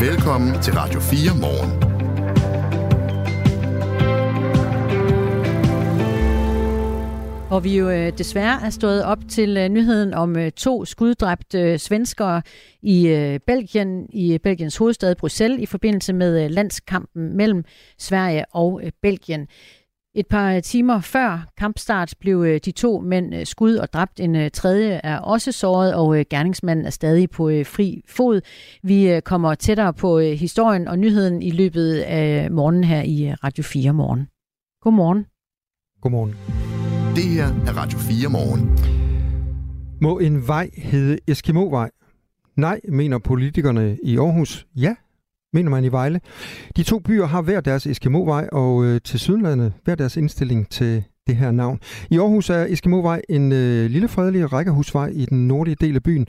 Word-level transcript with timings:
Velkommen 0.00 0.62
til 0.62 0.72
Radio 0.74 1.00
4 1.00 1.36
morgen. 1.40 1.70
Hvor 7.48 7.60
vi 7.60 7.78
jo 7.78 7.90
øh, 7.90 8.18
desværre 8.18 8.66
er 8.66 8.70
stået 8.70 9.04
op 9.04 9.18
til 9.28 9.56
øh, 9.56 9.68
nyheden 9.68 10.14
om 10.14 10.36
øh, 10.36 10.52
to 10.52 10.84
skuddræbte 10.84 11.60
øh, 11.60 11.78
svenskere 11.78 12.42
i 12.82 13.08
øh, 13.08 13.40
Belgien, 13.46 14.06
i 14.12 14.34
øh, 14.34 14.38
Belgiens 14.38 14.76
hovedstad 14.76 15.14
Bruxelles, 15.14 15.60
i 15.62 15.66
forbindelse 15.66 16.12
med 16.12 16.48
landskampen 16.48 17.36
mellem 17.36 17.64
Sverige 17.98 18.44
og 18.52 18.80
Belgien. 19.02 19.48
Et 20.14 20.26
par 20.26 20.60
timer 20.60 21.00
før 21.00 21.48
kampstart 21.56 22.14
blev 22.20 22.42
øh, 22.42 22.60
de 22.64 22.70
to 22.70 23.00
mænd 23.00 23.34
øh, 23.34 23.46
skud 23.46 23.74
og 23.74 23.92
dræbt. 23.92 24.20
En 24.20 24.36
øh, 24.36 24.50
tredje 24.50 25.00
er 25.04 25.18
også 25.18 25.52
såret, 25.52 25.94
og 25.94 26.18
øh, 26.18 26.24
gerningsmanden 26.30 26.86
er 26.86 26.90
stadig 26.90 27.30
på 27.30 27.48
øh, 27.48 27.66
fri 27.66 28.02
fod. 28.08 28.40
Vi 28.82 29.10
øh, 29.10 29.22
kommer 29.22 29.54
tættere 29.54 29.94
på 29.94 30.18
øh, 30.18 30.32
historien 30.32 30.88
og 30.88 30.98
nyheden 30.98 31.42
i 31.42 31.50
løbet 31.50 31.98
af 31.98 32.50
morgenen 32.50 32.84
her 32.84 33.02
i 33.02 33.28
øh, 33.28 33.36
Radio 33.44 33.64
4 33.64 33.92
morgen. 33.92 34.28
Godmorgen. 34.82 35.26
Godmorgen. 36.00 36.34
Det 37.16 37.24
her 37.24 37.46
er 37.46 37.76
Radio 37.76 37.98
4 37.98 38.28
morgen. 38.28 38.78
Må 40.00 40.18
en 40.18 40.48
vej 40.48 40.70
hedde 40.76 41.18
Eskimovej? 41.26 41.90
Nej, 42.56 42.80
mener 42.88 43.18
politikerne 43.18 43.98
i 44.02 44.18
Aarhus. 44.18 44.66
Ja, 44.76 44.94
mener 45.52 45.70
man 45.70 45.84
i 45.84 45.88
Vejle. 45.88 46.20
De 46.76 46.82
to 46.82 46.98
byer 46.98 47.26
har 47.26 47.42
hver 47.42 47.60
deres 47.60 47.86
Eskimovej, 47.86 48.48
og 48.52 48.84
øh, 48.84 49.00
til 49.04 49.20
Sydlandet 49.20 49.72
hver 49.84 49.94
deres 49.94 50.16
indstilling 50.16 50.68
til 50.68 51.04
det 51.26 51.36
her 51.36 51.50
navn. 51.50 51.80
I 52.10 52.18
Aarhus 52.18 52.50
er 52.50 52.66
Eskimovej 52.68 53.22
en 53.28 53.52
øh, 53.52 53.90
lille 53.90 54.08
fredelig 54.08 54.52
rækkehusvej 54.52 55.06
i 55.14 55.24
den 55.24 55.48
nordlige 55.48 55.76
del 55.80 55.96
af 55.96 56.02
byen, 56.02 56.26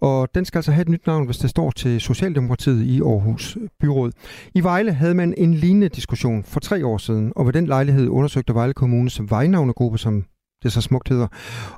og 0.00 0.28
den 0.34 0.44
skal 0.44 0.58
altså 0.58 0.72
have 0.72 0.82
et 0.82 0.88
nyt 0.88 1.06
navn, 1.06 1.26
hvis 1.26 1.38
det 1.38 1.50
står 1.50 1.70
til 1.70 2.00
Socialdemokratiet 2.00 2.82
i 2.84 3.00
Aarhus 3.00 3.58
Byråd. 3.80 4.12
I 4.54 4.62
Vejle 4.62 4.92
havde 4.92 5.14
man 5.14 5.34
en 5.36 5.54
lignende 5.54 5.88
diskussion 5.88 6.44
for 6.44 6.60
tre 6.60 6.86
år 6.86 6.98
siden, 6.98 7.32
og 7.36 7.46
ved 7.46 7.52
den 7.52 7.66
lejlighed 7.66 8.08
undersøgte 8.08 8.54
Vejle 8.54 8.74
Kommunes 8.74 9.20
vejnavnegruppe, 9.30 9.98
som 9.98 10.24
det 10.62 10.72
så 10.72 10.80
smukt 10.80 11.08
hedder, 11.08 11.26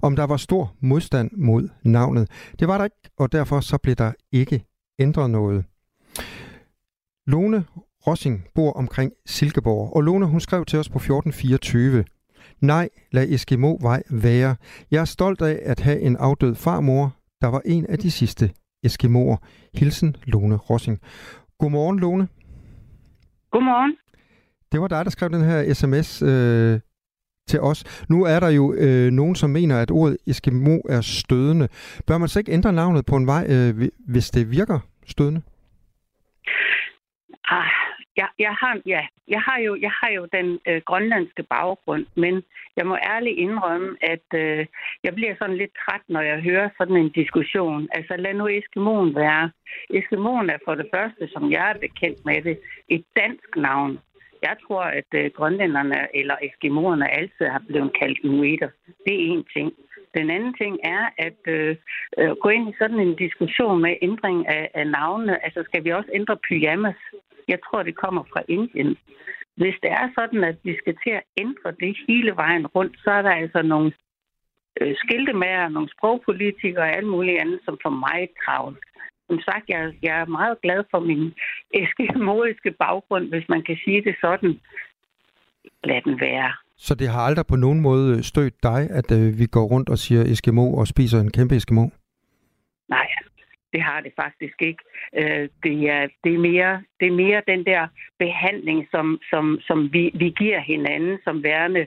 om 0.02 0.16
der 0.16 0.24
var 0.24 0.36
stor 0.36 0.72
modstand 0.80 1.30
mod 1.36 1.68
navnet. 1.84 2.30
Det 2.58 2.68
var 2.68 2.78
der 2.78 2.84
ikke, 2.84 3.10
og 3.18 3.32
derfor 3.32 3.60
så 3.60 3.78
blev 3.78 3.94
der 3.94 4.12
ikke 4.32 4.64
ændret 4.98 5.30
noget. 5.30 5.64
Lone 7.28 7.64
Rossing 8.06 8.44
bor 8.54 8.72
omkring 8.72 9.12
Silkeborg, 9.26 9.96
og 9.96 10.02
Lone 10.02 10.26
hun 10.26 10.40
skrev 10.40 10.64
til 10.64 10.78
os 10.78 10.88
på 10.88 10.98
1424. 10.98 12.04
Nej, 12.60 12.88
lad 13.12 13.28
Eskimo-vej 13.28 14.02
være. 14.10 14.56
Jeg 14.90 15.00
er 15.00 15.04
stolt 15.04 15.42
af 15.42 15.60
at 15.62 15.80
have 15.80 16.00
en 16.00 16.16
afdød 16.16 16.54
farmor, 16.54 17.16
der 17.40 17.48
var 17.48 17.62
en 17.64 17.86
af 17.86 17.98
de 17.98 18.10
sidste 18.10 18.50
Eskimoer. 18.82 19.36
Hilsen 19.74 20.16
Lone 20.24 20.56
Rossing. 20.56 20.98
Godmorgen, 21.58 21.98
Lone. 21.98 22.28
Godmorgen. 23.52 23.96
Det 24.72 24.80
var 24.80 24.88
dig, 24.88 25.04
der 25.04 25.10
skrev 25.10 25.30
den 25.30 25.44
her 25.44 25.74
sms 25.74 26.22
øh, 26.22 26.80
til 27.48 27.60
os. 27.60 27.84
Nu 28.08 28.24
er 28.24 28.40
der 28.40 28.48
jo 28.48 28.72
øh, 28.72 29.10
nogen, 29.10 29.34
som 29.34 29.50
mener, 29.50 29.80
at 29.80 29.90
ordet 29.90 30.16
Eskimo 30.26 30.78
er 30.88 31.00
stødende. 31.00 31.68
Bør 32.06 32.18
man 32.18 32.28
så 32.28 32.38
ikke 32.38 32.52
ændre 32.52 32.72
navnet 32.72 33.06
på 33.06 33.16
en 33.16 33.26
vej, 33.26 33.46
øh, 33.48 33.88
hvis 34.06 34.30
det 34.30 34.50
virker 34.50 34.80
stødende? 35.06 35.42
Ah, 37.50 37.70
jeg, 38.16 38.28
jeg, 38.38 38.54
har, 38.60 38.80
ja, 38.86 39.02
jeg, 39.28 39.40
har 39.40 39.58
jo, 39.66 39.72
jeg 39.86 39.90
har 40.00 40.10
jo 40.18 40.28
den 40.36 40.60
øh, 40.68 40.80
grønlandske 40.88 41.42
baggrund, 41.42 42.06
men 42.14 42.42
jeg 42.76 42.86
må 42.86 42.96
ærligt 42.96 43.38
indrømme, 43.38 43.96
at 44.00 44.26
øh, 44.34 44.66
jeg 45.04 45.14
bliver 45.14 45.34
sådan 45.38 45.56
lidt 45.56 45.74
træt, 45.82 46.04
når 46.08 46.20
jeg 46.20 46.38
hører 46.40 46.68
sådan 46.78 46.96
en 46.96 47.10
diskussion. 47.20 47.88
Altså 47.92 48.16
lad 48.16 48.34
nu 48.34 48.48
Eskimoen 48.48 49.14
være. 49.14 49.50
Eskimoen 49.90 50.50
er 50.50 50.58
for 50.64 50.74
det 50.74 50.88
første, 50.94 51.28
som 51.32 51.52
jeg 51.52 51.70
er 51.70 51.78
bekendt 51.86 52.24
med 52.24 52.42
det, 52.42 52.60
et 52.88 53.04
dansk 53.16 53.56
navn. 53.56 53.98
Jeg 54.42 54.56
tror, 54.64 54.82
at 54.82 55.10
øh, 55.14 55.30
grønlænderne 55.36 56.16
eller 56.16 56.36
eskimoerne 56.42 57.14
altid 57.18 57.46
har 57.54 57.62
blevet 57.68 57.92
kaldt 58.00 58.18
inuiter. 58.24 58.68
Det 59.06 59.14
er 59.14 59.26
en 59.32 59.44
ting. 59.56 59.72
Den 60.14 60.30
anden 60.30 60.54
ting 60.54 60.78
er 60.84 61.04
at 61.18 61.40
øh, 61.46 61.76
øh, 62.18 62.30
gå 62.42 62.48
ind 62.48 62.68
i 62.68 62.78
sådan 62.78 63.00
en 63.00 63.14
diskussion 63.16 63.82
med 63.82 63.94
ændring 64.02 64.48
af, 64.48 64.70
af 64.74 64.86
navnene. 64.86 65.44
Altså 65.44 65.62
skal 65.64 65.84
vi 65.84 65.90
også 65.90 66.10
ændre 66.14 66.36
pyjamas? 66.36 67.00
Jeg 67.48 67.58
tror, 67.66 67.82
det 67.82 67.96
kommer 67.96 68.22
fra 68.32 68.42
Indien. 68.48 68.96
Hvis 69.60 69.76
det 69.82 69.90
er 69.90 70.06
sådan, 70.18 70.44
at 70.44 70.56
vi 70.64 70.74
skal 70.80 70.94
til 71.04 71.12
at 71.20 71.26
ændre 71.42 71.70
det 71.82 71.92
hele 72.08 72.32
vejen 72.42 72.66
rundt, 72.66 72.94
så 73.04 73.10
er 73.10 73.22
der 73.22 73.30
altså 73.30 73.62
nogle 73.62 73.92
øh, 74.80 74.94
skiltemager, 75.02 75.68
nogle 75.68 75.88
sprogpolitikere 75.96 76.84
og 76.84 76.96
alt 76.96 77.06
muligt 77.06 77.40
andet, 77.40 77.60
som 77.64 77.78
får 77.82 77.90
mig 78.06 78.28
travlt. 78.44 78.78
Som 79.28 79.38
sagt, 79.40 79.64
jeg, 79.68 79.94
jeg 80.02 80.20
er 80.20 80.36
meget 80.38 80.56
glad 80.62 80.84
for 80.90 81.00
min 81.00 81.34
eskimoiske 81.80 82.70
baggrund, 82.70 83.28
hvis 83.28 83.48
man 83.48 83.62
kan 83.62 83.76
sige 83.84 84.04
det 84.04 84.16
sådan. 84.20 84.60
Lad 85.84 86.00
den 86.04 86.20
være. 86.20 86.52
Så 86.76 86.94
det 86.94 87.08
har 87.08 87.20
aldrig 87.20 87.46
på 87.46 87.56
nogen 87.56 87.80
måde 87.80 88.22
stødt 88.22 88.62
dig, 88.62 88.80
at 88.90 89.12
øh, 89.18 89.38
vi 89.38 89.46
går 89.46 89.64
rundt 89.72 89.88
og 89.88 89.98
siger 89.98 90.22
Eskimo 90.22 90.74
og 90.74 90.86
spiser 90.86 91.20
en 91.20 91.30
kæmpe 91.30 91.56
Eskimo? 91.56 91.84
Det 93.72 93.82
har 93.82 94.00
det 94.00 94.12
faktisk 94.16 94.62
ikke. 94.62 94.82
Øh, 95.20 95.48
det, 95.64 95.74
er, 95.96 96.08
det, 96.24 96.34
er 96.34 96.38
mere, 96.38 96.82
det 97.00 97.06
er 97.08 97.16
mere 97.24 97.42
den 97.52 97.64
der 97.66 97.82
behandling, 98.18 98.88
som, 98.90 99.18
som, 99.30 99.58
som 99.66 99.92
vi, 99.92 100.10
vi 100.14 100.28
giver 100.42 100.60
hinanden 100.60 101.18
som 101.24 101.42
værende. 101.42 101.86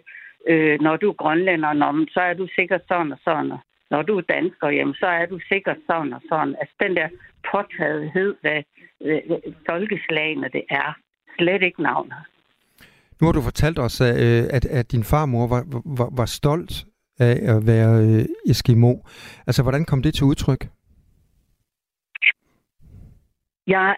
Øh, 0.50 0.82
når 0.82 0.96
du 0.98 1.10
er 1.10 1.14
grønlænder, 1.14 1.74
når, 1.74 2.06
så 2.14 2.20
er 2.20 2.34
du 2.34 2.48
sikkert 2.60 2.82
sådan 2.88 3.12
og 3.12 3.20
sådan. 3.24 3.52
Når 3.90 4.02
du 4.02 4.18
er 4.18 4.22
dansker, 4.22 4.70
jamen, 4.70 4.94
så 4.94 5.06
er 5.06 5.26
du 5.26 5.40
sikkert 5.52 5.78
sådan 5.88 6.14
og 6.14 6.22
sådan. 6.30 6.56
Altså 6.60 6.76
den 6.80 6.96
der 6.96 7.08
påtagethed, 7.52 8.36
hvad, 8.42 8.64
øh, 9.02 9.22
folkeslagene 9.70 10.50
det 10.54 10.64
er, 10.70 10.98
slet 11.38 11.64
ikke 11.64 11.84
navnet. 11.84 12.18
Nu 13.22 13.28
har 13.28 13.32
du 13.32 13.42
fortalt 13.42 13.80
os, 13.80 14.02
at, 14.02 14.66
øh, 14.66 14.80
at 14.80 14.92
din 14.92 15.04
farmor 15.04 15.48
var, 15.48 15.64
var, 15.86 16.10
var 16.18 16.26
stolt 16.26 16.86
af 17.20 17.36
at 17.54 17.68
være 17.68 17.92
øh, 18.06 18.26
Eskimo. 18.52 18.94
Altså, 19.48 19.62
hvordan 19.64 19.86
kom 19.86 20.02
det 20.02 20.14
til 20.14 20.26
udtryk? 20.26 20.68
Jeg 23.76 23.96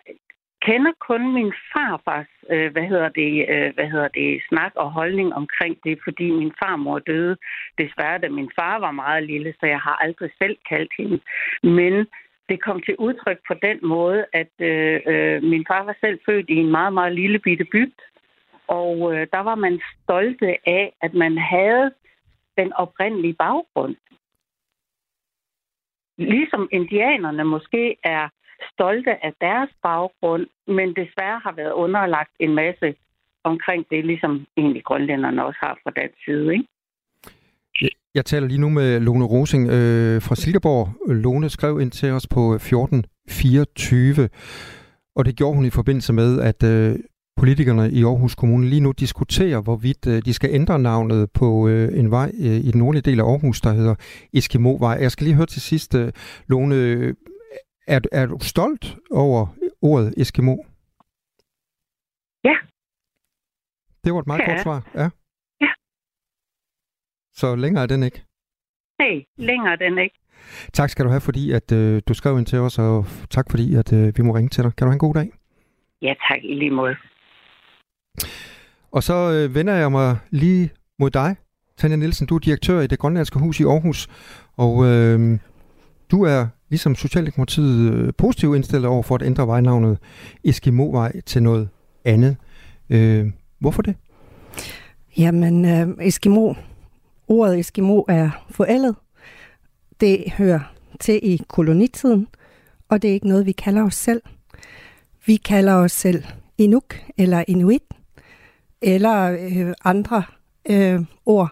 kender 0.67 0.93
kun 1.07 1.33
min 1.33 1.53
farfars, 1.73 2.31
øh, 2.49 2.71
hvad 2.71 2.85
hedder 2.91 3.09
det, 3.09 3.31
øh, 3.53 3.73
hvad 3.75 3.87
hedder 3.93 4.07
det, 4.07 4.41
snak 4.49 4.71
og 4.75 4.91
holdning 4.91 5.33
omkring 5.33 5.75
det, 5.83 5.99
fordi 6.03 6.31
min 6.31 6.53
farmor 6.61 6.99
døde 6.99 7.37
desværre, 7.77 8.17
da 8.17 8.29
min 8.29 8.51
far 8.55 8.79
var 8.79 8.91
meget 8.91 9.23
lille, 9.23 9.53
så 9.59 9.65
jeg 9.65 9.79
har 9.79 9.95
aldrig 10.05 10.29
selv 10.41 10.57
kaldt 10.69 10.91
hende. 10.97 11.19
Men 11.63 11.93
det 12.49 12.61
kom 12.61 12.81
til 12.81 12.95
udtryk 12.95 13.39
på 13.47 13.53
den 13.53 13.79
måde, 13.83 14.25
at 14.33 14.53
øh, 14.59 14.99
øh, 15.11 15.43
min 15.43 15.65
far 15.67 15.83
var 15.83 15.95
selv 15.99 16.19
født 16.25 16.49
i 16.49 16.55
en 16.55 16.71
meget, 16.71 16.93
meget 16.93 17.13
lille 17.15 17.39
bitte 17.39 17.65
bygd, 17.71 17.99
og 18.67 18.95
øh, 19.13 19.27
der 19.33 19.39
var 19.39 19.55
man 19.55 19.81
stolte 20.03 20.69
af, 20.69 20.93
at 21.01 21.13
man 21.13 21.37
havde 21.37 21.91
den 22.57 22.73
oprindelige 22.73 23.33
baggrund. 23.33 23.95
Ligesom 26.17 26.69
indianerne 26.71 27.43
måske 27.43 27.95
er 28.03 28.29
stolte 28.71 29.25
af 29.25 29.33
deres 29.41 29.69
baggrund, 29.83 30.45
men 30.67 30.87
desværre 30.89 31.39
har 31.45 31.53
været 31.55 31.71
underlagt 31.71 32.33
en 32.39 32.55
masse 32.55 32.95
omkring 33.43 33.85
det, 33.91 34.05
ligesom 34.05 34.45
egentlig 34.57 34.83
grønlænderne 34.83 35.45
også 35.45 35.59
har 35.63 35.77
fra 35.83 35.91
den 36.01 36.09
side. 36.25 36.53
Ikke? 36.53 36.67
Jeg, 37.81 37.89
jeg 38.15 38.25
taler 38.25 38.47
lige 38.47 38.61
nu 38.61 38.69
med 38.69 38.99
Lone 38.99 39.25
Rosing 39.25 39.63
øh, 39.69 40.21
fra 40.21 40.35
Silkeborg. 40.35 40.87
Lone 41.13 41.49
skrev 41.49 41.81
ind 41.81 41.91
til 41.91 42.11
os 42.11 42.27
på 42.27 42.41
øh, 42.53 42.55
1424, 42.55 44.29
og 45.15 45.25
det 45.25 45.35
gjorde 45.37 45.55
hun 45.55 45.65
i 45.65 45.69
forbindelse 45.69 46.13
med, 46.13 46.41
at 46.41 46.63
øh, 46.63 46.95
politikerne 47.37 47.91
i 47.91 48.03
Aarhus 48.03 48.35
Kommune 48.35 48.65
lige 48.67 48.81
nu 48.81 48.91
diskuterer, 48.91 49.61
hvorvidt 49.61 50.07
øh, 50.07 50.21
de 50.25 50.33
skal 50.33 50.49
ændre 50.53 50.79
navnet 50.79 51.31
på 51.31 51.67
øh, 51.67 51.99
en 51.99 52.11
vej 52.11 52.31
øh, 52.39 52.55
i 52.67 52.71
den 52.71 52.79
nordlige 52.79 53.01
del 53.01 53.19
af 53.19 53.23
Aarhus, 53.23 53.61
der 53.61 53.73
hedder 53.73 53.95
Eskimo-vej. 54.33 54.97
Jeg 55.01 55.11
skal 55.11 55.25
lige 55.25 55.35
høre 55.35 55.45
til 55.45 55.61
sidst, 55.61 55.95
øh, 55.95 56.11
Lone, 56.47 56.75
er, 57.87 57.99
er 58.11 58.25
du 58.25 58.37
stolt 58.41 58.97
over 59.11 59.47
ordet 59.81 60.13
Eskimo? 60.17 60.55
Ja. 62.43 62.55
Det 64.03 64.13
var 64.13 64.19
et 64.19 64.27
meget 64.27 64.39
Ja. 64.41 64.47
kort 64.53 64.63
svar. 64.63 64.91
Ja. 64.95 65.09
Ja. 65.61 65.71
Så 67.33 67.55
længere 67.55 67.83
er 67.83 67.87
den 67.87 68.03
ikke. 68.03 68.23
Nej, 68.99 69.25
længere 69.37 69.71
er 69.73 69.75
den 69.75 69.97
ikke. 69.97 70.19
Tak 70.73 70.89
skal 70.89 71.05
du 71.05 71.09
have, 71.09 71.21
fordi 71.21 71.51
at 71.51 71.71
øh, 71.71 72.01
du 72.07 72.13
skrev 72.13 72.37
ind 72.37 72.45
til 72.45 72.59
os, 72.59 72.79
og 72.79 73.05
tak 73.29 73.45
fordi 73.51 73.75
at 73.75 73.93
øh, 73.93 74.17
vi 74.17 74.23
må 74.23 74.35
ringe 74.35 74.49
til 74.49 74.63
dig. 74.63 74.75
Kan 74.75 74.85
du 74.85 74.89
have 74.89 74.93
en 74.95 74.99
god 75.07 75.13
dag? 75.13 75.31
Ja, 76.01 76.13
tak 76.29 76.39
i 76.43 76.53
lige 76.55 76.71
måde. 76.71 76.95
Og 78.91 79.03
så 79.03 79.13
øh, 79.31 79.55
vender 79.55 79.73
jeg 79.73 79.91
mig 79.91 80.17
lige 80.31 80.71
mod 80.99 81.09
dig, 81.09 81.35
Tanja 81.77 81.95
Nielsen. 81.97 82.27
Du 82.27 82.35
er 82.35 82.39
direktør 82.39 82.79
i 82.81 82.87
det 82.87 82.99
grønlandske 82.99 83.39
hus 83.39 83.59
i 83.59 83.63
Aarhus, 83.63 84.07
og 84.57 84.85
øh, 84.85 85.39
du 86.11 86.23
er 86.23 86.47
ligesom 86.73 86.95
Socialdemokratiet 86.95 87.93
øh, 87.93 88.13
positivt 88.17 88.55
indstillet 88.55 88.87
over 88.89 89.03
for 89.03 89.15
at 89.15 89.21
ændre 89.21 89.47
vejnavnet 89.47 89.97
Eskimo-vej 90.43 91.21
til 91.25 91.43
noget 91.43 91.69
andet. 92.05 92.37
Øh, 92.89 93.31
hvorfor 93.59 93.81
det? 93.81 93.95
Jamen, 95.17 95.65
øh, 95.65 95.87
Eskimo, 96.07 96.53
ordet 97.27 97.59
Eskimo 97.59 98.03
er 98.07 98.45
forældet. 98.49 98.95
Det 99.99 100.31
hører 100.37 100.73
til 100.99 101.19
i 101.23 101.41
kolonitiden, 101.47 102.27
og 102.89 103.01
det 103.01 103.09
er 103.09 103.13
ikke 103.13 103.27
noget, 103.27 103.45
vi 103.45 103.51
kalder 103.51 103.83
os 103.83 103.95
selv. 103.95 104.21
vi 105.25 105.35
kalder 105.35 105.73
os 105.73 105.91
selv 105.91 106.23
Inuk 106.57 106.95
eller 107.17 107.43
Inuit, 107.47 107.83
eller 108.81 109.37
øh, 109.41 109.73
andre 109.83 110.23
øh, 110.69 111.01
ord, 111.25 111.49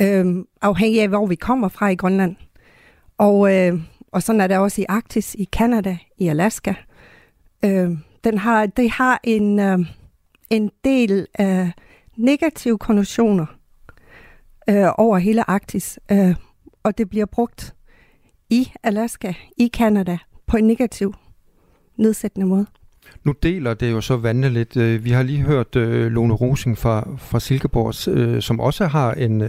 øh, 0.00 0.44
afhængig 0.62 1.02
af, 1.02 1.08
hvor 1.08 1.26
vi 1.26 1.34
kommer 1.34 1.68
fra 1.68 1.88
i 1.88 1.96
Grønland. 1.96 2.36
Og, 3.18 3.54
øh, 3.54 3.80
og 4.16 4.22
sådan 4.22 4.40
er 4.40 4.46
det 4.46 4.58
også 4.58 4.80
i 4.80 4.84
Arktis, 4.88 5.34
i 5.38 5.44
Kanada, 5.44 5.98
i 6.18 6.28
Alaska. 6.28 6.74
Øh, 7.64 7.90
den 8.24 8.38
har, 8.38 8.66
det 8.66 8.90
har 8.90 9.20
en, 9.24 9.60
øh, 9.60 9.78
en 10.50 10.70
del 10.84 11.26
øh, 11.40 11.70
negative 12.16 12.78
konnotationer 12.78 13.46
øh, 14.68 14.88
over 14.98 15.18
hele 15.18 15.50
Arktis, 15.50 15.98
øh, 16.12 16.34
og 16.82 16.98
det 16.98 17.08
bliver 17.08 17.26
brugt 17.26 17.74
i 18.50 18.72
Alaska, 18.82 19.32
i 19.56 19.68
Kanada, 19.68 20.18
på 20.46 20.56
en 20.56 20.66
negativ, 20.66 21.14
nedsættende 21.96 22.46
måde. 22.46 22.66
Nu 23.26 23.34
deler 23.42 23.74
det 23.74 23.92
jo 23.92 24.00
så 24.00 24.16
vandene 24.16 24.48
lidt. 24.48 24.76
Øh, 24.76 25.04
vi 25.04 25.10
har 25.10 25.22
lige 25.22 25.42
hørt 25.42 25.76
øh, 25.76 26.12
Lone 26.12 26.34
Rosing 26.34 26.78
fra, 26.78 27.08
fra 27.18 27.40
Silkeborg, 27.40 28.16
øh, 28.16 28.42
som 28.42 28.60
også 28.60 28.86
har 28.86 29.12
en, 29.12 29.42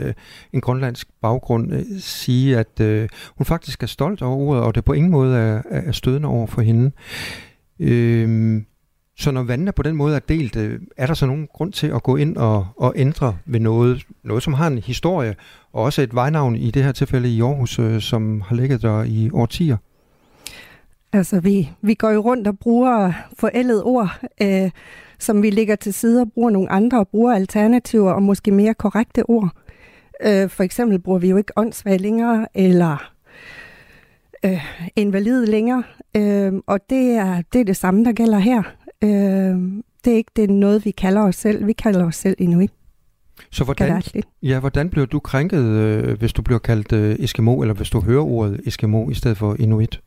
en 0.54 0.62
grønlandsk 0.62 1.08
baggrund, 1.22 1.86
sige, 2.00 2.58
at 2.58 3.10
hun 3.38 3.46
faktisk 3.46 3.84
er 3.84 3.88
stolt 3.88 4.22
over 4.22 4.38
ordet, 4.38 4.64
og 4.64 4.76
det 4.76 4.86
på 4.86 4.94
ingen 4.94 5.12
måde 5.12 5.38
er, 5.38 5.62
er 5.70 5.92
stødende 5.92 6.28
over 6.28 6.48
for 6.48 6.62
hende. 6.62 6.92
Uh, 7.80 8.62
så 9.20 9.32
når 9.32 9.44
vandene 9.44 9.72
på 9.72 9.84
den 9.84 9.96
måde 9.96 10.16
er 10.16 10.20
delt, 10.20 10.58
er 10.98 11.08
der 11.08 11.14
så 11.14 11.26
nogen 11.26 11.48
grund 11.54 11.74
til 11.74 11.88
at 11.88 12.04
gå 12.04 12.16
ind 12.16 12.38
og, 12.38 12.68
og 12.78 12.94
ændre 12.96 13.38
ved 13.46 13.60
noget, 13.60 14.04
noget 14.24 14.44
som 14.44 14.54
har 14.54 14.68
en 14.68 14.78
historie, 14.78 15.36
og 15.74 15.84
også 15.84 16.02
et 16.02 16.16
vejnavn 16.16 16.56
i 16.56 16.72
det 16.72 16.84
her 16.84 16.92
tilfælde 16.92 17.30
i 17.30 17.42
Aarhus, 17.42 17.80
som 18.04 18.42
har 18.42 18.56
ligget 18.56 18.82
der 18.82 19.04
i 19.04 19.30
årtier? 19.34 19.78
Altså, 21.14 21.40
vi, 21.40 21.70
vi 21.82 21.94
går 21.94 22.10
jo 22.10 22.20
rundt 22.22 22.48
og 22.48 22.60
bruger 22.60 23.12
forældede 23.38 23.84
ord, 23.84 24.20
øh, 24.42 24.72
som 25.20 25.44
vi 25.44 25.50
lægger 25.50 25.76
til 25.76 25.94
side 25.94 26.22
og 26.22 26.32
bruger 26.32 26.50
nogle 26.50 26.72
andre 26.72 27.00
og 27.00 27.08
bruger 27.08 27.34
alternativer 27.34 28.12
og 28.12 28.24
måske 28.24 28.52
mere 28.52 28.74
korrekte 28.74 29.30
ord. 29.30 29.50
Øh, 30.26 30.50
for 30.50 30.64
eksempel 30.64 31.00
bruger 31.00 31.20
vi 31.20 31.30
jo 31.30 31.38
ikke 31.38 31.54
åndssvag 31.56 32.00
længere, 32.00 32.48
eller 32.56 33.12
øh, 34.46 34.66
invalid 34.96 35.46
længere. 35.46 35.84
Øh, 36.18 36.54
og 36.68 36.80
det 36.90 37.12
er, 37.12 37.42
det 37.54 37.62
er 37.62 37.66
det 37.66 37.78
samme, 37.78 38.06
der 38.06 38.12
gælder 38.12 38.40
her. 38.40 38.64
Øh, 39.04 39.84
det 40.06 40.14
er 40.14 40.18
ikke 40.18 40.32
det 40.36 40.44
er 40.44 40.54
noget, 40.54 40.86
vi 40.86 40.92
kalder 40.92 41.22
os 41.22 41.36
selv. 41.36 41.68
Vi 41.68 41.74
kalder 41.74 42.06
os 42.06 42.16
selv 42.16 42.36
inuit. 42.40 42.72
Så 43.52 43.64
hvordan, 43.64 44.02
ja, 44.44 44.60
hvordan 44.60 44.90
bliver 44.90 45.06
du 45.06 45.20
krænket, 45.20 45.64
øh, 45.64 46.18
hvis 46.20 46.34
du 46.34 46.42
bliver 46.42 46.60
kaldt 46.60 46.92
øh, 46.92 47.16
Eskimo, 47.20 47.62
eller 47.62 47.74
hvis 47.74 47.90
du 47.90 48.02
hører 48.02 48.24
ordet 48.24 48.62
Eskimo 48.66 49.10
i 49.10 49.14
stedet 49.14 49.38
for 49.38 49.56
Inuit? 49.60 50.02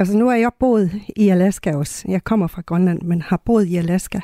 Altså 0.00 0.16
nu 0.16 0.28
er 0.28 0.34
jeg 0.34 0.50
boet 0.60 0.90
i 1.16 1.28
Alaska 1.28 1.76
også. 1.76 2.04
Jeg 2.08 2.24
kommer 2.24 2.46
fra 2.46 2.62
Grønland, 2.66 3.02
men 3.02 3.22
har 3.22 3.42
boet 3.44 3.66
i 3.66 3.76
Alaska. 3.76 4.20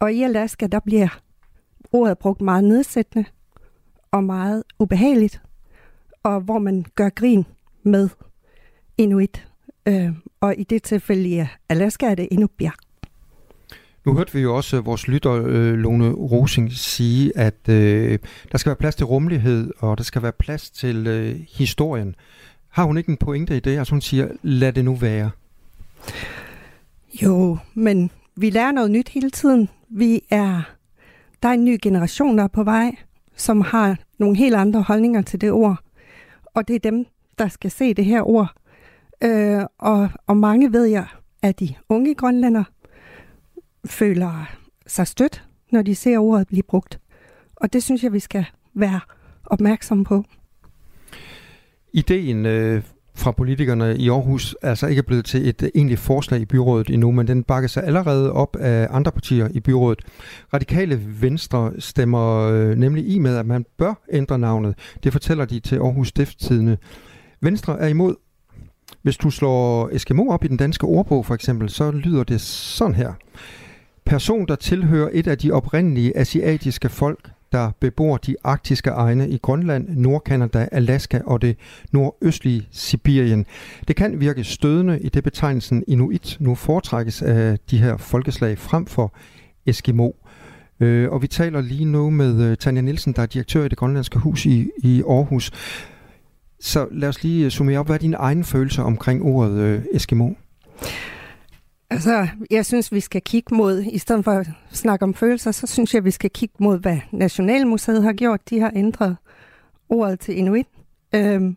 Og 0.00 0.12
i 0.12 0.22
Alaska, 0.22 0.66
der 0.66 0.80
bliver 0.80 1.08
ordet 1.92 2.18
brugt 2.18 2.40
meget 2.40 2.64
nedsættende 2.64 3.24
og 4.10 4.24
meget 4.24 4.62
ubehageligt, 4.78 5.42
og 6.22 6.40
hvor 6.40 6.58
man 6.58 6.84
gør 6.94 7.08
grin 7.08 7.46
med 7.82 8.08
inuit. 8.98 9.46
Øh, 9.88 10.10
og 10.40 10.54
i 10.58 10.64
det 10.64 10.82
tilfælde 10.82 11.28
i 11.28 11.44
Alaska 11.68 12.06
er 12.06 12.14
det 12.14 12.28
endnu 12.30 12.46
bjerg. 12.46 12.74
Nu 14.06 14.14
hørte 14.14 14.32
vi 14.32 14.40
jo 14.40 14.56
også 14.56 14.76
øh, 14.76 14.86
vores 14.86 15.08
lytter, 15.08 15.32
øh, 15.32 15.74
Lone 15.74 16.12
Rosing, 16.12 16.72
sige, 16.72 17.38
at 17.38 17.68
øh, 17.68 18.18
der 18.52 18.58
skal 18.58 18.70
være 18.70 18.76
plads 18.76 18.94
til 18.94 19.06
rummelighed, 19.06 19.70
og 19.78 19.98
der 19.98 20.04
skal 20.04 20.22
være 20.22 20.32
plads 20.32 20.70
til 20.70 21.06
øh, 21.06 21.40
historien. 21.48 22.14
Har 22.76 22.84
hun 22.84 22.98
ikke 22.98 23.10
en 23.10 23.16
pointe 23.16 23.56
i 23.56 23.60
det? 23.60 23.78
Altså 23.78 23.94
hun 23.94 24.00
siger, 24.00 24.28
lad 24.42 24.72
det 24.72 24.84
nu 24.84 24.94
være. 24.94 25.30
Jo, 27.22 27.58
men 27.74 28.10
vi 28.34 28.50
lærer 28.50 28.72
noget 28.72 28.90
nyt 28.90 29.08
hele 29.08 29.30
tiden. 29.30 29.68
Vi 29.88 30.22
er, 30.30 30.62
der 31.42 31.48
er 31.48 31.52
en 31.52 31.64
ny 31.64 31.78
generation, 31.82 32.38
der 32.38 32.44
er 32.44 32.48
på 32.48 32.64
vej, 32.64 32.96
som 33.36 33.60
har 33.60 33.98
nogle 34.18 34.36
helt 34.36 34.54
andre 34.54 34.82
holdninger 34.82 35.22
til 35.22 35.40
det 35.40 35.52
ord. 35.52 35.76
Og 36.54 36.68
det 36.68 36.76
er 36.76 36.80
dem, 36.80 37.06
der 37.38 37.48
skal 37.48 37.70
se 37.70 37.94
det 37.94 38.04
her 38.04 38.22
ord. 38.22 38.54
Øh, 39.24 39.62
og, 39.78 40.08
og 40.26 40.36
mange 40.36 40.72
ved 40.72 40.84
jeg, 40.84 41.06
at 41.42 41.60
de 41.60 41.74
unge 41.88 42.14
grønlænder 42.14 42.64
føler 43.86 44.46
sig 44.86 45.06
stødt, 45.06 45.44
når 45.72 45.82
de 45.82 45.94
ser 45.94 46.18
ordet 46.18 46.48
blive 46.48 46.62
brugt. 46.62 47.00
Og 47.56 47.72
det 47.72 47.82
synes 47.82 48.02
jeg, 48.02 48.12
vi 48.12 48.20
skal 48.20 48.44
være 48.74 49.00
opmærksomme 49.46 50.04
på. 50.04 50.24
Ideen 51.92 52.46
øh, 52.46 52.82
fra 53.16 53.30
politikerne 53.30 53.96
i 53.96 54.08
Aarhus 54.08 54.56
er 54.62 54.68
altså 54.68 54.86
ikke 54.86 55.02
blevet 55.02 55.24
til 55.24 55.48
et 55.48 55.62
øh, 55.62 55.68
egentligt 55.74 56.00
forslag 56.00 56.40
i 56.40 56.44
byrådet 56.44 56.90
endnu, 56.90 57.10
men 57.10 57.26
den 57.26 57.42
bakker 57.42 57.68
sig 57.68 57.84
allerede 57.84 58.32
op 58.32 58.56
af 58.56 58.88
andre 58.90 59.12
partier 59.12 59.48
i 59.50 59.60
byrådet. 59.60 59.98
Radikale 60.54 61.00
Venstre 61.20 61.72
stemmer 61.78 62.40
øh, 62.40 62.76
nemlig 62.76 63.08
i 63.08 63.18
med, 63.18 63.36
at 63.36 63.46
man 63.46 63.64
bør 63.78 63.94
ændre 64.12 64.38
navnet. 64.38 64.74
Det 65.04 65.12
fortæller 65.12 65.44
de 65.44 65.60
til 65.60 65.76
Aarhus 65.76 66.08
Stifttidene. 66.08 66.78
Venstre 67.40 67.80
er 67.80 67.86
imod. 67.86 68.14
Hvis 69.02 69.16
du 69.16 69.30
slår 69.30 69.88
Eskimo 69.92 70.28
op 70.28 70.44
i 70.44 70.48
den 70.48 70.56
danske 70.56 70.84
ordbog 70.84 71.26
for 71.26 71.34
eksempel, 71.34 71.68
så 71.68 71.90
lyder 71.90 72.24
det 72.24 72.40
sådan 72.40 72.94
her. 72.94 73.12
Person, 74.04 74.46
der 74.48 74.56
tilhører 74.56 75.10
et 75.12 75.26
af 75.26 75.38
de 75.38 75.52
oprindelige 75.52 76.16
asiatiske 76.16 76.88
folk, 76.88 77.30
der 77.52 77.70
bebor 77.80 78.16
de 78.16 78.36
arktiske 78.44 78.90
egne 78.90 79.28
i 79.28 79.38
Grønland, 79.38 79.88
Nordkanada, 79.88 80.68
Alaska 80.72 81.20
og 81.26 81.42
det 81.42 81.56
nordøstlige 81.92 82.68
Sibirien. 82.70 83.46
Det 83.88 83.96
kan 83.96 84.20
virke 84.20 84.44
stødende 84.44 85.00
i 85.00 85.08
det 85.08 85.24
betegnelsen 85.24 85.84
inuit 85.88 86.36
nu 86.40 86.54
foretrækkes 86.54 87.22
af 87.22 87.58
de 87.70 87.78
her 87.78 87.96
folkeslag 87.96 88.58
frem 88.58 88.86
for 88.86 89.14
Eskimo. 89.66 90.10
Øh, 90.80 91.10
og 91.10 91.22
vi 91.22 91.26
taler 91.26 91.60
lige 91.60 91.84
nu 91.84 92.10
med 92.10 92.42
øh, 92.42 92.56
Tanja 92.56 92.80
Nielsen, 92.82 93.12
der 93.12 93.22
er 93.22 93.26
direktør 93.26 93.64
i 93.64 93.68
det 93.68 93.78
grønlandske 93.78 94.18
hus 94.18 94.46
i, 94.46 94.70
i 94.78 95.02
Aarhus. 95.08 95.50
Så 96.60 96.88
lad 96.90 97.08
os 97.08 97.22
lige 97.22 97.50
summere 97.50 97.78
op. 97.78 97.86
Hvad 97.86 97.96
er 97.96 98.00
dine 98.00 98.16
egne 98.16 98.44
følelser 98.44 98.82
omkring 98.82 99.22
ordet 99.22 99.58
øh, 99.58 99.82
Eskimo? 99.92 100.30
Altså, 101.90 102.28
jeg 102.50 102.66
synes, 102.66 102.92
vi 102.92 103.00
skal 103.00 103.22
kigge 103.22 103.54
mod, 103.54 103.82
i 103.82 103.98
stedet 103.98 104.24
for 104.24 104.32
at 104.32 104.48
snakke 104.72 105.02
om 105.02 105.14
følelser, 105.14 105.50
så 105.50 105.66
synes 105.66 105.94
jeg, 105.94 106.04
vi 106.04 106.10
skal 106.10 106.30
kigge 106.30 106.54
mod, 106.58 106.78
hvad 106.78 106.98
Nationalmuseet 107.12 108.02
har 108.02 108.12
gjort. 108.12 108.50
De 108.50 108.60
har 108.60 108.72
ændret 108.74 109.16
ordet 109.88 110.20
til 110.20 110.38
Inuit. 110.38 110.66
Øhm, 111.14 111.56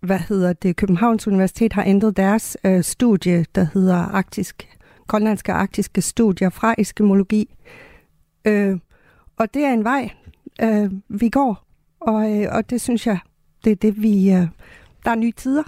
hvad 0.00 0.18
hedder 0.18 0.52
det? 0.52 0.76
Københavns 0.76 1.28
Universitet 1.28 1.72
har 1.72 1.84
ændret 1.84 2.16
deres 2.16 2.56
øh, 2.64 2.82
studie, 2.82 3.44
der 3.54 3.66
hedder 3.74 3.96
arktisk, 3.96 4.78
grønlandske 5.06 5.52
arktiske 5.52 6.02
studier 6.02 6.50
fra 6.50 6.74
eskimologi. 6.78 7.56
Øh, 8.44 8.78
og 9.36 9.54
det 9.54 9.64
er 9.64 9.72
en 9.72 9.84
vej, 9.84 10.10
øh, 10.62 10.90
vi 11.08 11.28
går, 11.28 11.66
og, 12.00 12.42
øh, 12.42 12.48
og 12.52 12.70
det 12.70 12.80
synes 12.80 13.06
jeg, 13.06 13.18
det 13.64 13.70
er 13.70 13.76
det, 13.76 14.02
vi... 14.02 14.32
Øh, 14.32 14.46
der 15.04 15.10
er 15.10 15.14
nye 15.14 15.32
tider, 15.32 15.62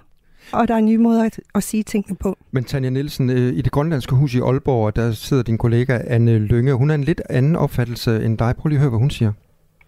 og 0.53 0.69
der 0.69 0.75
er 0.75 0.81
nye 0.81 0.99
måder 0.99 1.25
at, 1.25 1.41
at 1.55 1.63
sige 1.63 1.83
tingene 1.83 2.17
på. 2.23 2.37
Men 2.51 2.65
Tanja 2.65 2.91
Nielsen, 2.91 3.31
øh, 3.31 3.37
i 3.59 3.63
det 3.63 3.73
grønlandske 3.73 4.15
hus 4.17 4.35
i 4.35 4.41
Aalborg, 4.41 4.97
der 4.97 5.11
sidder 5.11 5.43
din 5.43 5.59
kollega 5.59 5.99
Anne 6.15 6.39
Lønge. 6.39 6.75
Hun 6.75 6.89
har 6.89 6.95
en 6.95 7.05
lidt 7.05 7.23
anden 7.31 7.57
opfattelse 7.57 8.11
end 8.25 8.39
dig. 8.39 8.55
Prøv 8.59 8.69
lige 8.69 8.79
at 8.79 8.83
høre, 8.83 8.91
hvad 8.91 9.05
hun 9.07 9.11
siger. 9.11 9.33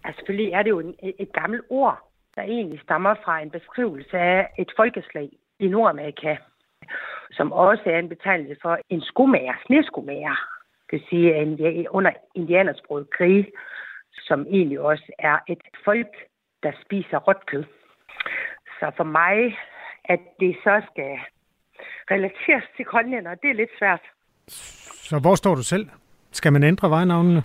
Altså, 0.03 0.19
selvfølgelig 0.19 0.51
er 0.53 0.63
det 0.63 0.69
jo 0.69 0.79
en, 0.79 0.93
et 1.19 1.31
gammelt 1.33 1.63
ord, 1.69 1.97
der 2.35 2.41
egentlig 2.41 2.79
stammer 2.83 3.15
fra 3.25 3.41
en 3.41 3.49
beskrivelse 3.49 4.17
af 4.17 4.47
et 4.57 4.71
folkeslag 4.75 5.29
i 5.59 5.67
Nordamerika, 5.67 6.35
som 7.31 7.51
også 7.51 7.83
er 7.85 7.99
en 7.99 8.09
betegnelse 8.09 8.55
for 8.61 8.77
en 8.89 9.01
skomager, 9.01 9.53
sneskomager. 9.65 10.35
Det 10.91 10.99
vil 10.99 11.03
sige, 11.09 11.35
en, 11.41 11.87
under 11.89 12.11
indianersproget 12.35 13.07
krig, 13.17 13.47
som 14.27 14.45
egentlig 14.49 14.79
også 14.79 15.11
er 15.19 15.37
et 15.47 15.61
folk, 15.85 16.13
der 16.63 16.71
spiser 16.85 17.17
råt 17.17 17.45
kød. 17.45 17.63
Så 18.79 18.91
for 18.97 19.03
mig 19.03 19.57
at 20.13 20.19
det 20.39 20.55
så 20.63 20.81
skal 20.91 21.11
relateres 22.11 22.63
til 22.75 22.85
grønlænder, 22.85 23.35
det 23.35 23.49
er 23.49 23.53
lidt 23.53 23.69
svært. 23.79 24.01
Så 25.09 25.19
hvor 25.19 25.35
står 25.35 25.55
du 25.55 25.63
selv? 25.63 25.87
Skal 26.31 26.53
man 26.53 26.63
ændre 26.63 26.89
vejnavnene? 26.89 27.43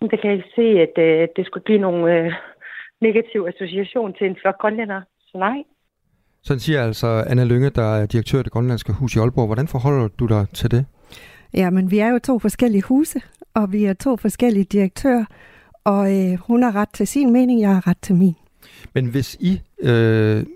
Det 0.00 0.20
kan 0.20 0.30
jeg 0.30 0.42
se, 0.54 0.66
at 0.86 0.94
øh, 1.06 1.28
det 1.36 1.46
skulle 1.46 1.64
give 1.64 1.78
nogle 1.78 2.14
øh, 2.14 2.32
negative 3.00 3.48
association 3.48 4.14
til 4.18 4.26
en 4.26 4.36
flok 4.42 4.58
grønlænder. 4.58 5.00
Så 5.20 5.38
nej. 5.38 5.58
Sådan 6.42 6.60
siger 6.60 6.82
altså 6.82 7.24
Anna 7.26 7.44
Lynge, 7.44 7.70
der 7.70 7.96
er 7.96 8.06
direktør 8.06 8.40
i 8.40 8.42
det 8.42 8.52
grønlandske 8.52 8.92
hus 8.92 9.16
i 9.16 9.18
Aalborg. 9.18 9.46
Hvordan 9.46 9.68
forholder 9.68 10.08
du 10.08 10.26
dig 10.26 10.46
til 10.54 10.70
det? 10.70 10.86
Ja, 11.54 11.70
men 11.70 11.90
vi 11.90 11.98
er 11.98 12.08
jo 12.08 12.18
to 12.18 12.38
forskellige 12.38 12.82
huse, 12.82 13.20
og 13.54 13.72
vi 13.72 13.84
er 13.84 13.94
to 13.94 14.16
forskellige 14.16 14.64
direktører, 14.64 15.24
og 15.84 16.12
øh, 16.12 16.38
hun 16.38 16.62
har 16.62 16.76
ret 16.76 16.88
til 16.88 17.06
sin 17.06 17.32
mening, 17.32 17.60
jeg 17.60 17.74
har 17.74 17.86
ret 17.86 17.98
til 18.02 18.14
min. 18.14 18.34
Men 18.94 19.06
hvis 19.06 19.36
I 19.40 19.60
øh, 19.78 20.46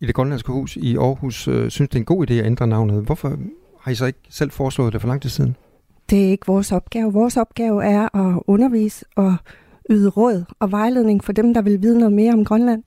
i 0.00 0.06
det 0.06 0.14
grønlandske 0.14 0.52
hus 0.52 0.76
i 0.76 0.96
Aarhus 0.96 1.48
øh, 1.48 1.70
synes, 1.70 1.88
det 1.88 1.94
er 1.94 2.00
en 2.00 2.04
god 2.04 2.30
idé 2.30 2.34
at 2.34 2.46
ændre 2.46 2.66
navnet. 2.66 3.04
Hvorfor 3.04 3.38
har 3.80 3.92
I 3.92 3.94
så 3.94 4.06
ikke 4.06 4.18
selv 4.28 4.50
foreslået 4.50 4.92
det 4.92 5.00
for 5.00 5.08
lang 5.08 5.22
tid 5.22 5.30
siden? 5.30 5.56
Det 6.10 6.26
er 6.26 6.30
ikke 6.30 6.46
vores 6.46 6.72
opgave. 6.72 7.12
Vores 7.12 7.36
opgave 7.36 7.84
er 7.84 8.16
at 8.16 8.42
undervise 8.46 9.04
og 9.16 9.36
yde 9.90 10.08
råd 10.08 10.44
og 10.58 10.70
vejledning 10.70 11.24
for 11.24 11.32
dem, 11.32 11.54
der 11.54 11.62
vil 11.62 11.82
vide 11.82 11.98
noget 11.98 12.12
mere 12.12 12.32
om 12.32 12.44
Grønland. 12.44 12.82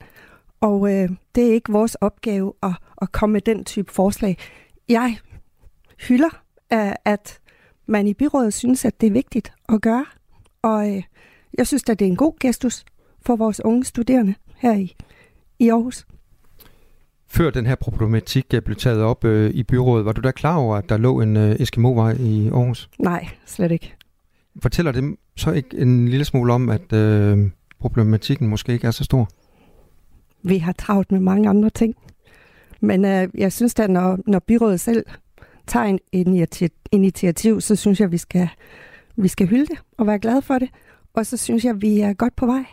Og 0.60 0.94
øh, 0.94 1.08
det 1.34 1.48
er 1.48 1.52
ikke 1.52 1.72
vores 1.72 1.94
opgave 1.94 2.52
at, 2.62 2.72
at 3.02 3.12
komme 3.12 3.32
med 3.32 3.40
den 3.40 3.64
type 3.64 3.92
forslag. 3.92 4.36
Jeg 4.88 5.18
hylder 6.08 6.42
øh, 6.72 6.92
at 7.04 7.38
man 7.86 8.06
i 8.06 8.14
byrådet 8.14 8.54
synes, 8.54 8.84
at 8.84 9.00
det 9.00 9.06
er 9.06 9.10
vigtigt 9.10 9.52
at 9.68 9.82
gøre. 9.82 10.06
Og 10.62 10.96
øh, 10.96 11.02
jeg 11.58 11.66
synes, 11.66 11.84
at 11.90 11.98
det 11.98 12.04
er 12.04 12.10
en 12.10 12.16
god 12.16 12.38
gestus 12.40 12.84
for 13.22 13.36
vores 13.36 13.64
unge 13.64 13.84
studerende 13.84 14.34
her 14.56 14.76
i, 14.76 14.96
i 15.58 15.68
Aarhus. 15.68 16.06
Før 17.32 17.50
den 17.50 17.66
her 17.66 17.74
problematik 17.74 18.54
blev 18.64 18.76
taget 18.76 19.02
op 19.02 19.24
øh, 19.24 19.50
i 19.50 19.62
byrådet, 19.62 20.04
var 20.04 20.12
du 20.12 20.20
da 20.20 20.30
klar 20.30 20.56
over, 20.56 20.76
at 20.76 20.88
der 20.88 20.96
lå 20.96 21.20
en 21.20 21.36
øh, 21.36 21.56
Eskimo-vej 21.60 22.12
i 22.12 22.48
Aarhus? 22.48 22.90
Nej, 22.98 23.28
slet 23.46 23.70
ikke. 23.70 23.94
Fortæller 24.62 24.92
det 24.92 25.16
så 25.36 25.52
ikke 25.52 25.78
en 25.78 26.08
lille 26.08 26.24
smule 26.24 26.52
om, 26.52 26.68
at 26.68 26.92
øh, 26.92 27.38
problematikken 27.78 28.48
måske 28.48 28.72
ikke 28.72 28.86
er 28.86 28.90
så 28.90 29.04
stor? 29.04 29.28
Vi 30.42 30.58
har 30.58 30.72
travlt 30.72 31.12
med 31.12 31.20
mange 31.20 31.48
andre 31.48 31.70
ting. 31.70 31.94
Men 32.80 33.04
øh, 33.04 33.28
jeg 33.34 33.52
synes 33.52 33.78
at 33.78 33.90
når, 33.90 34.18
når 34.26 34.38
byrådet 34.38 34.80
selv 34.80 35.04
tager 35.66 35.98
en 36.12 36.46
initiativ, 36.92 37.60
så 37.60 37.76
synes 37.76 38.00
jeg, 38.00 38.12
vi 38.12 38.18
skal, 38.18 38.48
vi 39.16 39.28
skal 39.28 39.46
hylde 39.46 39.66
det 39.66 39.78
og 39.98 40.06
være 40.06 40.18
glade 40.18 40.42
for 40.42 40.58
det. 40.58 40.68
Og 41.14 41.26
så 41.26 41.36
synes 41.36 41.64
jeg, 41.64 41.82
vi 41.82 42.00
er 42.00 42.12
godt 42.12 42.36
på 42.36 42.46
vej 42.46 42.64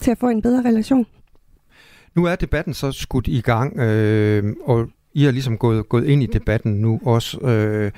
til 0.00 0.10
at 0.10 0.18
få 0.18 0.28
en 0.28 0.42
bedre 0.42 0.68
relation. 0.68 1.06
Nu 2.14 2.24
er 2.24 2.36
debatten 2.36 2.74
så 2.74 2.92
skudt 2.92 3.28
i 3.28 3.40
gang, 3.40 3.78
øh, 3.78 4.56
og 4.64 4.88
I 5.14 5.24
har 5.24 5.30
ligesom 5.30 5.58
gået, 5.58 5.88
gået 5.88 6.04
ind 6.04 6.22
i 6.22 6.26
debatten 6.26 6.72
nu 6.72 7.00
også. 7.04 7.38
Øh, 7.40 7.92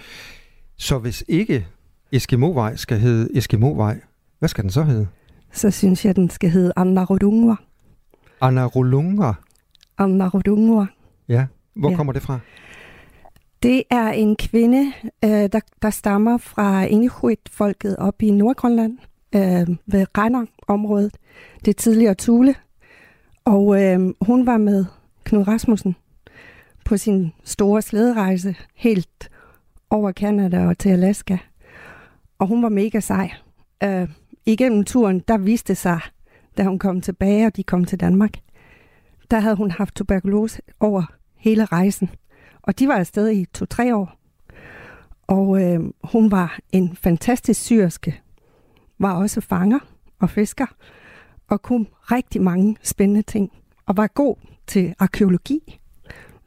så 0.76 0.98
hvis 0.98 1.24
ikke 1.28 1.66
Eskimovej 2.12 2.76
skal 2.76 2.98
hedde 2.98 3.28
Eskimovej, 3.36 4.00
hvad 4.38 4.48
skal 4.48 4.62
den 4.62 4.70
så 4.70 4.82
hedde? 4.82 5.06
Så 5.52 5.70
synes 5.70 6.04
jeg, 6.04 6.16
den 6.16 6.30
skal 6.30 6.50
hedde 6.50 6.72
Anna 6.76 7.04
Rodungwa. 7.04 7.56
Anna 8.40 8.66
Rodungwa? 8.66 9.34
Anna 9.98 10.28
Rodungwa. 10.28 10.86
Ja, 11.28 11.46
hvor 11.74 11.90
ja. 11.90 11.96
kommer 11.96 12.12
det 12.12 12.22
fra? 12.22 12.38
Det 13.62 13.82
er 13.90 14.10
en 14.10 14.36
kvinde, 14.36 14.92
øh, 15.24 15.30
der, 15.30 15.60
der 15.82 15.90
stammer 15.90 16.38
fra 16.38 16.84
Inuit-folket 16.84 17.96
op 17.96 18.22
i 18.22 18.30
Nordgrønland 18.30 18.98
øh, 19.34 19.76
ved 19.86 20.06
Renner-området. 20.18 21.16
Det 21.64 21.68
er 21.68 21.74
tidligere 21.74 22.14
Tule. 22.14 22.54
Og 23.44 23.82
øh, 23.82 24.14
hun 24.20 24.46
var 24.46 24.56
med 24.56 24.84
Knud 25.24 25.48
Rasmussen 25.48 25.96
på 26.84 26.96
sin 26.96 27.32
store 27.44 27.82
slæderejse 27.82 28.56
helt 28.74 29.30
over 29.90 30.12
Kanada 30.12 30.66
og 30.66 30.78
til 30.78 30.88
Alaska. 30.88 31.38
Og 32.38 32.46
hun 32.46 32.62
var 32.62 32.68
mega 32.68 33.00
sej. 33.00 33.30
Øh, 33.84 34.08
igennem 34.46 34.84
turen, 34.84 35.18
der 35.28 35.38
viste 35.38 35.74
sig, 35.74 36.00
da 36.56 36.62
hun 36.62 36.78
kom 36.78 37.00
tilbage, 37.00 37.46
og 37.46 37.56
de 37.56 37.62
kom 37.62 37.84
til 37.84 38.00
Danmark, 38.00 38.32
der 39.30 39.40
havde 39.40 39.56
hun 39.56 39.70
haft 39.70 39.94
tuberkulose 39.94 40.62
over 40.80 41.02
hele 41.36 41.64
rejsen. 41.64 42.10
Og 42.62 42.78
de 42.78 42.88
var 42.88 42.94
afsted 42.94 43.30
i 43.30 43.44
to-tre 43.44 43.96
år. 43.96 44.18
Og 45.26 45.62
øh, 45.62 45.80
hun 46.04 46.30
var 46.30 46.58
en 46.72 46.96
fantastisk 46.96 47.60
syrske, 47.60 48.20
var 48.98 49.14
også 49.14 49.40
fanger 49.40 49.78
og 50.20 50.30
fisker, 50.30 50.66
og 51.48 51.62
kunne 51.62 51.86
rigtig 52.02 52.42
mange 52.42 52.76
spændende 52.82 53.22
ting, 53.22 53.52
og 53.86 53.96
var 53.96 54.06
god 54.06 54.36
til 54.66 54.94
arkeologi. 54.98 55.80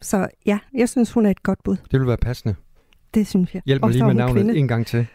Så 0.01 0.27
ja, 0.45 0.59
jeg 0.73 0.89
synes, 0.89 1.11
hun 1.11 1.25
er 1.25 1.29
et 1.29 1.43
godt 1.43 1.63
bud. 1.63 1.75
Det 1.91 1.99
vil 1.99 2.07
være 2.07 2.17
passende. 2.17 2.55
Det 3.13 3.27
synes 3.27 3.53
jeg. 3.53 3.61
Hjælp 3.65 3.81
mig 3.81 3.91
lige 3.91 4.05
med 4.05 4.13
navnet 4.13 4.35
kvinde. 4.35 4.59
en 4.59 4.67
gang 4.67 4.85
til. 4.87 5.07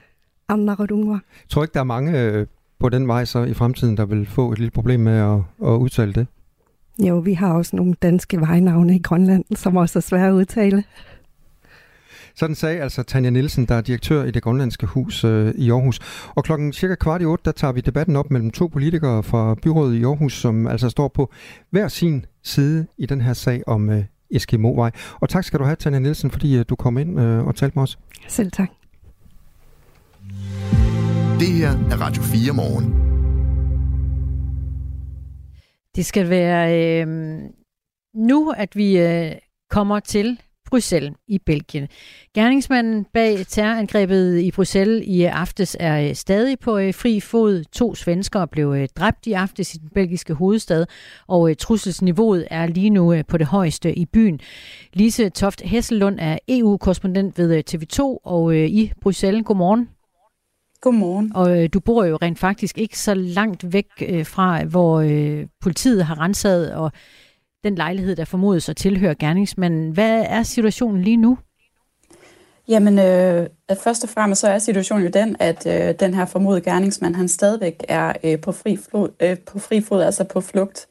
Anna 0.49 0.75
Rodungwa. 0.75 1.13
Jeg 1.15 1.49
tror 1.49 1.63
ikke, 1.63 1.75
der 1.75 1.81
er 1.81 1.85
mange 1.85 2.21
øh, 2.21 2.47
på 2.79 2.89
den 2.89 3.09
vej 3.09 3.25
så 3.25 3.45
i 3.45 3.55
fremtiden, 3.55 3.97
der 3.97 4.05
vil 4.05 4.27
få 4.27 4.53
et 4.53 4.59
lille 4.59 4.71
problem 4.71 5.01
med 5.01 5.13
at, 5.13 5.69
at 5.69 5.77
udtale 5.77 6.13
det. 6.13 6.27
Jo, 6.99 7.19
vi 7.19 7.35
har 7.35 7.53
også 7.55 7.77
nogle 7.77 7.95
danske 8.03 8.41
vejnavne 8.41 8.97
i 8.97 8.99
Grønland, 8.99 9.45
som 9.57 9.77
også 9.77 9.99
er 9.99 10.01
svære 10.01 10.29
at 10.29 10.33
udtale. 10.33 10.85
Sådan 12.35 12.57
sagde 12.57 12.81
altså 12.81 13.03
Tanja 13.03 13.31
Nielsen, 13.31 13.67
der 13.67 13.75
er 13.75 13.81
direktør 13.81 14.25
i 14.25 14.31
det 14.31 14.43
grønlandske 14.43 14.87
hus 14.87 15.25
øh, 15.25 15.55
i 15.55 15.71
Aarhus. 15.71 15.99
Og 16.35 16.45
klokken 16.45 16.73
cirka 16.73 16.95
kvart 16.95 17.23
i 17.23 17.25
otte, 17.25 17.45
der 17.45 17.53
tager 17.53 17.73
vi 17.73 17.81
debatten 17.81 18.17
op 18.17 18.31
mellem 18.31 18.51
to 18.51 18.67
politikere 18.67 19.23
fra 19.23 19.55
byrådet 19.55 19.95
i 19.95 20.05
Aarhus, 20.05 20.41
som 20.41 20.67
altså 20.67 20.89
står 20.89 21.09
på 21.09 21.33
hver 21.71 21.89
sin 21.89 22.27
side 22.43 22.87
i 22.99 23.07
den 23.07 23.21
her 23.21 23.33
sag 23.33 23.63
om 23.67 23.91
øh, 23.91 24.05
Eskimovej. 24.31 24.91
Og 25.21 25.29
tak 25.29 25.45
skal 25.45 25.59
du 25.59 25.65
have, 25.65 25.77
Tanja 25.77 25.99
Nielsen, 25.99 26.31
fordi 26.31 26.59
øh, 26.59 26.65
du 26.69 26.77
kom 26.77 26.99
ind 26.99 27.21
øh, 27.21 27.47
og 27.47 27.55
talte 27.55 27.79
med 27.79 27.83
os. 27.83 27.99
Selv 28.29 28.51
tak. 28.51 28.69
Det 31.41 31.49
her 31.49 31.71
er 31.71 32.01
Radio 32.01 32.23
4 32.23 32.53
morgen. 32.53 33.13
Det 35.97 36.07
skal 36.07 36.29
være 36.31 37.01
øh, 37.03 37.07
nu, 38.15 38.51
at 38.51 38.77
vi 38.77 38.99
øh, 38.99 39.33
kommer 39.71 40.01
til 40.01 40.41
Bruxelles 40.73 41.13
i 41.29 41.39
Belgien. 41.39 41.89
Gerningsmanden 42.35 43.07
bag 43.15 43.47
terrorangrebet 43.49 44.39
i 44.41 44.51
Bruxelles 44.51 45.05
i 45.07 45.23
aftes 45.23 45.77
er 45.81 46.09
øh, 46.09 46.15
stadig 46.15 46.59
på 46.59 46.79
øh, 46.79 46.95
fri 46.95 47.21
fod. 47.21 47.65
To 47.73 47.95
svenskere 47.95 48.49
blev 48.49 48.75
øh, 48.77 48.89
dræbt 48.97 49.27
i 49.27 49.33
aftes 49.33 49.75
i 49.75 49.79
den 49.79 49.89
belgiske 49.95 50.35
hovedstad, 50.35 50.87
og 51.29 51.59
trusselsniveauet 51.59 52.47
er 52.51 52.67
lige 52.67 52.91
nu 52.91 53.23
på 53.29 53.39
det 53.39 53.47
højeste 53.47 53.99
i 53.99 54.07
byen. 54.07 54.41
Lise 54.93 55.29
Toft 55.29 55.61
Hesselund 55.61 56.19
er 56.21 56.39
EU-korrespondent 56.49 57.39
ved 57.39 57.63
TV2 57.71 58.01
og 58.25 58.57
i 58.57 58.93
Bruxelles. 59.01 59.43
Godmorgen. 59.45 59.89
Godmorgen. 60.81 61.33
Og 61.35 61.75
du 61.75 61.81
bor 61.81 62.05
jo 62.05 62.19
rent 62.23 62.39
faktisk 62.39 62.79
ikke 62.79 62.99
så 62.99 63.15
langt 63.15 63.73
væk 63.73 63.89
fra, 64.25 64.65
hvor 64.65 65.03
politiet 65.61 66.05
har 66.05 66.21
renset 66.21 66.75
og 66.75 66.93
den 67.65 67.75
lejlighed, 67.75 68.17
der 68.17 68.25
formodes 68.25 68.69
at 68.69 68.77
tilhøre 68.77 69.15
gerningsmanden. 69.15 69.91
Hvad 69.91 70.25
er 70.29 70.43
situationen 70.43 71.03
lige 71.03 71.17
nu? 71.17 71.39
Jamen, 72.69 72.99
øh, 72.99 73.47
først 73.85 74.05
og 74.05 74.11
fremmest 74.11 74.41
så 74.41 74.49
er 74.49 74.59
situationen 74.59 75.05
jo 75.05 75.11
den, 75.15 75.37
at 75.39 75.67
øh, 75.67 75.95
den 76.01 76.15
her 76.15 76.25
formodede 76.25 76.61
gerningsmand, 76.61 77.15
han 77.15 77.29
stadigvæk 77.29 77.85
er 77.89 78.13
øh, 78.25 78.41
på, 78.41 78.53
fri 78.53 78.77
flod, 78.77 79.09
øh, 79.21 79.39
på 79.39 79.59
fri 79.59 79.81
fod, 79.81 80.03
altså 80.03 80.25
på 80.25 80.41
flugt 80.41 80.87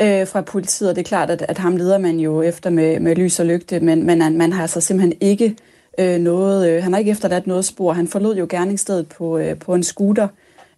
øh, 0.00 0.26
fra 0.26 0.40
politiet. 0.40 0.90
Og 0.90 0.96
det 0.96 1.02
er 1.02 1.08
klart, 1.08 1.30
at, 1.30 1.42
at 1.48 1.58
ham 1.58 1.76
leder 1.76 1.98
man 1.98 2.20
jo 2.20 2.42
efter 2.42 2.70
med, 2.70 3.00
med 3.00 3.16
lys 3.16 3.40
og 3.40 3.46
lygte, 3.46 3.80
men, 3.80 4.06
men 4.06 4.38
man 4.38 4.52
har 4.52 4.62
altså 4.62 4.80
simpelthen 4.80 5.14
ikke 5.20 5.56
øh, 5.98 6.18
noget, 6.18 6.70
øh, 6.70 6.82
han 6.82 6.92
har 6.92 6.98
ikke 6.98 7.10
efterladt 7.10 7.46
noget 7.46 7.64
spor. 7.64 7.92
Han 7.92 8.08
forlod 8.08 8.36
jo 8.36 8.46
gerningsstedet 8.50 9.08
på, 9.08 9.38
øh, 9.38 9.58
på 9.58 9.74
en 9.74 9.82
scooter 9.82 10.28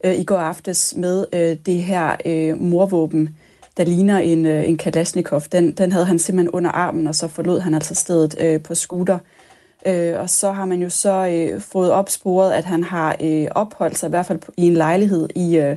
øh, 0.05 0.15
i 0.15 0.25
går 0.25 0.39
aftes 0.39 0.95
med 0.97 1.27
øh, 1.33 1.57
det 1.67 1.83
her 1.83 2.17
øh, 2.27 2.61
morvåben 2.61 3.37
der 3.77 3.85
ligner 3.85 4.19
en, 4.19 4.47
øh, 4.47 4.69
en 4.69 4.77
Kalashnikov. 4.77 5.43
Den, 5.53 5.73
den 5.73 5.93
havde 5.93 6.07
han 6.07 6.19
simpelthen 6.19 6.51
under 6.51 6.71
armen, 6.71 7.07
og 7.07 7.15
så 7.15 7.29
forlod 7.29 7.61
han 7.61 7.75
altså 7.75 7.95
stedet 7.95 8.37
øh, 8.41 8.63
på 8.63 8.75
scooter. 8.75 9.19
Øh, 9.87 10.21
og 10.21 10.31
så 10.31 10.53
har 10.53 10.65
man 10.65 10.83
jo 10.83 10.91
så 10.91 11.27
øh, 11.27 11.61
fået 11.61 11.91
opsporet, 11.91 12.53
at 12.53 12.65
han 12.65 12.85
har 12.85 13.17
øh, 13.23 13.47
opholdt 13.51 13.99
sig 13.99 14.07
i 14.07 14.11
hvert 14.11 14.27
fald 14.27 14.41
i 14.57 14.67
en 14.67 14.75
lejlighed 14.75 15.29
i, 15.35 15.57
øh, 15.57 15.77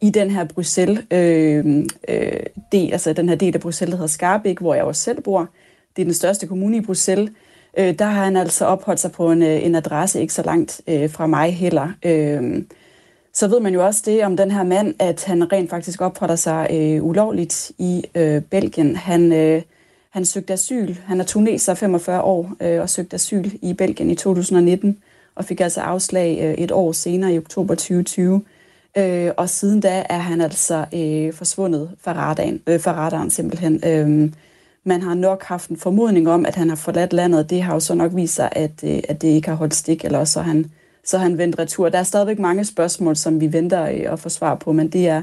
i 0.00 0.10
den 0.10 0.30
her 0.30 0.44
Bruxelles 0.44 1.04
øh, 1.10 1.84
øh, 2.08 2.40
del, 2.72 2.92
altså 2.92 3.12
den 3.12 3.28
her 3.28 3.36
del 3.36 3.54
af 3.54 3.60
Bruxelles, 3.60 3.92
der 3.92 3.96
hedder 3.96 4.12
Skarbæk, 4.12 4.58
hvor 4.58 4.74
jeg 4.74 4.84
også 4.84 5.02
selv 5.02 5.22
bor. 5.22 5.48
Det 5.96 6.02
er 6.02 6.06
den 6.06 6.14
største 6.14 6.46
kommune 6.46 6.76
i 6.76 6.80
Bruxelles. 6.80 7.30
Øh, 7.78 7.98
der 7.98 8.04
har 8.04 8.24
han 8.24 8.36
altså 8.36 8.64
opholdt 8.64 9.00
sig 9.00 9.12
på 9.12 9.32
en, 9.32 9.42
øh, 9.42 9.66
en 9.66 9.74
adresse 9.74 10.20
ikke 10.20 10.34
så 10.34 10.42
langt 10.42 10.80
øh, 10.86 11.10
fra 11.10 11.26
mig 11.26 11.54
heller. 11.54 11.88
Øh, 12.04 12.62
så 13.34 13.48
ved 13.48 13.60
man 13.60 13.74
jo 13.74 13.86
også 13.86 14.02
det 14.06 14.24
om 14.24 14.36
den 14.36 14.50
her 14.50 14.62
mand, 14.62 14.94
at 14.98 15.24
han 15.24 15.52
rent 15.52 15.70
faktisk 15.70 16.00
opholder 16.00 16.36
sig 16.36 16.68
øh, 16.72 17.04
ulovligt 17.04 17.72
i 17.78 18.04
øh, 18.14 18.42
Belgien. 18.42 18.96
Han, 18.96 19.32
øh, 19.32 19.62
han 20.10 20.24
søgte 20.24 20.52
asyl. 20.52 20.94
Han 21.06 21.20
er 21.20 21.24
tuneser 21.24 21.74
45 21.74 22.22
år 22.22 22.52
øh, 22.60 22.80
og 22.80 22.90
søgte 22.90 23.14
asyl 23.14 23.50
i 23.62 23.72
Belgien 23.72 24.10
i 24.10 24.14
2019 24.14 24.98
og 25.34 25.44
fik 25.44 25.60
altså 25.60 25.80
afslag 25.80 26.38
øh, 26.42 26.54
et 26.54 26.72
år 26.72 26.92
senere 26.92 27.34
i 27.34 27.38
oktober 27.38 27.74
2020. 27.74 28.42
Øh, 28.98 29.30
og 29.36 29.48
siden 29.50 29.80
da 29.80 30.04
er 30.08 30.18
han 30.18 30.40
altså 30.40 30.84
øh, 30.94 31.32
forsvundet 31.32 31.90
fra 32.00 32.12
radaren, 32.12 32.60
øh, 32.66 32.80
fra 32.80 32.92
radaren 32.92 33.30
simpelthen. 33.30 33.80
Øh, 33.86 34.32
man 34.84 35.02
har 35.02 35.14
nok 35.14 35.42
haft 35.42 35.70
en 35.70 35.76
formodning 35.76 36.28
om, 36.28 36.46
at 36.46 36.54
han 36.54 36.68
har 36.68 36.76
forladt 36.76 37.12
landet. 37.12 37.50
Det 37.50 37.62
har 37.62 37.74
jo 37.74 37.80
så 37.80 37.94
nok 37.94 38.10
vist 38.14 38.34
sig, 38.34 38.48
at, 38.52 38.84
øh, 38.84 39.00
at 39.08 39.22
det 39.22 39.28
ikke 39.28 39.48
har 39.48 39.56
holdt 39.56 39.74
stik, 39.74 40.04
eller 40.04 40.24
så 40.24 40.40
han 40.40 40.70
så 41.04 41.18
han 41.18 41.38
vendt 41.38 41.58
retur. 41.58 41.88
Der 41.88 41.98
er 41.98 42.02
stadigvæk 42.02 42.38
mange 42.38 42.64
spørgsmål, 42.64 43.16
som 43.16 43.40
vi 43.40 43.52
venter 43.52 43.82
øh, 43.82 44.12
at 44.12 44.18
få 44.18 44.28
svar 44.28 44.54
på, 44.54 44.72
men 44.72 44.88
det 44.88 45.08
er, 45.08 45.22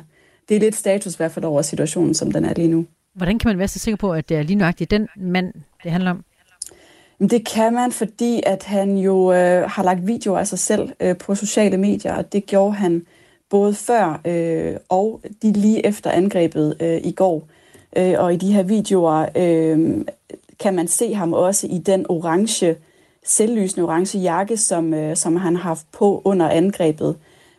det 0.49 0.55
er 0.55 0.59
lidt 0.59 0.75
status 0.75 1.13
i 1.13 1.17
hvert 1.17 1.31
fald 1.31 1.45
over 1.45 1.61
situationen, 1.61 2.13
som 2.13 2.31
den 2.31 2.45
er 2.45 2.53
lige 2.53 2.67
nu. 2.67 2.85
Hvordan 3.15 3.39
kan 3.39 3.49
man 3.49 3.57
være 3.57 3.67
så 3.67 3.79
sikker 3.79 3.97
på, 3.97 4.13
at 4.13 4.29
det 4.29 4.37
er 4.37 4.41
lige 4.43 4.55
nøjagtigt 4.55 4.91
den 4.91 5.07
mand, 5.17 5.53
det 5.83 5.91
handler 5.91 6.11
om? 6.11 6.23
Det 7.19 7.47
kan 7.47 7.73
man, 7.73 7.91
fordi 7.91 8.43
at 8.45 8.63
han 8.63 8.97
jo 8.97 9.33
øh, 9.33 9.69
har 9.69 9.83
lagt 9.83 10.07
videoer 10.07 10.39
af 10.39 10.47
sig 10.47 10.59
selv 10.59 10.89
øh, 10.99 11.17
på 11.17 11.35
sociale 11.35 11.77
medier, 11.77 12.13
og 12.13 12.33
det 12.33 12.45
gjorde 12.45 12.73
han 12.73 13.05
både 13.49 13.73
før 13.73 14.21
øh, 14.25 14.75
og 14.89 15.21
de 15.41 15.51
lige 15.51 15.85
efter 15.85 16.11
angrebet 16.11 16.75
øh, 16.79 17.01
i 17.03 17.11
går. 17.11 17.47
Øh, 17.97 18.13
og 18.17 18.33
i 18.33 18.37
de 18.37 18.53
her 18.53 18.63
videoer 18.63 19.25
øh, 19.35 20.05
kan 20.59 20.75
man 20.75 20.87
se 20.87 21.13
ham 21.13 21.33
også 21.33 21.67
i 21.67 21.77
den 21.77 22.05
orange 22.09 22.75
selvlysende 23.25 23.85
orange 23.85 24.19
jakke, 24.19 24.57
som, 24.57 24.93
øh, 24.93 25.15
som 25.15 25.35
han 25.35 25.55
har 25.55 25.63
haft 25.63 25.85
på 25.91 26.21
under 26.25 26.49
angrebet. 26.49 27.15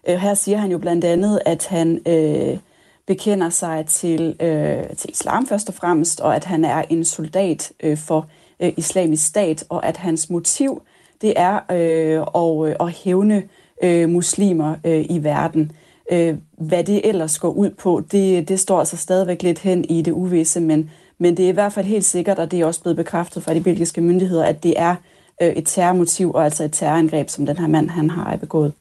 Øh, 0.09 0.17
her 0.17 0.35
siger 0.35 0.59
han 0.59 0.71
jo 0.71 0.79
blandt 0.79 1.05
andet, 1.05 1.41
at 1.47 1.67
han 1.67 2.01
øh, 2.07 2.59
bekender 3.07 3.51
sig 3.51 3.85
til, 3.87 4.37
øh, 4.41 4.97
til 4.97 5.11
islam 5.11 5.47
først 5.47 5.69
og 5.69 5.75
fremmest, 5.75 6.21
og 6.21 6.37
at 6.37 6.45
han 6.45 6.65
er 6.65 6.83
en 6.91 7.05
soldat 7.05 7.73
øh, 7.83 7.99
for 7.99 8.27
øh, 8.61 8.73
islamisk 8.77 9.27
stat, 9.27 9.65
og 9.69 9.87
at 9.87 9.97
hans 9.97 10.31
motiv 10.31 10.83
det 11.23 11.33
er 11.37 11.61
øh, 11.71 12.23
og, 12.27 12.69
øh, 12.69 12.77
at 12.81 12.91
hævne 12.91 13.43
øh, 13.83 14.09
muslimer 14.09 14.77
øh, 14.85 15.05
i 15.11 15.25
verden. 15.25 15.73
Øh, 16.13 16.35
hvad 16.59 16.85
det 16.85 17.09
ellers 17.09 17.39
går 17.39 17.51
ud 17.51 17.71
på, 17.71 18.03
det, 18.13 18.49
det 18.49 18.61
står 18.61 18.79
altså 18.79 18.97
stadigvæk 18.97 19.43
lidt 19.43 19.59
hen 19.59 19.85
i 19.85 20.03
det 20.03 20.13
uvisse, 20.13 20.61
men, 20.61 20.91
men 21.19 21.37
det 21.37 21.45
er 21.45 21.49
i 21.49 21.53
hvert 21.53 21.73
fald 21.73 21.87
helt 21.87 22.05
sikkert, 22.05 22.39
og 22.39 22.51
det 22.51 22.61
er 22.61 22.67
også 22.67 22.83
blevet 22.83 22.97
bekræftet 22.97 23.43
fra 23.43 23.55
de 23.55 23.61
belgiske 23.61 24.01
myndigheder, 24.01 24.45
at 24.45 24.63
det 24.63 24.75
er 24.77 24.95
øh, 25.43 25.49
et 25.49 25.67
terrormotiv 25.67 26.31
og 26.35 26.45
altså 26.45 26.65
et 26.65 26.73
terrorangreb, 26.73 27.29
som 27.29 27.47
den 27.47 27.59
her 27.59 27.67
mand 27.67 27.91
han 27.91 28.11
har 28.11 28.37
begået. 28.37 28.73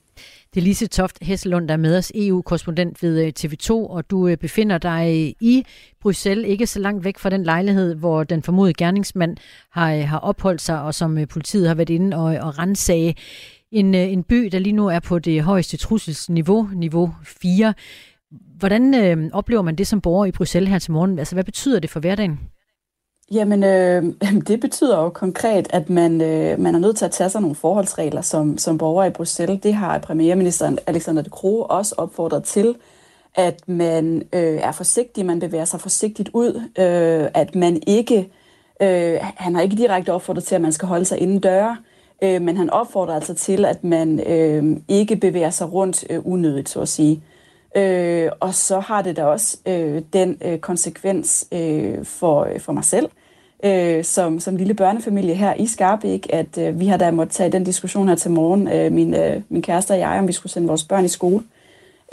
Det 0.53 0.61
er 0.61 0.63
Lise 0.63 0.87
Toft 0.87 1.17
Hesselund, 1.21 1.67
der 1.67 1.73
er 1.73 1.77
med 1.77 1.97
os, 1.97 2.11
EU-korrespondent 2.15 3.03
ved 3.03 3.25
øh, 3.25 3.33
TV2, 3.39 3.71
og 3.71 4.09
du 4.09 4.27
øh, 4.27 4.37
befinder 4.37 4.77
dig 4.77 5.07
øh, 5.07 5.47
i 5.47 5.65
Bruxelles, 6.01 6.47
ikke 6.47 6.67
så 6.67 6.79
langt 6.79 7.03
væk 7.03 7.17
fra 7.17 7.29
den 7.29 7.43
lejlighed, 7.43 7.95
hvor 7.95 8.23
den 8.23 8.43
formodede 8.43 8.73
gerningsmand 8.73 9.37
har, 9.71 9.95
har 9.95 10.17
opholdt 10.19 10.61
sig, 10.61 10.81
og 10.81 10.93
som 10.93 11.17
politiet 11.29 11.67
har 11.67 11.75
været 11.75 11.89
inde 11.89 12.17
og, 12.17 12.23
og 12.23 12.59
rensage. 12.59 13.15
En, 13.71 13.95
en 13.95 14.23
by, 14.23 14.49
der 14.51 14.59
lige 14.59 14.73
nu 14.73 14.87
er 14.87 14.99
på 14.99 15.19
det 15.19 15.43
højeste 15.43 15.77
trusselsniveau, 15.77 16.69
niveau 16.75 17.13
4. 17.23 17.73
Hvordan 18.57 18.93
øh, 18.95 19.29
oplever 19.33 19.61
man 19.61 19.75
det 19.75 19.87
som 19.87 20.01
borger 20.01 20.25
i 20.25 20.31
Bruxelles 20.31 20.69
her 20.69 20.79
til 20.79 20.91
morgen? 20.91 21.19
Altså, 21.19 21.35
hvad 21.35 21.43
betyder 21.43 21.79
det 21.79 21.89
for 21.89 21.99
hverdagen? 21.99 22.39
Jamen, 23.31 23.63
øh, 23.63 24.03
det 24.47 24.59
betyder 24.59 25.01
jo 25.01 25.09
konkret, 25.09 25.67
at 25.69 25.89
man, 25.89 26.21
øh, 26.21 26.59
man 26.59 26.75
er 26.75 26.79
nødt 26.79 26.97
til 26.97 27.05
at 27.05 27.11
tage 27.11 27.29
sig 27.29 27.41
nogle 27.41 27.55
forholdsregler 27.55 28.21
som, 28.21 28.57
som 28.57 28.77
borger 28.77 29.05
i 29.05 29.09
Bruxelles. 29.09 29.61
Det 29.61 29.73
har 29.73 29.99
premierministeren 29.99 30.79
Alexander 30.87 31.21
de 31.21 31.29
Croo 31.29 31.61
også 31.69 31.95
opfordret 31.97 32.43
til, 32.43 32.75
at 33.35 33.67
man 33.67 34.23
øh, 34.33 34.57
er 34.57 34.71
forsigtig, 34.71 35.25
man 35.25 35.39
bevæger 35.39 35.65
sig 35.65 35.81
forsigtigt 35.81 36.29
ud, 36.33 36.55
øh, 36.55 37.29
at 37.33 37.55
man 37.55 37.81
ikke, 37.87 38.29
øh, 38.81 39.17
han 39.21 39.55
har 39.55 39.61
ikke 39.61 39.75
direkte 39.75 40.13
opfordret 40.13 40.43
til, 40.43 40.55
at 40.55 40.61
man 40.61 40.71
skal 40.71 40.87
holde 40.87 41.05
sig 41.05 41.19
inden 41.19 41.39
døre, 41.39 41.77
øh, 42.23 42.41
men 42.41 42.57
han 42.57 42.69
opfordrer 42.69 43.15
altså 43.15 43.33
til, 43.33 43.65
at 43.65 43.83
man 43.83 44.19
øh, 44.27 44.77
ikke 44.87 45.15
bevæger 45.15 45.49
sig 45.49 45.73
rundt 45.73 46.05
øh, 46.09 46.27
unødigt, 46.27 46.69
så 46.69 46.81
at 46.81 46.89
sige. 46.89 47.23
Øh, 47.75 48.31
og 48.39 48.53
så 48.53 48.79
har 48.79 49.01
det 49.01 49.15
da 49.15 49.25
også 49.25 49.57
øh, 49.65 50.01
den 50.13 50.37
øh, 50.45 50.59
konsekvens 50.59 51.47
øh, 51.51 52.05
for, 52.05 52.43
øh, 52.43 52.59
for 52.59 52.73
mig 52.73 52.83
selv, 52.83 53.09
øh, 53.63 54.03
som, 54.03 54.39
som 54.39 54.55
lille 54.55 54.73
børnefamilie 54.73 55.35
her 55.35 55.53
i 55.53 55.65
Skarbæk, 55.65 56.27
at 56.29 56.57
øh, 56.57 56.79
vi 56.79 56.87
har 56.87 56.97
da 56.97 57.11
måttet 57.11 57.35
tage 57.35 57.51
den 57.51 57.63
diskussion 57.63 58.07
her 58.07 58.15
til 58.15 58.31
morgen, 58.31 58.67
øh, 58.67 58.91
min, 58.91 59.13
øh, 59.13 59.41
min 59.49 59.61
kæreste 59.61 59.91
og 59.91 59.99
jeg, 59.99 60.19
om 60.19 60.27
vi 60.27 60.33
skulle 60.33 60.51
sende 60.51 60.67
vores 60.67 60.83
børn 60.83 61.05
i 61.05 61.07
skole. 61.07 61.43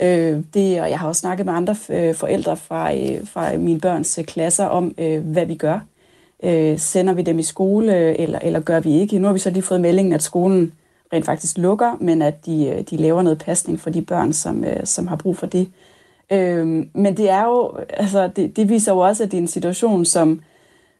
Øh, 0.01 0.43
det, 0.53 0.81
og 0.81 0.89
jeg 0.89 0.99
har 0.99 1.07
også 1.07 1.19
snakket 1.19 1.45
med 1.45 1.53
andre 1.53 1.75
øh, 1.89 2.15
forældre 2.15 2.57
fra, 2.57 2.95
øh, 2.95 3.27
fra 3.27 3.57
mine 3.57 3.79
børns 3.79 4.17
øh, 4.17 4.25
klasser 4.25 4.65
om, 4.65 4.95
øh, 4.97 5.27
hvad 5.27 5.45
vi 5.45 5.55
gør. 5.55 5.79
Øh, 6.43 6.79
sender 6.79 7.13
vi 7.13 7.21
dem 7.21 7.39
i 7.39 7.43
skole, 7.43 7.97
øh, 7.97 8.15
eller, 8.19 8.39
eller 8.39 8.59
gør 8.59 8.79
vi 8.79 8.99
ikke? 8.99 9.19
Nu 9.19 9.25
har 9.27 9.33
vi 9.33 9.39
så 9.39 9.49
lige 9.49 9.63
fået 9.63 9.81
meldingen, 9.81 10.13
at 10.13 10.23
skolen 10.23 10.73
rent 11.13 11.25
faktisk 11.25 11.57
lukker, 11.57 11.97
men 11.99 12.21
at 12.21 12.45
de, 12.45 12.67
øh, 12.67 12.81
de 12.81 12.97
laver 12.97 13.21
noget 13.21 13.37
pasning 13.37 13.79
for 13.79 13.89
de 13.89 14.01
børn, 14.01 14.33
som, 14.33 14.63
øh, 14.63 14.85
som 14.85 15.07
har 15.07 15.15
brug 15.15 15.37
for 15.37 15.45
det. 15.45 15.67
Øh, 16.31 16.67
men 16.93 17.17
det 17.17 17.29
er 17.29 17.45
jo, 17.45 17.77
altså, 17.89 18.27
det, 18.27 18.55
det 18.55 18.69
viser 18.69 18.93
jo 18.93 18.99
også, 18.99 19.23
at 19.23 19.31
det 19.31 19.37
er 19.37 19.41
en 19.41 19.47
situation, 19.47 20.05
som 20.05 20.41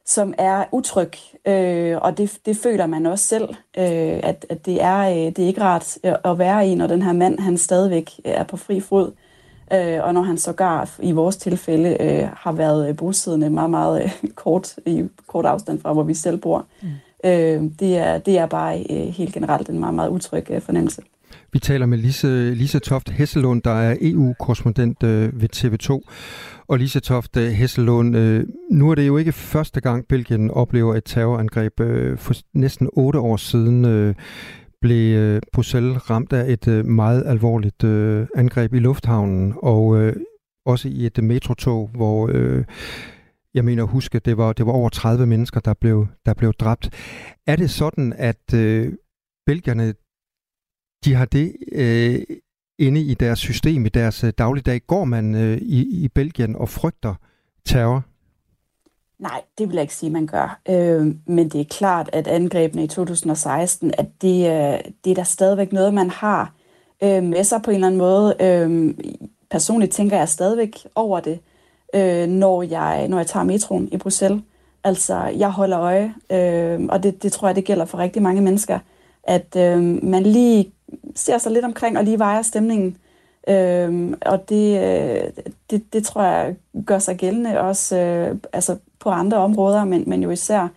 som 0.10 0.34
er 0.38 0.64
utryg, 0.72 1.12
øh, 1.48 1.98
og 2.02 2.18
det, 2.18 2.38
det 2.46 2.58
føler 2.58 2.88
man 2.88 3.06
også 3.06 3.26
selv, 3.26 3.50
øh, 3.78 4.20
at, 4.24 4.46
at 4.50 4.66
det, 4.66 4.84
er, 4.84 5.00
øh, 5.00 5.16
det 5.16 5.40
er 5.40 5.48
ikke 5.48 5.62
rart 5.62 5.98
at 6.04 6.40
være 6.40 6.68
i, 6.68 6.76
når 6.76 6.88
den 6.88 7.02
her 7.02 7.14
mand 7.14 7.40
han 7.40 7.58
stadigvæk 7.58 8.12
er 8.26 8.44
på 8.44 8.58
fri 8.58 8.80
fod, 8.80 9.12
øh, 9.74 10.04
og 10.04 10.14
når 10.14 10.22
han 10.22 10.38
sågar 10.38 10.90
i 11.00 11.12
vores 11.12 11.38
tilfælde 11.38 11.98
øh, 12.00 12.30
har 12.34 12.52
været 12.52 12.98
bosiddende 12.98 13.50
meget, 13.50 13.70
meget 13.70 14.04
øh, 14.04 14.30
kort, 14.44 14.76
i 14.86 15.04
kort 15.28 15.46
afstand 15.46 15.82
fra, 15.82 15.94
hvor 15.94 16.04
vi 16.04 16.14
selv 16.14 16.38
bor. 16.38 16.66
Mm. 16.82 16.90
Øh, 17.26 17.64
det, 17.80 17.98
er, 17.98 18.18
det 18.18 18.38
er 18.38 18.46
bare 18.46 18.86
øh, 18.90 19.08
helt 19.08 19.34
generelt 19.34 19.70
en 19.70 19.80
meget, 19.80 19.96
meget 19.96 20.10
utryg 20.10 20.46
øh, 20.50 20.62
fornemmelse. 20.62 21.02
Vi 21.52 21.60
taler 21.60 21.86
med 21.86 21.98
Lise, 21.98 22.54
Lise 22.54 22.80
Toft 22.80 23.10
Hesselund, 23.10 23.62
der 23.62 23.72
er 23.72 23.96
EU-korrespondent 24.02 25.04
øh, 25.04 25.42
ved 25.42 25.50
TV2. 25.56 26.02
Og 26.70 26.80
Lise 26.80 27.00
Toft 27.00 27.38
øh, 27.38 27.52
Hesselund, 27.52 28.16
øh, 28.16 28.46
nu 28.72 28.92
er 28.92 28.96
det 28.96 29.08
jo 29.08 29.18
ikke 29.18 29.32
første 29.32 29.82
gang, 29.82 30.08
Belgien 30.08 30.52
oplever 30.52 30.96
et 30.96 31.04
terrorangreb. 31.06 31.80
Øh, 31.80 32.18
for 32.18 32.34
næsten 32.54 32.90
otte 32.94 33.20
år 33.20 33.38
siden 33.38 34.16
blev 34.82 35.42
Bruxelles 35.54 36.10
ramt 36.10 36.34
af 36.34 36.52
et 36.52 36.86
meget 36.86 37.24
alvorligt 37.26 37.84
angreb 38.36 38.74
i 38.74 38.80
lufthavnen, 38.80 39.54
og 39.58 40.14
også 40.66 40.90
i 40.90 41.06
et 41.06 41.24
metrotog, 41.24 41.88
hvor 41.88 42.30
jeg 43.54 43.66
mener 43.66 43.84
at 43.84 43.90
huske, 43.90 44.20
det 44.20 44.38
var, 44.38 44.54
det 44.54 44.66
var 44.66 44.72
over 44.72 44.90
30 44.90 45.26
mennesker, 45.26 45.60
der 45.60 45.74
blev, 45.74 46.08
der 46.26 46.34
blev 46.34 46.54
dræbt. 46.54 46.90
Er 47.48 47.56
det 47.56 47.70
sådan, 47.70 48.14
at 48.18 48.54
øh, 48.54 48.94
belgierne 49.46 49.94
de 51.06 51.14
har 51.14 51.26
det 51.26 51.56
øh, 51.72 52.22
inde 52.80 53.02
i 53.02 53.14
deres 53.14 53.40
system, 53.40 53.86
i 53.86 53.90
deres 53.90 54.24
øh, 54.24 54.34
dagligdag. 54.38 54.82
Går 54.88 55.06
man 55.06 55.36
øh, 55.36 55.58
i, 55.58 56.04
i 56.04 56.08
Belgien 56.08 56.56
og 56.56 56.70
frygter 56.70 57.16
terror? 57.66 58.04
Nej, 59.20 59.42
det 59.58 59.68
vil 59.68 59.74
jeg 59.74 59.82
ikke 59.82 59.96
sige, 59.96 60.10
man 60.10 60.28
gør. 60.28 60.60
Øh, 60.70 61.16
men 61.26 61.50
det 61.50 61.62
er 61.62 61.66
klart, 61.66 62.10
at 62.14 62.28
angrebene 62.28 62.84
i 62.84 62.88
2016, 62.88 63.92
at 63.98 64.06
det, 64.22 64.38
øh, 64.38 64.80
det 65.04 65.12
er 65.12 65.16
der 65.16 65.24
stadigvæk 65.24 65.74
noget, 65.74 65.94
man 65.94 66.10
har 66.10 66.54
øh, 67.04 67.24
med 67.24 67.44
sig 67.44 67.62
på 67.62 67.72
en 67.72 67.76
eller 67.76 67.88
anden 67.88 67.98
måde. 67.98 68.36
Øh, 68.40 68.94
personligt 69.52 69.92
tænker 69.92 70.18
jeg 70.18 70.30
stadigvæk 70.30 70.88
over 70.96 71.20
det, 71.20 71.40
øh, 71.96 72.28
når, 72.28 72.64
jeg, 72.64 73.08
når 73.08 73.18
jeg 73.18 73.28
tager 73.28 73.44
metroen 73.44 73.90
i 73.92 73.98
Bruxelles. 73.98 74.42
Altså, 74.84 75.24
jeg 75.24 75.50
holder 75.52 75.80
øje, 75.80 76.14
øh, 76.32 76.86
og 76.90 77.04
det, 77.04 77.24
det 77.24 77.32
tror 77.32 77.48
jeg, 77.48 77.56
det 77.56 77.66
gælder 77.66 77.86
for 77.86 77.98
rigtig 77.98 78.22
mange 78.22 78.42
mennesker, 78.42 78.80
at 79.24 79.56
øh, 79.58 80.04
man 80.04 80.24
lige 80.24 80.72
ser 81.16 81.38
sig 81.38 81.52
lidt 81.52 81.66
omkring 81.66 81.98
og 81.98 82.04
lige 82.04 82.20
vejer 82.20 82.42
stemningen. 82.42 82.98
Øhm, 83.48 84.14
og 84.22 84.50
det, 84.50 84.84
øh, 84.84 85.44
det, 85.70 85.94
det 85.94 86.04
tror 86.04 86.24
jeg 86.24 86.56
gør 86.86 87.00
sig 87.00 87.18
gældende 87.18 87.60
også 87.60 87.98
øh, 87.98 88.36
altså 88.54 88.78
på 89.00 89.10
andre 89.10 89.38
områder, 89.38 89.86
men, 89.86 90.04
men 90.08 90.24
jo 90.24 90.30
især 90.30 90.68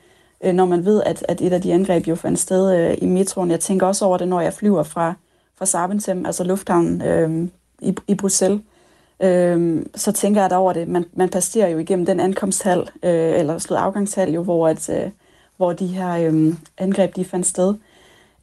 øh, 0.44 0.54
når 0.54 0.64
man 0.64 0.84
ved, 0.84 1.02
at, 1.06 1.24
at 1.28 1.40
et 1.40 1.52
af 1.52 1.62
de 1.62 1.72
angreb 1.72 2.08
jo 2.08 2.14
fandt 2.14 2.38
sted 2.38 2.76
øh, 2.76 2.98
i 2.98 3.06
metroen. 3.06 3.50
Jeg 3.50 3.60
tænker 3.60 3.86
også 3.86 4.04
over 4.04 4.18
det, 4.18 4.28
når 4.28 4.40
jeg 4.40 4.52
flyver 4.52 4.82
fra, 4.82 5.14
fra 5.58 5.66
Saventem, 5.66 6.26
altså 6.26 6.44
lufthavnen 6.44 7.02
øh, 7.02 7.48
i, 7.80 7.94
i 8.08 8.14
Bruxelles. 8.14 8.60
Øh, 9.22 9.86
så 9.94 10.12
tænker 10.12 10.40
jeg 10.40 10.50
da 10.50 10.56
over 10.56 10.72
det. 10.72 10.88
Man, 10.88 11.04
man 11.12 11.28
passerer 11.28 11.68
jo 11.68 11.78
igennem 11.78 12.06
den 12.06 12.20
ankomsthal, 12.20 12.80
øh, 13.02 13.38
eller 13.38 13.58
slået 13.58 13.80
afgangshal, 13.80 14.32
jo, 14.32 14.42
hvor, 14.42 14.68
at, 14.68 14.88
øh, 14.90 15.10
hvor 15.56 15.72
de 15.72 15.86
her 15.86 16.30
øh, 16.30 16.54
angreb 16.78 17.16
de 17.16 17.24
fandt 17.24 17.46
sted. 17.46 17.74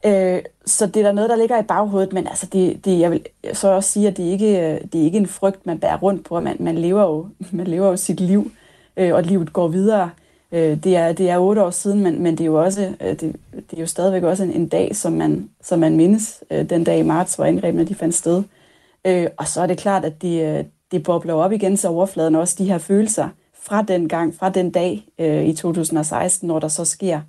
Øh, 0.06 0.42
så 0.66 0.86
det 0.86 0.96
er 0.96 1.02
der 1.02 1.12
noget, 1.12 1.30
der 1.30 1.36
ligger 1.36 1.58
i 1.58 1.62
baghovedet, 1.62 2.12
men 2.12 2.26
altså 2.26 2.46
det, 2.46 2.84
det, 2.84 3.00
jeg 3.00 3.10
vil 3.10 3.26
så 3.52 3.68
også 3.68 3.90
sige, 3.90 4.08
at 4.08 4.16
det 4.16 4.22
ikke 4.22 4.72
øh, 4.72 4.80
det 4.92 5.00
er 5.00 5.04
ikke 5.04 5.18
en 5.18 5.26
frygt, 5.26 5.66
man 5.66 5.78
bærer 5.78 5.98
rundt 5.98 6.24
på. 6.24 6.40
Man, 6.40 6.56
man, 6.60 6.78
lever, 6.78 7.02
jo, 7.02 7.26
man 7.58 7.66
lever 7.66 7.88
jo 7.88 7.96
sit 7.96 8.20
liv, 8.20 8.50
øh, 8.96 9.14
og 9.14 9.22
livet 9.22 9.52
går 9.52 9.68
videre. 9.68 10.10
Øh, 10.52 10.84
det, 10.84 10.96
er, 10.96 11.12
det 11.12 11.30
er 11.30 11.38
otte 11.38 11.62
år 11.62 11.70
siden, 11.70 12.02
men, 12.02 12.22
men 12.22 12.32
det 12.32 12.40
er 12.40 12.46
jo 12.46 12.62
også 12.62 12.92
øh, 13.00 13.10
det, 13.10 13.20
det 13.52 13.76
er 13.76 13.80
jo 13.80 13.86
stadigvæk 13.86 14.22
også 14.22 14.42
en, 14.42 14.50
en 14.52 14.68
dag, 14.68 14.96
som 14.96 15.12
man, 15.12 15.50
som 15.62 15.78
man 15.78 15.96
mindes 15.96 16.44
øh, 16.50 16.70
den 16.70 16.84
dag 16.84 16.98
i 16.98 17.02
marts, 17.02 17.34
hvor 17.34 17.44
angrebene 17.44 17.84
de 17.84 17.94
fandt 17.94 18.14
sted. 18.14 18.42
Øh, 19.04 19.26
og 19.36 19.48
så 19.48 19.60
er 19.60 19.66
det 19.66 19.78
klart, 19.78 20.04
at 20.04 20.22
det, 20.22 20.58
øh, 20.58 20.64
det 20.92 21.02
bobler 21.02 21.34
op 21.34 21.52
igen 21.52 21.76
til 21.76 21.88
overfladen, 21.88 22.34
også 22.34 22.54
de 22.58 22.64
her 22.64 22.78
følelser 22.78 23.28
fra 23.62 23.82
den 23.82 24.08
gang, 24.08 24.34
fra 24.34 24.48
den 24.48 24.70
dag 24.70 25.04
øh, 25.18 25.44
i 25.44 25.54
2016, 25.54 26.48
når 26.48 26.58
der 26.58 26.68
så 26.68 26.84
sker 26.84 27.20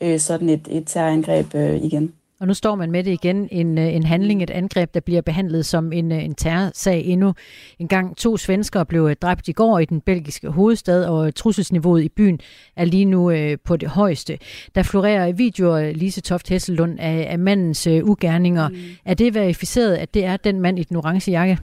øh, 0.00 0.18
sådan 0.18 0.48
et, 0.48 0.68
et 0.70 0.84
terrorangreb 0.86 1.54
øh, 1.54 1.84
igen. 1.84 2.12
Og 2.40 2.46
nu 2.46 2.54
står 2.54 2.74
man 2.74 2.90
med 2.90 3.04
det 3.04 3.10
igen, 3.10 3.48
en, 3.52 3.78
øh, 3.78 3.94
en 3.94 4.02
handling, 4.02 4.42
et 4.42 4.50
angreb, 4.50 4.94
der 4.94 5.00
bliver 5.00 5.20
behandlet 5.20 5.66
som 5.66 5.92
en, 5.92 6.12
øh, 6.12 6.24
en 6.24 6.34
terrorsag 6.34 7.04
endnu. 7.04 7.34
En 7.78 7.88
gang 7.88 8.16
to 8.16 8.36
svenskere 8.36 8.86
blev 8.86 9.06
øh, 9.06 9.16
dræbt 9.22 9.48
i 9.48 9.52
går 9.52 9.78
i 9.78 9.84
den 9.84 10.00
belgiske 10.00 10.48
hovedstad, 10.48 11.04
og 11.04 11.34
trusselsniveauet 11.34 12.02
i 12.02 12.08
byen 12.08 12.40
er 12.76 12.84
lige 12.84 13.04
nu 13.04 13.30
øh, 13.30 13.58
på 13.64 13.76
det 13.76 13.88
højeste. 13.88 14.38
Der 14.74 14.82
florerer 14.82 15.32
videoer, 15.32 15.92
Lise 15.92 16.20
Toft 16.20 16.48
Hesselund, 16.48 16.98
af, 17.00 17.26
af 17.30 17.38
mandens 17.38 17.86
øh, 17.86 18.04
ugerninger. 18.04 18.68
Mm. 18.68 18.76
Er 19.04 19.14
det 19.14 19.34
verificeret, 19.34 19.96
at 19.96 20.14
det 20.14 20.24
er 20.24 20.36
den 20.36 20.60
mand 20.60 20.78
i 20.78 20.82
den 20.82 20.96
orange 20.96 21.30
jakke? 21.30 21.58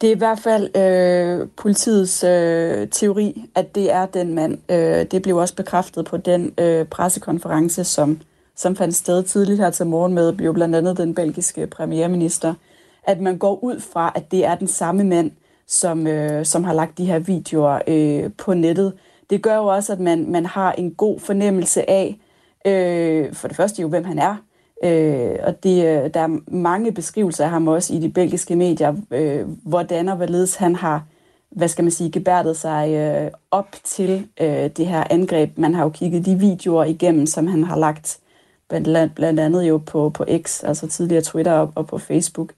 Det 0.00 0.08
er 0.10 0.14
i 0.14 0.18
hvert 0.18 0.38
fald 0.38 0.76
øh, 0.76 1.48
politiets 1.56 2.24
øh, 2.24 2.88
teori, 2.88 3.44
at 3.54 3.74
det 3.74 3.92
er 3.92 4.06
den 4.06 4.34
mand. 4.34 4.58
Øh, 4.70 5.06
det 5.10 5.22
blev 5.22 5.36
også 5.36 5.54
bekræftet 5.54 6.04
på 6.04 6.16
den 6.16 6.52
øh, 6.58 6.86
pressekonference, 6.86 7.84
som 7.84 8.20
som 8.56 8.76
fandt 8.76 8.94
sted 8.94 9.22
tidligt 9.22 9.60
her 9.60 9.70
til 9.70 9.86
morgen 9.86 10.14
med, 10.14 10.32
jo 10.32 10.52
blandt 10.52 10.76
andet 10.76 10.96
den 10.98 11.14
belgiske 11.14 11.66
premierminister, 11.66 12.54
at 13.02 13.20
man 13.20 13.38
går 13.38 13.64
ud 13.64 13.80
fra, 13.80 14.12
at 14.14 14.30
det 14.30 14.44
er 14.44 14.54
den 14.54 14.68
samme 14.68 15.04
mand, 15.04 15.30
som, 15.66 16.06
øh, 16.06 16.44
som 16.46 16.64
har 16.64 16.72
lagt 16.72 16.98
de 16.98 17.04
her 17.04 17.18
videoer 17.18 17.78
øh, 17.86 18.30
på 18.38 18.54
nettet. 18.54 18.92
Det 19.30 19.42
gør 19.42 19.56
jo 19.56 19.66
også, 19.66 19.92
at 19.92 20.00
man, 20.00 20.30
man 20.30 20.46
har 20.46 20.72
en 20.72 20.90
god 20.90 21.20
fornemmelse 21.20 21.90
af, 21.90 22.18
øh, 22.66 23.34
for 23.34 23.48
det 23.48 23.56
første 23.56 23.82
jo, 23.82 23.88
hvem 23.88 24.04
han 24.04 24.18
er, 24.18 24.36
øh, 24.84 25.38
og 25.42 25.62
det, 25.62 25.84
øh, 25.84 26.14
der 26.14 26.20
er 26.20 26.50
mange 26.50 26.92
beskrivelser 26.92 27.44
af 27.44 27.50
ham 27.50 27.68
også 27.68 27.94
i 27.94 27.98
de 27.98 28.08
belgiske 28.08 28.56
medier, 28.56 28.94
øh, 29.10 29.48
hvordan 29.62 30.08
og 30.08 30.16
hvorledes 30.16 30.54
han 30.54 30.76
har, 30.76 31.04
hvad 31.50 31.68
skal 31.68 31.84
man 31.84 31.92
sige, 31.92 32.10
gebærdet 32.10 32.56
sig 32.56 32.90
øh, 32.94 33.30
op 33.50 33.76
til 33.84 34.26
øh, 34.40 34.70
det 34.76 34.86
her 34.86 35.04
angreb. 35.10 35.58
Man 35.58 35.74
har 35.74 35.82
jo 35.82 35.88
kigget 35.88 36.26
de 36.26 36.38
videoer 36.38 36.84
igennem, 36.84 37.26
som 37.26 37.46
han 37.46 37.64
har 37.64 37.78
lagt 37.78 38.18
blandt, 38.68 39.14
blandt 39.14 39.40
andet 39.40 39.68
jo 39.68 39.78
på, 39.78 40.10
på 40.10 40.24
X, 40.42 40.64
altså 40.64 40.86
tidligere 40.86 41.22
Twitter 41.22 41.52
og, 41.52 41.72
og 41.74 41.86
på 41.86 41.98
Facebook, 41.98 42.52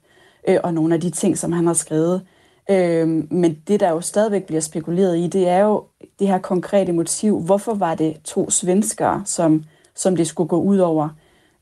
øh, 0.47 0.57
og 0.63 0.73
nogle 0.73 0.95
af 0.95 1.01
de 1.01 1.09
ting, 1.09 1.37
som 1.37 1.51
han 1.51 1.67
har 1.67 1.73
skrevet. 1.73 2.21
Øh, 2.69 3.07
men 3.31 3.57
det, 3.67 3.79
der 3.79 3.89
jo 3.89 4.01
stadigvæk 4.01 4.43
bliver 4.43 4.61
spekuleret 4.61 5.17
i, 5.17 5.27
det 5.27 5.47
er 5.47 5.59
jo 5.59 5.83
det 6.19 6.27
her 6.27 6.37
konkrete 6.37 6.91
motiv. 6.91 7.41
Hvorfor 7.41 7.73
var 7.73 7.95
det 7.95 8.17
to 8.23 8.49
svenskere, 8.49 9.21
som, 9.25 9.63
som 9.95 10.15
det 10.15 10.27
skulle 10.27 10.47
gå 10.47 10.61
ud 10.61 10.77
over? 10.77 11.09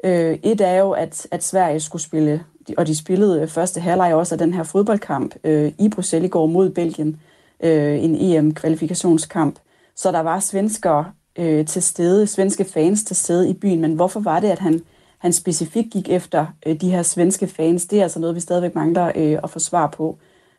Øh, 0.03 0.38
et 0.43 0.62
er 0.62 0.75
jo, 0.75 0.91
at, 0.91 1.27
at 1.31 1.43
Sverige 1.43 1.79
skulle 1.79 2.01
spille, 2.01 2.43
og 2.77 2.88
de 2.88 2.95
spillede 2.95 3.41
øh, 3.41 3.47
første 3.47 3.79
halvleg 3.79 4.13
også 4.13 4.36
af 4.36 4.39
den 4.39 4.53
her 4.53 4.63
fodboldkamp 4.63 5.36
øh, 5.43 5.71
i 5.79 5.89
Bruxelles 5.89 6.27
i 6.27 6.29
går 6.29 6.45
mod 6.45 6.69
Belgien, 6.69 7.21
øh, 7.63 8.03
en 8.03 8.15
EM-kvalifikationskamp. 8.15 9.60
Så 9.95 10.12
der 10.12 10.19
var 10.19 10.39
svenskere 10.39 11.05
øh, 11.38 11.65
til 11.65 11.84
stede, 11.84 12.28
svenske 12.28 12.65
fans 12.65 13.04
til 13.04 13.15
stede 13.15 13.50
i 13.50 13.54
byen, 13.54 13.82
men 13.82 13.93
hvorfor 13.93 14.19
var 14.19 14.39
det, 14.39 14.47
at 14.47 14.60
han, 14.60 14.82
han 15.17 15.34
specifikt 15.34 15.93
gik 15.93 16.10
efter 16.10 16.45
øh, 16.65 16.82
de 16.82 16.91
her 16.91 17.04
svenske 17.04 17.47
fans? 17.47 17.86
Det 17.86 18.00
er 18.00 18.04
altså 18.04 18.19
noget, 18.19 18.36
vi 18.36 18.39
stadigvæk 18.39 18.76
mangler 18.76 19.12
øh, 19.15 19.39
at 19.43 19.50
få 19.50 19.60
svar 19.60 19.88
på. 19.88 20.17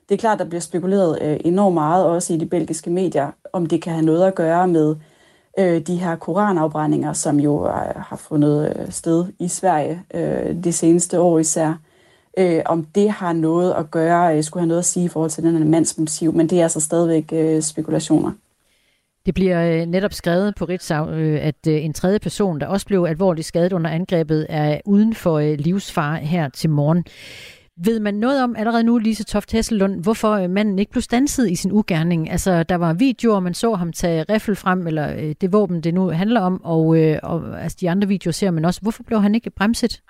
Det 0.08 0.14
er 0.14 0.18
klart, 0.18 0.38
der 0.38 0.44
bliver 0.44 0.60
spekuleret 0.60 1.18
øh, 1.22 1.40
enormt 1.44 1.74
meget, 1.74 2.06
også 2.06 2.34
i 2.34 2.36
de 2.36 2.46
belgiske 2.46 2.90
medier, 2.90 3.30
om 3.52 3.66
det 3.66 3.82
kan 3.82 3.92
have 3.92 4.04
noget 4.04 4.26
at 4.26 4.34
gøre 4.34 4.68
med 4.68 4.96
øh, 5.58 5.80
de 5.80 5.96
her 5.96 6.16
koranafbrændinger, 6.16 7.12
som 7.12 7.40
jo 7.40 7.66
øh, 7.66 7.94
har 7.96 8.16
fundet 8.16 8.76
øh, 8.76 8.92
sted 8.92 9.26
i 9.38 9.48
Sverige 9.48 10.02
øh, 10.14 10.64
det 10.64 10.74
seneste 10.74 11.20
år 11.20 11.38
især. 11.38 11.74
Øh, 12.38 12.62
om 12.66 12.84
det 12.84 13.10
har 13.10 13.32
noget 13.32 13.72
at 13.72 13.90
gøre, 13.90 14.36
øh, 14.36 14.44
skulle 14.44 14.60
have 14.60 14.68
noget 14.68 14.78
at 14.78 14.84
sige 14.84 15.04
i 15.04 15.08
forhold 15.08 15.30
til 15.30 15.44
den 15.44 15.56
her 15.56 15.64
mands 15.64 15.98
motiv, 15.98 16.34
men 16.34 16.46
det 16.46 16.58
er 16.58 16.62
altså 16.62 16.80
stadigvæk 16.80 17.32
øh, 17.32 17.62
spekulationer. 17.62 18.32
Det 19.26 19.34
bliver 19.34 19.80
øh, 19.80 19.86
netop 19.86 20.12
skrevet 20.12 20.54
på 20.54 20.64
Ritzau, 20.64 21.10
øh, 21.10 21.46
at 21.46 21.66
øh, 21.68 21.84
en 21.84 21.92
tredje 21.94 22.18
person, 22.18 22.60
der 22.60 22.66
også 22.66 22.86
blev 22.86 23.06
alvorligt 23.08 23.46
skadet 23.46 23.72
under 23.72 23.90
angrebet, 23.90 24.46
er 24.48 24.80
uden 24.86 25.14
for 25.14 25.56
livsfare 25.56 26.18
her 26.18 26.48
til 26.48 26.70
morgen. 26.70 27.04
Ved 27.84 28.00
man 28.00 28.14
noget 28.14 28.42
om 28.42 28.56
allerede 28.58 28.84
nu, 28.84 28.98
Lise 28.98 29.24
Toft 29.24 29.52
Hesselund, 29.52 30.02
hvorfor 30.02 30.46
manden 30.46 30.78
ikke 30.78 30.92
blev 30.92 31.02
stanset 31.02 31.50
i 31.50 31.54
sin 31.54 31.72
ugerning? 31.72 32.30
Altså, 32.30 32.62
der 32.62 32.74
var 32.74 32.92
videoer, 32.92 33.40
man 33.40 33.54
så 33.54 33.74
ham 33.74 33.92
tage 33.92 34.24
riffel 34.30 34.56
frem, 34.56 34.86
eller 34.86 35.34
det 35.40 35.52
våben, 35.52 35.80
det 35.80 35.94
nu 35.94 36.08
handler 36.08 36.40
om, 36.40 36.64
og, 36.64 36.86
og 37.22 37.62
altså, 37.62 37.78
de 37.80 37.90
andre 37.90 38.08
videoer 38.08 38.32
ser 38.32 38.50
man 38.50 38.64
også. 38.64 38.80
Hvorfor 38.80 39.02
blev 39.02 39.22
han 39.22 39.34
ikke 39.34 39.50
bremset? 39.50 40.00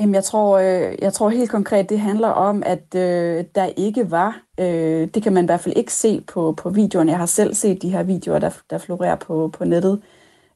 Jamen, 0.00 0.14
jeg 0.14 0.24
tror, 0.24 0.58
øh, 0.58 0.94
jeg 1.02 1.12
tror 1.12 1.28
helt 1.28 1.50
konkret, 1.50 1.88
det 1.88 2.00
handler 2.00 2.28
om, 2.28 2.62
at 2.66 2.94
øh, 2.94 3.44
der 3.54 3.64
ikke 3.64 4.10
var, 4.10 4.42
øh, 4.60 5.08
det 5.14 5.22
kan 5.22 5.32
man 5.32 5.44
i 5.44 5.46
hvert 5.46 5.60
fald 5.60 5.76
ikke 5.76 5.92
se 5.92 6.20
på, 6.20 6.52
på 6.56 6.70
videoerne. 6.70 7.10
Jeg 7.10 7.18
har 7.18 7.26
selv 7.26 7.54
set 7.54 7.82
de 7.82 7.90
her 7.90 8.02
videoer, 8.02 8.38
der, 8.38 8.50
der 8.70 8.78
florerer 8.78 9.16
på, 9.16 9.50
på 9.52 9.64
nettet. 9.64 10.02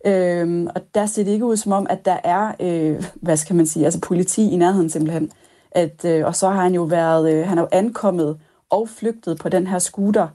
Øh, 0.06 0.66
og 0.74 0.80
der 0.94 1.06
ser 1.06 1.24
det 1.24 1.30
ikke 1.32 1.44
ud 1.44 1.56
som 1.56 1.72
om, 1.72 1.86
at 1.90 2.04
der 2.04 2.16
er, 2.24 2.52
øh, 2.60 3.04
hvad 3.14 3.36
skal 3.36 3.56
man 3.56 3.66
sige, 3.66 3.84
altså 3.84 4.00
politi 4.00 4.50
i 4.50 4.56
nærheden 4.56 4.90
simpelthen. 4.90 5.32
At, 5.70 6.04
øh, 6.04 6.26
og 6.26 6.36
så 6.36 6.48
har 6.48 6.62
han 6.62 6.74
jo 6.74 6.82
været, 6.82 7.32
øh, 7.32 7.46
han 7.48 7.58
er 7.58 7.62
jo 7.62 7.68
ankommet 7.72 8.40
og 8.70 8.88
flygtet 8.88 9.38
på 9.38 9.48
den 9.48 9.66
her 9.66 9.78
scooter, 9.78 10.28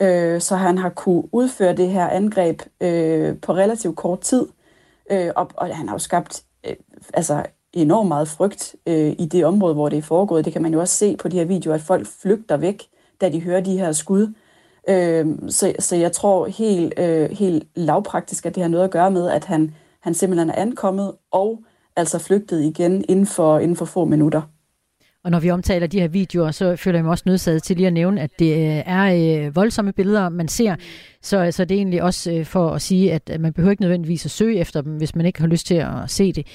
øh, 0.00 0.40
så 0.40 0.56
han 0.56 0.78
har 0.78 0.88
kunne 0.88 1.34
udføre 1.34 1.76
det 1.76 1.88
her 1.88 2.08
angreb 2.08 2.62
øh, 2.80 3.40
på 3.42 3.54
relativt 3.54 3.96
kort 3.96 4.20
tid. 4.20 4.46
Øh, 5.10 5.30
og, 5.36 5.50
og 5.56 5.76
han 5.76 5.88
har 5.88 5.94
jo 5.94 5.98
skabt 5.98 6.42
øh, 6.66 6.76
altså 7.14 7.42
enormt 7.76 8.08
meget 8.08 8.28
frygt 8.28 8.76
øh, 8.86 9.14
i 9.18 9.26
det 9.26 9.44
område, 9.44 9.74
hvor 9.74 9.88
det 9.88 9.98
er 9.98 10.02
foregået. 10.02 10.44
Det 10.44 10.52
kan 10.52 10.62
man 10.62 10.72
jo 10.72 10.80
også 10.80 10.94
se 10.94 11.16
på 11.16 11.28
de 11.28 11.36
her 11.36 11.44
videoer, 11.44 11.74
at 11.74 11.80
folk 11.80 12.06
flygter 12.22 12.56
væk, 12.56 12.82
da 13.20 13.28
de 13.28 13.40
hører 13.40 13.60
de 13.60 13.78
her 13.78 13.92
skud. 13.92 14.32
Øh, 14.88 15.26
så, 15.48 15.72
så 15.78 15.96
jeg 15.96 16.12
tror 16.12 16.46
helt, 16.46 16.94
øh, 16.98 17.30
helt 17.30 17.64
lavpraktisk, 17.74 18.46
at 18.46 18.54
det 18.54 18.62
har 18.62 18.70
noget 18.70 18.84
at 18.84 18.90
gøre 18.90 19.10
med, 19.10 19.30
at 19.30 19.44
han, 19.44 19.74
han 20.00 20.14
simpelthen 20.14 20.50
er 20.50 20.54
ankommet 20.54 21.12
og 21.30 21.64
altså 21.96 22.18
flygtet 22.18 22.62
igen 22.62 23.04
inden 23.08 23.26
for, 23.26 23.58
inden 23.58 23.76
for 23.76 23.84
få 23.84 24.04
minutter. 24.04 24.42
Og 25.24 25.30
når 25.30 25.40
vi 25.40 25.50
omtaler 25.50 25.86
de 25.86 26.00
her 26.00 26.08
videoer, 26.08 26.50
så 26.50 26.76
føler 26.76 26.98
jeg 26.98 27.04
mig 27.04 27.10
også 27.10 27.24
nødsaget 27.26 27.62
til 27.62 27.76
lige 27.76 27.86
at 27.86 27.92
nævne, 27.92 28.20
at 28.20 28.30
det 28.38 28.52
øh, 28.52 28.82
er 28.86 29.44
øh, 29.46 29.56
voldsomme 29.56 29.92
billeder, 29.92 30.28
man 30.28 30.48
ser. 30.48 30.76
Så 31.22 31.38
altså, 31.38 31.64
det 31.64 31.74
er 31.74 31.78
egentlig 31.78 32.02
også 32.02 32.32
øh, 32.32 32.44
for 32.44 32.70
at 32.70 32.82
sige, 32.82 33.12
at 33.12 33.40
man 33.40 33.52
behøver 33.52 33.70
ikke 33.70 33.82
nødvendigvis 33.82 34.24
at 34.24 34.30
søge 34.30 34.58
efter 34.58 34.80
dem, 34.80 34.92
hvis 34.92 35.14
man 35.14 35.26
ikke 35.26 35.40
har 35.40 35.46
lyst 35.46 35.66
til 35.66 35.74
at 35.74 35.90
se 36.06 36.32
det. 36.32 36.46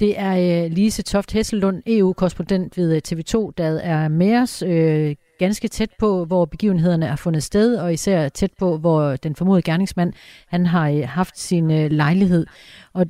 Det 0.00 0.18
er 0.18 0.64
øh, 0.64 0.70
Lise 0.70 1.02
Toft 1.02 1.32
Hesselund, 1.32 1.82
EU-korrespondent 1.86 2.76
ved 2.76 2.94
øh, 2.94 3.02
TV2, 3.08 3.52
der 3.58 3.64
er 3.64 4.08
med 4.08 4.36
os 4.36 4.62
øh, 4.62 5.16
ganske 5.38 5.68
tæt 5.68 5.90
på, 5.98 6.24
hvor 6.24 6.44
begivenhederne 6.44 7.06
er 7.06 7.16
fundet 7.16 7.42
sted, 7.42 7.76
og 7.76 7.92
især 7.92 8.28
tæt 8.28 8.50
på, 8.58 8.76
hvor 8.76 9.16
den 9.16 9.36
formodede 9.36 9.62
gerningsmand 9.62 10.12
han 10.46 10.66
har 10.66 10.88
øh, 10.88 11.02
haft 11.08 11.38
sin 11.38 11.70
øh, 11.70 11.90
lejlighed. 11.90 12.46
Og 12.92 13.06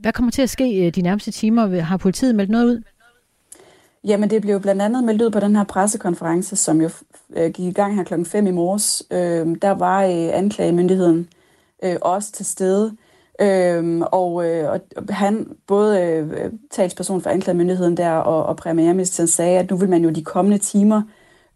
hvad 0.00 0.12
kommer 0.12 0.32
til 0.32 0.42
at 0.42 0.50
ske 0.50 0.86
øh, 0.86 0.94
de 0.94 1.02
nærmeste 1.02 1.30
timer? 1.30 1.80
Har 1.80 1.96
politiet 1.96 2.34
meldt 2.34 2.50
noget 2.50 2.66
ud? 2.66 2.82
Jamen, 4.04 4.30
det 4.30 4.42
blev 4.42 4.60
blandt 4.60 4.82
andet 4.82 5.04
meldt 5.04 5.22
ud 5.22 5.30
på 5.30 5.40
den 5.40 5.56
her 5.56 5.64
pressekonference, 5.64 6.56
som 6.56 6.80
jo 6.80 6.90
øh, 7.36 7.50
gik 7.50 7.66
i 7.66 7.72
gang 7.72 7.96
her 7.96 8.04
klokken 8.04 8.26
5 8.26 8.46
i 8.46 8.50
morges. 8.50 9.02
Øh, 9.10 9.56
der 9.62 9.70
var 9.70 10.02
øh, 10.02 10.38
anklagemyndigheden 10.38 11.28
øh, 11.82 11.96
også 12.00 12.32
til 12.32 12.46
stede. 12.46 12.96
Øhm, 13.40 14.02
og, 14.02 14.46
øh, 14.46 14.72
og 14.72 14.80
han, 15.10 15.48
både 15.66 16.00
øh, 16.00 16.52
talsperson 16.70 17.20
for 17.20 17.30
anklagemyndigheden 17.30 17.96
der 17.96 18.10
og, 18.10 18.46
og 18.46 18.56
premierministeren 18.56 19.26
sagde, 19.26 19.58
at 19.58 19.70
nu 19.70 19.76
vil 19.76 19.88
man 19.88 20.04
jo 20.04 20.10
de 20.10 20.24
kommende 20.24 20.58
timer 20.58 21.02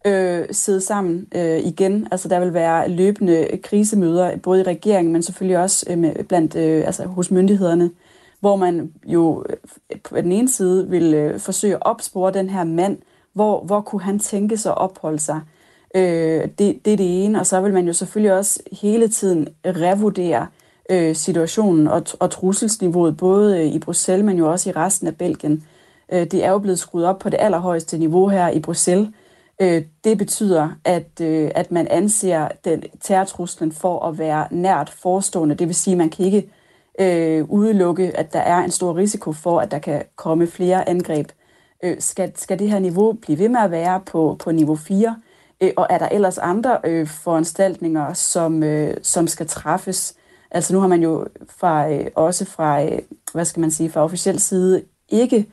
øh, 0.07 0.45
sidde 0.51 0.81
sammen 0.81 1.27
øh, 1.35 1.59
igen. 1.59 2.07
Altså 2.11 2.29
der 2.29 2.39
vil 2.39 2.53
være 2.53 2.89
løbende 2.89 3.47
krisemøder, 3.63 4.37
både 4.37 4.59
i 4.59 4.63
regeringen, 4.63 5.13
men 5.13 5.23
selvfølgelig 5.23 5.57
også 5.57 5.85
øh, 5.89 5.97
med, 5.97 6.23
blandt, 6.23 6.55
øh, 6.55 6.85
altså, 6.85 7.05
hos 7.05 7.31
myndighederne, 7.31 7.91
hvor 8.39 8.55
man 8.55 8.93
jo 9.05 9.43
øh, 9.49 9.99
på 10.03 10.15
den 10.15 10.31
ene 10.31 10.49
side 10.49 10.89
vil 10.89 11.13
øh, 11.13 11.39
forsøge 11.39 11.75
at 11.75 11.85
opspore 11.85 12.33
den 12.33 12.49
her 12.49 12.63
mand, 12.63 12.97
hvor, 13.33 13.63
hvor 13.63 13.81
kunne 13.81 14.01
han 14.01 14.19
tænke 14.19 14.57
sig 14.57 14.71
at 14.71 14.77
opholde 14.77 15.19
sig. 15.19 15.41
Øh, 15.95 16.47
det, 16.59 16.85
det 16.85 16.93
er 16.93 16.97
det 16.97 17.25
ene, 17.25 17.39
og 17.39 17.45
så 17.45 17.61
vil 17.61 17.73
man 17.73 17.87
jo 17.87 17.93
selvfølgelig 17.93 18.33
også 18.33 18.59
hele 18.81 19.07
tiden 19.07 19.47
revurdere, 19.65 20.47
øh, 20.89 21.15
situationen 21.15 21.87
og, 21.87 22.03
og 22.19 22.31
trusselsniveauet, 22.31 23.17
både 23.17 23.59
øh, 23.59 23.65
i 23.65 23.79
Bruxelles, 23.79 24.25
men 24.25 24.37
jo 24.37 24.51
også 24.51 24.69
i 24.69 24.73
resten 24.73 25.07
af 25.07 25.17
Belgien. 25.17 25.63
Øh, 26.11 26.31
det 26.31 26.45
er 26.45 26.51
jo 26.51 26.59
blevet 26.59 26.79
skruet 26.79 27.05
op 27.05 27.19
på 27.19 27.29
det 27.29 27.37
allerhøjeste 27.39 27.97
niveau 27.97 28.27
her 28.27 28.49
i 28.49 28.59
Bruxelles. 28.59 29.09
Øh, 29.61 29.83
det 30.03 30.17
betyder, 30.17 30.69
at, 30.83 31.21
øh, 31.21 31.51
at 31.55 31.71
man 31.71 31.87
anser 31.87 32.47
den 32.65 32.83
terrortruslen 33.01 33.71
for 33.71 34.05
at 34.05 34.17
være 34.17 34.47
nært 34.51 34.89
forestående. 34.89 35.55
Det 35.55 35.67
vil 35.67 35.75
sige, 35.75 35.91
at 35.91 35.97
man 35.97 36.09
kan 36.09 36.25
ikke 36.25 36.49
øh, 36.99 37.45
udelukke, 37.49 38.17
at 38.17 38.33
der 38.33 38.39
er 38.39 38.57
en 38.57 38.71
stor 38.71 38.97
risiko 38.97 39.33
for, 39.33 39.59
at 39.59 39.71
der 39.71 39.79
kan 39.79 40.03
komme 40.15 40.47
flere 40.47 40.89
angreb. 40.89 41.31
Øh, 41.83 41.95
skal, 41.99 42.31
skal 42.35 42.59
det 42.59 42.69
her 42.69 42.79
niveau 42.79 43.13
blive 43.13 43.39
ved 43.39 43.49
med 43.49 43.59
at 43.59 43.71
være 43.71 44.01
på, 44.05 44.35
på 44.39 44.51
niveau 44.51 44.75
4? 44.75 45.15
Øh, 45.61 45.71
og 45.77 45.87
er 45.89 45.97
der 45.97 46.09
ellers 46.09 46.37
andre 46.37 46.77
øh, 46.83 47.07
foranstaltninger, 47.07 48.13
som, 48.13 48.63
øh, 48.63 48.97
som 49.01 49.27
skal 49.27 49.47
træffes? 49.47 50.15
Altså 50.51 50.73
nu 50.73 50.79
har 50.79 50.87
man 50.87 51.03
jo 51.03 51.27
fra, 51.59 51.91
øh, 51.91 52.07
også 52.15 52.45
fra, 52.45 52.83
øh, 52.83 52.99
hvad 53.33 53.45
skal 53.45 53.61
man 53.61 53.71
sige, 53.71 53.89
fra 53.89 54.03
officiel 54.03 54.39
side 54.39 54.83
ikke 55.09 55.47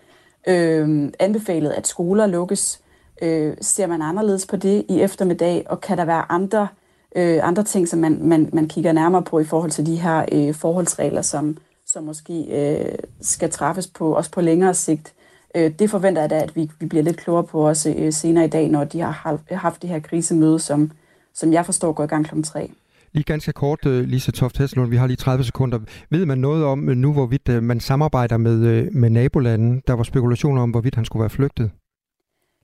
øh, 0.49 1.13
anbefalet, 1.19 1.71
at 1.71 1.87
skoler 1.87 2.27
lukkes. 2.27 2.81
Øh, 3.23 3.57
ser 3.61 3.87
man 3.87 4.03
anderledes 4.03 4.47
på 4.47 4.57
det 4.57 4.85
i 4.89 5.01
eftermiddag, 5.01 5.67
og 5.67 5.81
kan 5.81 5.99
der 5.99 6.05
være 6.05 6.33
andre, 6.33 6.69
øh, 7.17 7.41
andre 7.43 7.65
ting, 7.65 7.89
som 7.89 7.99
man, 7.99 8.19
man, 8.23 8.51
man 8.53 8.69
kigger 8.69 8.93
nærmere 8.93 9.23
på 9.23 9.39
i 9.39 9.45
forhold 9.45 9.71
til 9.71 9.87
de 9.87 9.97
her 9.97 10.25
øh, 10.33 10.55
forholdsregler, 10.55 11.23
som, 11.23 11.59
som 11.87 12.05
måske 12.05 12.45
øh, 12.45 12.99
skal 13.21 13.51
træffes 13.51 13.87
på, 13.87 14.15
også 14.15 14.31
på 14.31 14.41
længere 14.41 14.75
sigt. 14.75 15.13
Øh, 15.55 15.71
det 15.79 15.91
forventer 15.91 16.23
jeg 16.23 16.31
da, 16.31 16.39
at 16.39 16.57
vi, 16.57 16.71
vi 16.81 16.87
bliver 16.87 17.03
lidt 17.03 17.17
klogere 17.17 17.45
på 17.45 17.69
også 17.69 17.95
øh, 17.99 18.13
senere 18.13 18.45
i 18.45 18.49
dag, 18.49 18.69
når 18.69 18.85
de 18.85 19.01
har 19.01 19.41
haft 19.51 19.83
det 19.83 19.91
her 19.91 20.01
krisemøde, 20.01 20.59
som, 20.59 20.91
som 21.35 21.53
jeg 21.53 21.67
forstår 21.67 21.93
går 21.93 22.05
i 22.05 22.07
gang 22.07 22.27
kl. 22.27 22.43
3. 22.43 22.71
Lige 23.13 23.25
ganske 23.25 23.53
kort, 23.53 23.87
øh, 23.87 24.05
Lise 24.05 24.33
Toft 24.33 24.59
Hesselund, 24.59 24.91
vi 24.91 24.97
har 24.97 25.07
lige 25.07 25.17
30 25.17 25.45
sekunder. 25.45 25.79
Ved 26.11 26.27
man 26.27 26.39
noget 26.39 26.65
om 26.65 26.89
øh, 26.89 26.97
nu, 26.97 27.13
hvorvidt 27.13 27.49
øh, 27.49 27.63
man 27.63 27.81
samarbejder 27.81 28.37
med, 28.37 28.91
med 28.91 29.11
nabolanden? 29.11 29.83
Der 29.87 29.93
var 29.93 30.03
spekulationer 30.03 30.63
om, 30.63 30.71
hvorvidt 30.71 30.95
han 30.95 31.05
skulle 31.05 31.21
være 31.21 31.31
flygtet. 31.31 31.71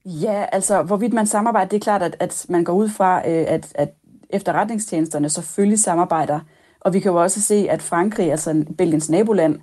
Ja, 0.05 0.45
altså 0.53 0.83
hvorvidt 0.83 1.13
man 1.13 1.27
samarbejder, 1.27 1.69
det 1.69 1.77
er 1.77 1.81
klart, 1.81 2.03
at, 2.03 2.17
at 2.21 2.47
man 2.49 2.65
går 2.65 2.73
ud 2.73 2.89
fra, 2.89 3.27
at, 3.27 3.73
at 3.75 3.95
efterretningstjenesterne 4.31 5.29
selvfølgelig 5.29 5.79
samarbejder. 5.79 6.41
Og 6.81 6.95
vi 6.95 7.01
kan 7.01 7.13
jo 7.13 7.23
også 7.23 7.43
se, 7.43 7.67
at 7.71 7.83
Frankrig, 7.83 8.31
altså 8.31 8.65
Belgiens 8.79 9.11
naboland, 9.11 9.59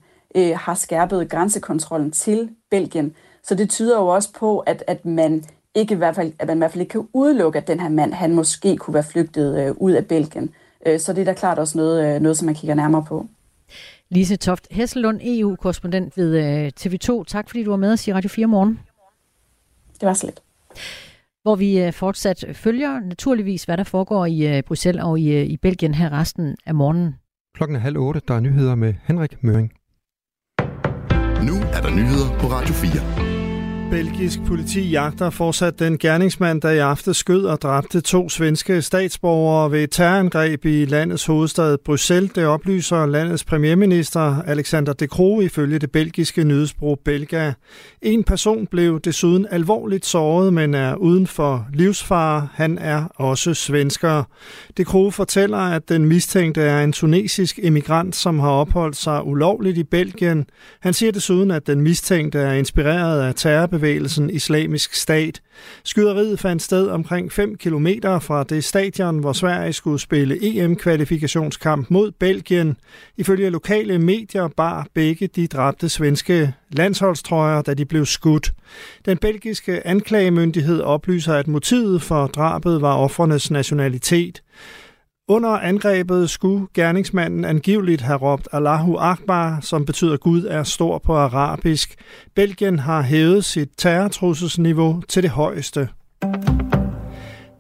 har 0.56 0.74
skærpet 0.74 1.30
grænsekontrollen 1.30 2.12
til 2.12 2.50
Belgien. 2.72 3.16
Så 3.44 3.56
det 3.56 3.70
tyder 3.70 4.00
jo 4.00 4.08
også 4.08 4.34
på, 4.34 4.60
at, 4.60 4.84
at 4.88 5.06
man 5.06 5.44
ikke 5.76 5.94
i 5.94 5.98
hvert 5.98 6.16
fald, 6.16 6.34
at 6.40 6.48
man 6.48 6.58
i 6.58 6.60
hvert 6.60 6.72
fald 6.72 6.82
ikke 6.82 6.92
kan 6.92 7.08
udelukke, 7.14 7.58
at 7.58 7.68
den 7.68 7.80
her 7.80 7.90
mand, 7.90 8.14
han 8.14 8.36
måske 8.36 8.78
kunne 8.78 8.94
være 8.94 9.04
flygtet 9.04 9.60
øh, 9.60 9.76
ud 9.78 9.92
af 9.92 10.06
Belgien. 10.06 10.50
Øh, 10.86 11.00
så 11.00 11.14
det 11.14 11.22
er 11.22 11.26
da 11.26 11.34
klart 11.34 11.60
også 11.60 11.78
noget, 11.78 12.16
øh, 12.16 12.22
noget, 12.22 12.38
som 12.38 12.46
man 12.46 12.56
kigger 12.56 12.76
nærmere 12.76 13.06
på. 13.08 13.28
Lise 14.10 14.36
Toft 14.36 14.68
Hesselund, 14.72 15.20
EU-korrespondent 15.24 16.18
ved 16.18 16.38
øh, 16.38 16.72
TV2. 16.80 17.24
Tak 17.24 17.50
fordi 17.50 17.64
du 17.64 17.70
var 17.70 17.78
med 17.78 17.92
os 17.92 18.08
i 18.08 18.14
Radio 18.14 18.30
4 18.30 18.48
morgen. 18.48 18.80
Det 20.00 20.08
var 20.08 20.14
slet. 20.14 20.42
Hvor 21.44 21.56
vi 21.56 21.92
fortsat 21.92 22.46
følger 22.54 23.00
naturligvis, 23.00 23.64
hvad 23.64 23.78
der 23.78 23.84
foregår 23.84 24.26
i 24.26 24.62
Bruxelles 24.62 25.04
og 25.04 25.20
i, 25.20 25.42
i 25.44 25.58
Belgien 25.58 25.94
her 25.94 26.20
resten 26.20 26.56
af 26.66 26.76
morgenen. 26.76 27.16
Klokken 27.56 27.76
er 27.76 27.80
halv 27.80 27.98
otte. 27.98 28.22
Der 28.28 28.34
er 28.34 28.40
nyheder 28.40 28.76
med 28.76 28.94
Henrik 29.04 29.44
Møring. 29.44 29.72
er 31.74 31.82
der 31.82 31.90
nyheder 31.90 32.40
på 32.40 32.48
Radio 32.48 32.74
4. 32.74 33.29
Belgisk 33.92 34.40
politi 34.48 34.90
jagter 34.90 35.30
fortsat 35.30 35.80
den 35.80 35.98
gerningsmand, 35.98 36.62
der 36.62 36.70
i 36.70 36.78
aften 36.78 37.14
skød 37.14 37.46
og 37.46 37.62
dræbte 37.62 38.02
to 38.02 38.30
svenske 38.30 38.82
statsborgere 38.82 39.72
ved 39.72 39.84
et 39.84 39.92
terrorangreb 39.92 40.66
i 40.66 40.86
landets 40.86 41.26
hovedstad 41.26 41.78
Bruxelles. 41.86 42.32
Det 42.32 42.46
oplyser 42.46 43.06
landets 43.06 43.44
premierminister 43.44 44.42
Alexander 44.42 44.94
De 44.94 45.06
Croo 45.08 45.42
ifølge 45.42 45.80
det 45.80 45.92
belgiske 45.92 46.44
nyhedsbrug 46.44 47.00
Belga. 47.06 47.54
En 48.02 48.24
person 48.24 48.68
blev 48.68 49.00
desuden 49.00 49.48
alvorligt 49.52 50.06
såret, 50.06 50.54
men 50.54 50.74
er 50.74 50.96
uden 50.96 51.28
for 51.28 51.68
livsfare. 51.74 52.48
Han 52.54 52.78
er 52.78 53.06
også 53.16 53.54
svensker. 53.54 54.24
De 54.78 54.86
Kroge 54.86 55.12
fortæller, 55.12 55.58
at 55.58 55.90
den 55.90 56.06
mistænkte 56.06 56.62
er 56.62 56.84
en 56.84 56.94
tunesisk 56.94 57.60
emigrant, 57.64 58.16
som 58.16 58.40
har 58.40 58.50
opholdt 58.50 58.96
sig 58.96 59.26
ulovligt 59.26 59.78
i 59.78 59.84
Belgien. 59.84 60.46
Han 60.80 60.94
siger 60.94 61.12
desuden, 61.12 61.52
at 61.52 61.68
den 61.68 61.82
mistænkte 61.82 62.40
er 62.40 62.54
inspireret 62.54 63.22
af 63.22 63.36
terrorbevægelsen 63.36 64.30
Islamisk 64.30 64.94
Stat. 64.94 65.42
Skyderiet 65.84 66.40
fandt 66.40 66.62
sted 66.62 66.88
omkring 66.88 67.32
5 67.32 67.56
km 67.58 67.88
fra 68.22 68.44
det 68.44 68.64
stadion, 68.64 69.20
hvor 69.20 69.34
Sverige 69.34 69.74
skulle 69.74 70.00
spille 70.00 70.38
EM-kvalifikationskamp 70.42 71.90
mod 71.90 72.12
Belgien. 72.12 72.78
Ifølge 73.18 73.50
lokale 73.50 74.00
medier 74.00 74.48
bar 74.48 74.88
begge 74.94 75.28
de 75.28 75.48
dræbte 75.48 75.90
svenske 75.90 76.54
landsholdstrøjer, 76.72 77.62
da 77.62 77.74
de 77.74 77.86
blev 77.86 78.06
skudt. 78.06 78.52
Den 79.06 79.18
belgiske 79.18 79.88
anklagemyndighed 79.88 80.82
oplyser, 80.82 81.34
at 81.34 81.48
motivet 81.48 82.02
for 82.02 82.28
drabet 82.28 82.82
var 82.82 82.96
offernes 82.96 83.52
nationalitet. 83.52 84.42
Under 85.28 85.50
angrebet 85.50 86.30
skulle 86.30 86.68
gerningsmanden 86.74 87.46
angiveligt 87.46 88.02
have 88.02 88.18
råbt 88.18 88.48
Allahu 88.52 88.98
Akbar, 88.98 89.60
som 89.62 89.86
betyder 89.86 90.18
Gud 90.18 90.46
er 90.46 90.64
stor 90.64 90.98
på 90.98 91.16
arabisk. 91.16 91.96
Belgien 92.36 92.80
har 92.80 93.02
hævet 93.02 93.46
sit 93.46 93.70
terrortrusselsniveau 93.78 95.02
til 95.08 95.24
det 95.24 95.32
højeste. 95.32 95.90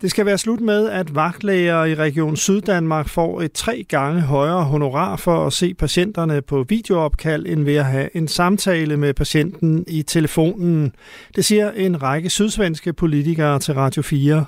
Det 0.01 0.11
skal 0.11 0.25
være 0.25 0.37
slut 0.37 0.61
med, 0.61 0.89
at 0.89 1.15
vagtlæger 1.15 1.85
i 1.85 1.95
Region 1.95 2.35
Syddanmark 2.35 3.09
får 3.09 3.41
et 3.41 3.51
tre 3.51 3.85
gange 3.89 4.21
højere 4.21 4.63
honorar 4.63 5.15
for 5.15 5.47
at 5.47 5.53
se 5.53 5.73
patienterne 5.73 6.41
på 6.41 6.65
videoopkald, 6.69 7.45
end 7.45 7.63
ved 7.63 7.75
at 7.75 7.85
have 7.85 8.15
en 8.15 8.27
samtale 8.27 8.97
med 8.97 9.13
patienten 9.13 9.83
i 9.87 10.03
telefonen. 10.03 10.93
Det 11.35 11.45
siger 11.45 11.71
en 11.71 12.03
række 12.03 12.29
sydsvenske 12.29 12.93
politikere 12.93 13.59
til 13.59 13.73
Radio 13.73 14.01
4 14.01 14.45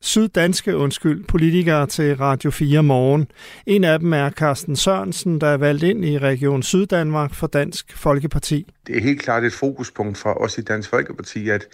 syddanske 0.00 0.76
undskyld, 0.76 1.24
politikere 1.24 1.86
til 1.86 2.16
Radio 2.16 2.50
4 2.50 2.82
Morgen. 2.82 3.26
En 3.66 3.84
af 3.84 3.98
dem 3.98 4.12
er 4.12 4.30
Carsten 4.30 4.76
Sørensen, 4.76 5.40
der 5.40 5.46
er 5.46 5.56
valgt 5.56 5.82
ind 5.82 6.04
i 6.04 6.18
Region 6.18 6.62
Syddanmark 6.62 7.34
for 7.34 7.46
Dansk 7.46 7.96
Folkeparti. 7.96 8.66
Det 8.86 8.96
er 8.96 9.00
helt 9.00 9.22
klart 9.22 9.44
et 9.44 9.52
fokuspunkt 9.52 10.18
for 10.18 10.30
os 10.30 10.58
i 10.58 10.60
Dansk 10.60 10.90
Folkeparti, 10.90 11.48
at, 11.48 11.66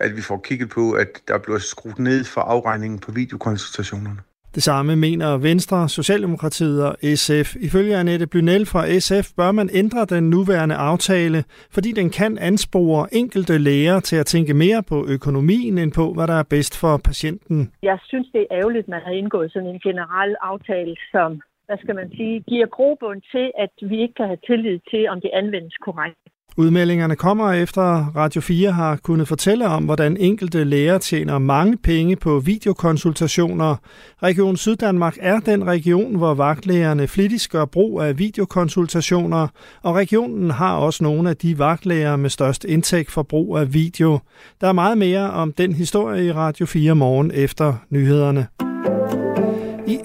at 0.00 0.16
vi 0.16 0.22
får 0.22 0.40
kigget 0.44 0.70
på, 0.70 0.92
at 0.92 1.08
der 1.28 1.38
bliver 1.38 1.58
skruet 1.58 1.98
ned 1.98 2.24
for 2.24 2.40
afregningen 2.40 2.98
på 2.98 3.12
videokonsultationerne. 3.12 4.20
Det 4.54 4.62
samme 4.62 4.96
mener 4.96 5.36
Venstre, 5.36 5.88
Socialdemokratiet 5.88 6.86
og 6.86 6.96
SF. 7.14 7.56
Ifølge 7.56 7.96
Annette 7.96 8.26
Blynel 8.26 8.66
fra 8.66 8.82
SF 8.98 9.26
bør 9.36 9.52
man 9.52 9.68
ændre 9.72 10.04
den 10.04 10.30
nuværende 10.30 10.74
aftale, 10.74 11.44
fordi 11.70 11.92
den 11.92 12.10
kan 12.10 12.38
anspore 12.38 13.08
enkelte 13.12 13.58
læger 13.58 14.00
til 14.00 14.16
at 14.16 14.26
tænke 14.26 14.54
mere 14.54 14.82
på 14.82 15.06
økonomien 15.08 15.78
end 15.78 15.92
på, 15.92 16.12
hvad 16.12 16.26
der 16.26 16.34
er 16.34 16.42
bedst 16.42 16.80
for 16.80 16.96
patienten. 16.96 17.72
Jeg 17.82 17.98
synes, 18.02 18.26
det 18.32 18.40
er 18.40 18.56
ærgerligt, 18.58 18.82
at 18.82 18.88
man 18.88 19.02
har 19.04 19.12
indgået 19.12 19.52
sådan 19.52 19.68
en 19.68 19.80
generel 19.80 20.36
aftale, 20.40 20.96
som 21.12 21.40
hvad 21.66 21.78
skal 21.82 21.94
man 21.94 22.10
sige, 22.10 22.40
giver 22.40 22.66
grobund 22.66 23.20
til, 23.34 23.46
at 23.58 23.74
vi 23.90 23.96
ikke 24.02 24.14
kan 24.14 24.26
have 24.26 24.44
tillid 24.46 24.78
til, 24.90 25.08
om 25.08 25.20
det 25.20 25.30
anvendes 25.40 25.76
korrekt. 25.86 26.24
Udmeldingerne 26.56 27.16
kommer 27.16 27.52
efter 27.52 27.82
Radio 28.16 28.40
4 28.40 28.72
har 28.72 28.96
kunnet 28.96 29.28
fortælle 29.28 29.66
om, 29.66 29.84
hvordan 29.84 30.16
enkelte 30.16 30.64
læger 30.64 30.98
tjener 30.98 31.38
mange 31.38 31.76
penge 31.76 32.16
på 32.16 32.38
videokonsultationer. 32.38 33.76
Region 34.22 34.56
Syddanmark 34.56 35.16
er 35.20 35.40
den 35.40 35.66
region, 35.66 36.16
hvor 36.16 36.34
vagtlægerne 36.34 37.08
flittigt 37.08 37.48
gør 37.50 37.64
brug 37.64 38.02
af 38.02 38.18
videokonsultationer, 38.18 39.48
og 39.82 39.94
regionen 39.94 40.50
har 40.50 40.76
også 40.76 41.04
nogle 41.04 41.30
af 41.30 41.36
de 41.36 41.58
vagtlæger 41.58 42.16
med 42.16 42.30
størst 42.30 42.64
indtægt 42.64 43.10
for 43.10 43.22
brug 43.22 43.58
af 43.58 43.74
video. 43.74 44.18
Der 44.60 44.68
er 44.68 44.72
meget 44.72 44.98
mere 44.98 45.30
om 45.30 45.52
den 45.52 45.72
historie 45.72 46.26
i 46.26 46.32
Radio 46.32 46.66
4 46.66 46.94
morgen 46.94 47.30
efter 47.34 47.74
nyhederne. 47.90 48.46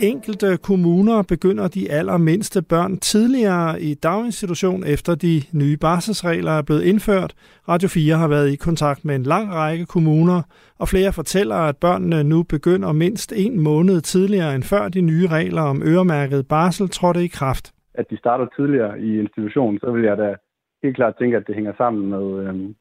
Enkelte 0.01 0.57
kommuner 0.57 1.23
begynder 1.23 1.67
de 1.67 1.91
allermindste 1.91 2.61
børn 2.61 2.97
tidligere 2.97 3.81
i 3.81 3.93
daginstitution 3.93 4.83
efter 4.87 5.15
de 5.15 5.41
nye 5.53 5.77
barselsregler 5.77 6.51
er 6.51 6.61
blevet 6.61 6.83
indført. 6.83 7.33
Radio 7.69 7.89
4 7.89 8.15
har 8.15 8.27
været 8.27 8.49
i 8.49 8.55
kontakt 8.55 9.05
med 9.05 9.15
en 9.15 9.23
lang 9.23 9.53
række 9.53 9.85
kommuner, 9.85 10.41
og 10.79 10.87
flere 10.87 11.11
fortæller, 11.13 11.55
at 11.55 11.77
børnene 11.77 12.23
nu 12.23 12.43
begynder 12.43 12.91
mindst 12.91 13.33
en 13.35 13.59
måned 13.59 14.01
tidligere 14.01 14.55
end 14.55 14.63
før 14.63 14.89
de 14.89 15.01
nye 15.01 15.27
regler 15.27 15.61
om 15.61 15.81
øremærket 15.83 16.47
barsel 16.47 16.89
trådte 16.89 17.23
i 17.23 17.27
kraft. 17.27 17.73
At 17.93 18.05
de 18.09 18.17
starter 18.17 18.47
tidligere 18.55 18.99
i 18.99 19.19
institutionen, 19.19 19.79
så 19.79 19.91
vil 19.91 20.03
jeg 20.03 20.17
da 20.17 20.35
helt 20.83 20.95
klart 20.95 21.15
tænke, 21.19 21.37
at 21.37 21.47
det 21.47 21.55
hænger 21.55 21.73
sammen 21.77 22.09
med, 22.09 22.47
øhm, 22.47 22.75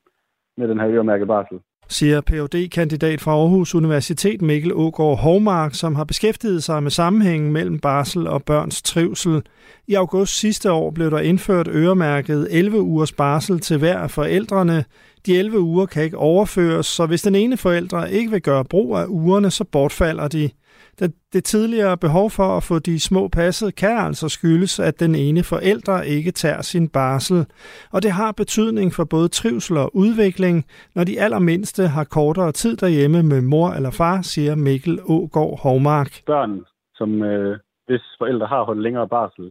med 0.57 0.69
den 0.69 0.81
her 0.81 0.89
øremærket 0.89 1.27
barsel 1.29 1.59
siger 1.89 2.21
phd 2.21 2.69
kandidat 2.69 3.21
fra 3.21 3.31
Aarhus 3.31 3.75
Universitet 3.75 4.43
Mikkel 4.43 4.73
Ågaard 4.73 5.19
Hovmark, 5.19 5.75
som 5.75 5.95
har 5.95 6.05
beskæftiget 6.05 6.65
sig 6.65 6.83
med 6.83 6.91
sammenhængen 6.91 7.53
mellem 7.53 7.79
barsel 7.79 8.27
og 8.27 8.43
børns 8.43 8.83
trivsel. 8.83 9.43
I 9.87 9.95
august 9.95 10.39
sidste 10.39 10.73
år 10.73 10.91
blev 10.91 11.11
der 11.11 11.19
indført 11.19 11.69
øremærket 11.69 12.49
11 12.51 12.81
ugers 12.81 13.13
barsel 13.13 13.61
til 13.61 13.79
hver 13.79 13.99
af 13.99 14.11
forældrene. 14.11 14.85
De 15.27 15.39
11 15.39 15.61
uger 15.61 15.87
kan 15.87 16.05
ikke 16.05 16.17
overføres, 16.17 16.87
så 16.87 17.07
hvis 17.07 17.23
den 17.23 17.35
ene 17.35 17.57
forælder 17.57 18.05
ikke 18.05 18.31
vil 18.31 18.43
gøre 18.43 18.65
brug 18.65 18.97
af 18.97 19.05
ugerne, 19.09 19.51
så 19.51 19.65
bortfalder 19.65 20.29
de. 20.29 20.51
Det, 20.99 21.15
det 21.33 21.45
tidligere 21.45 21.97
behov 21.97 22.31
for 22.31 22.57
at 22.57 22.63
få 22.63 22.79
de 22.79 23.01
små 23.01 23.29
passet 23.29 23.75
kan 23.77 23.97
altså 23.99 24.29
skyldes, 24.29 24.81
at 24.81 25.01
den 25.01 25.15
ene 25.15 25.43
forælder 25.43 26.03
ikke 26.03 26.31
tager 26.31 26.63
sin 26.63 26.89
barsel. 26.89 27.47
Og 27.93 28.03
det 28.03 28.11
har 28.11 28.33
betydning 28.33 28.93
for 28.93 29.05
både 29.05 29.29
trivsel 29.29 29.77
og 29.77 29.97
udvikling, 29.97 30.65
når 30.95 31.05
de 31.05 31.21
allermindste 31.21 31.83
har 31.89 32.05
kortere 32.05 32.53
tid 32.53 32.77
derhjemme 32.77 33.23
med 33.23 33.41
mor 33.41 33.69
eller 33.71 33.91
far, 33.91 34.23
siger 34.23 34.55
Mikkel 34.55 34.99
Ågård 35.05 35.61
Hovmark. 35.63 36.11
Børn, 36.27 36.65
som 36.95 37.23
øh, 37.23 37.59
hvis 37.87 38.03
forældre 38.19 38.47
har 38.47 38.63
holdt 38.65 38.83
længere 38.83 39.09
barsel, 39.09 39.51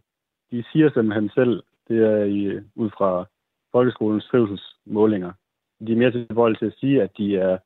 de 0.51 0.63
siger 0.71 0.89
simpelthen 0.89 1.29
selv, 1.29 1.63
det 1.87 1.97
er 1.97 2.23
i, 2.23 2.59
ud 2.75 2.89
fra 2.97 3.25
folkeskolens 3.71 4.25
trivselsmålinger, 4.31 5.31
de 5.87 5.91
er 5.91 5.97
mere 5.97 6.11
tilbøjelige 6.11 6.59
til 6.59 6.65
at 6.65 6.79
sige, 6.79 7.01
at 7.01 7.11
de 7.17 7.37
er 7.37 7.57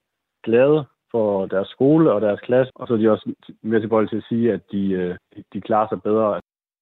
glade 0.44 0.86
for 1.12 1.46
deres 1.46 1.68
skole 1.68 2.12
og 2.12 2.22
deres 2.22 2.40
klasse, 2.40 2.72
og 2.76 2.88
så 2.88 2.94
er 2.94 2.98
de 2.98 3.12
også 3.12 3.34
mere 3.64 3.80
tilbøjelige 3.80 4.10
til 4.10 4.18
at 4.18 4.30
sige, 4.30 4.54
at 4.54 4.62
de, 4.72 4.84
øh, 5.02 5.16
de 5.54 5.62
klarer 5.62 5.88
sig 5.92 6.02
bedre. 6.02 6.40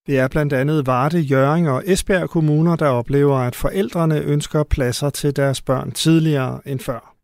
Det 0.07 0.19
er 0.19 0.27
blandt 0.27 0.53
andet 0.53 0.87
Varde, 0.87 1.19
Jøring 1.19 1.69
og 1.69 1.83
Esbjerg 1.85 2.29
kommuner, 2.29 2.75
der 2.75 2.87
oplever, 2.87 3.35
at 3.35 3.55
forældrene 3.55 4.21
ønsker 4.21 4.63
pladser 4.63 5.09
til 5.09 5.35
deres 5.35 5.61
børn 5.61 5.91
tidligere 5.91 6.59
end 6.65 6.79
før. 6.79 7.15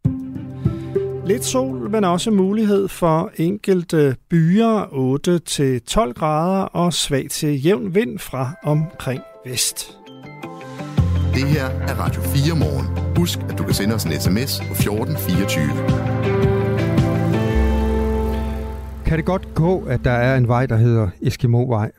Lidt 1.25 1.43
sol, 1.43 1.89
men 1.89 2.03
også 2.03 2.31
mulighed 2.31 2.87
for 2.87 3.31
enkelte 3.37 4.15
byer 4.29 4.85
8-12 6.09 6.13
grader 6.13 6.63
og 6.63 6.93
svag 6.93 7.29
til 7.29 7.65
jævn 7.65 7.95
vind 7.95 8.19
fra 8.19 8.49
omkring 8.63 9.21
vest. 9.45 9.97
Det 11.33 11.47
her 11.47 11.65
er 11.65 11.95
Radio 12.03 12.21
4 12.21 12.55
morgen. 12.59 13.15
Husk, 13.17 13.39
at 13.49 13.57
du 13.57 13.63
kan 13.63 13.73
sende 13.73 13.95
os 13.95 14.03
en 14.03 14.11
sms 14.11 14.59
på 14.67 14.73
1424. 14.73 16.14
Kan 19.05 19.17
det 19.17 19.25
godt 19.25 19.53
gå, 19.53 19.83
at 19.83 20.03
der 20.03 20.11
er 20.11 20.37
en 20.37 20.47
vej, 20.47 20.65
der 20.65 20.75
hedder 20.77 21.09
Eskimovej? 21.21 21.91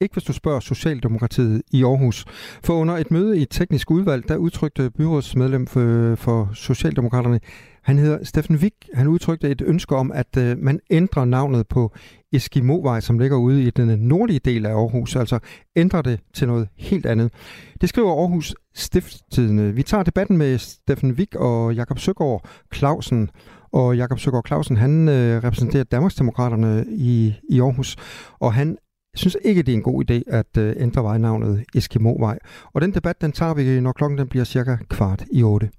Ikke 0.00 0.12
hvis 0.12 0.24
du 0.24 0.32
spørger 0.32 0.60
Socialdemokratiet 0.60 1.62
i 1.70 1.84
Aarhus. 1.84 2.24
For 2.64 2.74
under 2.74 2.96
et 2.96 3.10
møde 3.10 3.38
i 3.38 3.42
et 3.42 3.48
teknisk 3.50 3.90
udvalg, 3.90 4.28
der 4.28 4.36
udtrykte 4.36 4.90
byrådsmedlem 4.90 5.66
for, 5.66 6.14
for 6.14 6.50
Socialdemokraterne, 6.54 7.40
han 7.82 7.98
hedder 7.98 8.24
Steffen 8.24 8.62
Vik, 8.62 8.74
han 8.94 9.06
udtrykte 9.06 9.50
et 9.50 9.62
ønske 9.66 9.96
om, 9.96 10.12
at 10.12 10.36
øh, 10.38 10.58
man 10.58 10.80
ændrer 10.90 11.24
navnet 11.24 11.68
på 11.68 11.92
Eskimovej, 12.32 13.00
som 13.00 13.18
ligger 13.18 13.36
ude 13.36 13.62
i 13.62 13.70
den 13.70 13.90
øh, 13.90 13.96
nordlige 13.96 14.40
del 14.44 14.66
af 14.66 14.70
Aarhus, 14.70 15.16
altså 15.16 15.38
ændrer 15.76 16.02
det 16.02 16.20
til 16.34 16.48
noget 16.48 16.68
helt 16.76 17.06
andet. 17.06 17.32
Det 17.80 17.88
skriver 17.88 18.20
Aarhus 18.20 18.54
Stifttidende. 18.74 19.74
Vi 19.74 19.82
tager 19.82 20.02
debatten 20.02 20.36
med 20.36 20.58
Steffen 20.58 21.18
Vik 21.18 21.34
og 21.34 21.74
Jakob 21.74 21.98
Søgaard 21.98 22.48
Clausen 22.74 23.30
og 23.74 23.96
Jakob 23.96 24.18
Søgaard 24.18 24.46
Clausen, 24.46 24.76
han 24.76 25.08
øh, 25.08 25.44
repræsenterer 25.44 25.84
Danmarksdemokraterne 25.84 26.84
i, 26.88 27.34
i 27.50 27.60
Aarhus, 27.60 27.96
og 28.40 28.52
han 28.54 28.76
synes 29.14 29.36
ikke, 29.44 29.62
det 29.62 29.72
er 29.72 29.76
en 29.76 29.82
god 29.82 30.10
idé 30.10 30.22
at 30.26 30.56
øh, 30.58 30.74
ændre 30.78 31.02
vejnavnet 31.02 31.64
Eskimovej. 31.74 32.38
Og 32.72 32.80
den 32.80 32.94
debat, 32.94 33.20
den 33.20 33.32
tager 33.32 33.54
vi, 33.54 33.80
når 33.80 33.92
klokken 33.92 34.18
den 34.18 34.28
bliver 34.28 34.44
cirka 34.44 34.76
kvart 34.88 35.24
i 35.32 35.42
otte. 35.42 35.70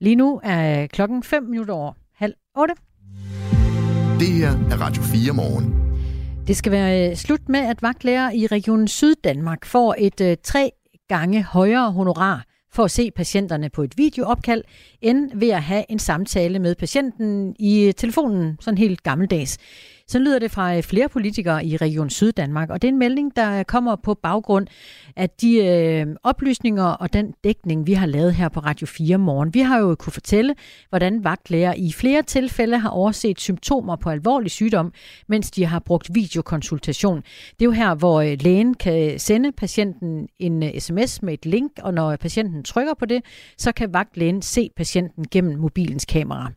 Lige 0.00 0.16
nu 0.16 0.40
er 0.44 0.86
klokken 0.86 1.22
5 1.22 1.42
minutter 1.42 1.74
over 1.74 1.92
halv 2.14 2.34
otte. 2.56 2.74
Det 4.18 4.28
her 4.28 4.50
er 4.50 4.80
Radio 4.80 5.02
4 5.02 5.32
morgen. 5.32 5.74
Det 6.46 6.56
skal 6.56 6.72
være 6.72 7.10
øh, 7.10 7.16
slut 7.16 7.48
med, 7.48 7.60
at 7.60 7.82
vagtlærer 7.82 8.30
i 8.30 8.46
Region 8.46 8.88
Syddanmark 8.88 9.64
får 9.64 9.94
et 9.98 10.20
øh, 10.20 10.36
tre 10.44 10.70
gange 11.08 11.42
højere 11.42 11.92
honorar 11.92 12.47
for 12.72 12.84
at 12.84 12.90
se 12.90 13.10
patienterne 13.10 13.70
på 13.70 13.82
et 13.82 13.92
videoopkald, 13.96 14.64
end 15.02 15.30
ved 15.34 15.48
at 15.48 15.62
have 15.62 15.84
en 15.88 15.98
samtale 15.98 16.58
med 16.58 16.74
patienten 16.74 17.56
i 17.58 17.92
telefonen, 17.96 18.56
sådan 18.60 18.78
helt 18.78 19.02
gammeldags. 19.02 19.58
Så 20.08 20.18
lyder 20.18 20.38
det 20.38 20.50
fra 20.50 20.76
øh, 20.76 20.82
flere 20.82 21.08
politikere 21.08 21.64
i 21.64 21.76
Region 21.76 22.10
Syddanmark, 22.10 22.70
og 22.70 22.82
det 22.82 22.88
er 22.88 22.92
en 22.92 22.98
melding, 22.98 23.36
der 23.36 23.62
kommer 23.62 23.96
på 23.96 24.14
baggrund 24.14 24.66
af 25.16 25.30
de 25.30 25.56
øh, 25.56 26.06
oplysninger 26.22 26.84
og 26.84 27.12
den 27.12 27.34
dækning, 27.44 27.86
vi 27.86 27.92
har 27.92 28.06
lavet 28.06 28.34
her 28.34 28.48
på 28.48 28.60
Radio 28.60 28.86
4 28.86 29.18
morgen. 29.18 29.54
Vi 29.54 29.60
har 29.60 29.78
jo 29.78 29.94
kunne 29.94 30.12
fortælle, 30.12 30.54
hvordan 30.88 31.24
vagtlæger 31.24 31.74
i 31.76 31.92
flere 31.92 32.22
tilfælde 32.22 32.78
har 32.78 32.88
overset 32.88 33.40
symptomer 33.40 33.96
på 33.96 34.10
alvorlig 34.10 34.50
sygdom, 34.50 34.92
mens 35.26 35.50
de 35.50 35.64
har 35.64 35.78
brugt 35.78 36.14
videokonsultation. 36.14 37.16
Det 37.18 37.60
er 37.60 37.64
jo 37.64 37.70
her, 37.70 37.94
hvor 37.94 38.20
øh, 38.20 38.36
lægen 38.40 38.74
kan 38.74 39.18
sende 39.18 39.52
patienten 39.52 40.28
en 40.38 40.62
øh, 40.62 40.78
sms 40.78 41.22
med 41.22 41.34
et 41.34 41.46
link, 41.46 41.72
og 41.82 41.94
når 41.94 42.16
patienten 42.16 42.62
trykker 42.62 42.94
på 42.94 43.06
det, 43.06 43.24
så 43.58 43.72
kan 43.72 43.92
vagtlægen 43.92 44.42
se 44.42 44.70
patienten 44.76 45.26
gennem 45.30 45.58
mobilens 45.58 46.04
kamera. 46.04 46.52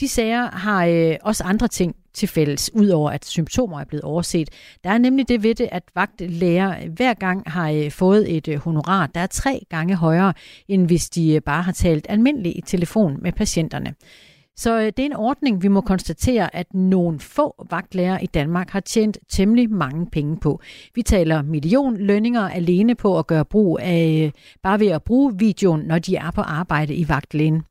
De 0.00 0.08
sager 0.08 0.50
har 0.50 0.86
øh, 0.86 1.16
også 1.22 1.44
andre 1.44 1.68
ting 1.68 1.96
til 2.14 2.28
fælles, 2.28 2.70
udover 2.74 3.10
at 3.10 3.24
symptomer 3.24 3.80
er 3.80 3.84
blevet 3.84 4.02
overset. 4.04 4.50
Der 4.84 4.90
er 4.90 4.98
nemlig 4.98 5.28
det 5.28 5.42
ved 5.42 5.54
det, 5.54 5.68
at 5.72 5.82
vagtlæger 5.94 6.88
hver 6.88 7.14
gang 7.14 7.50
har 7.50 7.70
øh, 7.70 7.90
fået 7.90 8.36
et 8.36 8.48
øh, 8.48 8.58
honorar, 8.58 9.06
der 9.06 9.20
er 9.20 9.26
tre 9.26 9.66
gange 9.70 9.94
højere, 9.94 10.32
end 10.68 10.86
hvis 10.86 11.10
de 11.10 11.34
øh, 11.34 11.40
bare 11.40 11.62
har 11.62 11.72
talt 11.72 12.06
almindeligt 12.08 12.56
i 12.56 12.60
telefon 12.60 13.18
med 13.22 13.32
patienterne. 13.32 13.94
Så 14.56 14.78
øh, 14.78 14.86
det 14.86 14.98
er 14.98 15.06
en 15.06 15.16
ordning, 15.16 15.62
vi 15.62 15.68
må 15.68 15.80
konstatere, 15.80 16.56
at 16.56 16.74
nogle 16.74 17.20
få 17.20 17.66
vagtlærer 17.70 18.18
i 18.18 18.26
Danmark 18.26 18.70
har 18.70 18.80
tjent 18.80 19.18
temmelig 19.28 19.70
mange 19.70 20.06
penge 20.10 20.36
på. 20.40 20.60
Vi 20.94 21.02
taler 21.02 21.42
millionlønninger 21.42 22.48
alene 22.48 22.94
på 22.94 23.18
at 23.18 23.26
gøre 23.26 23.44
brug 23.44 23.78
af, 23.82 24.22
øh, 24.24 24.32
bare 24.62 24.80
ved 24.80 24.88
at 24.88 25.02
bruge 25.02 25.38
videoen, 25.38 25.80
når 25.80 25.98
de 25.98 26.16
er 26.16 26.30
på 26.30 26.40
arbejde 26.40 26.94
i 26.94 27.08
vagtlægen 27.08 27.62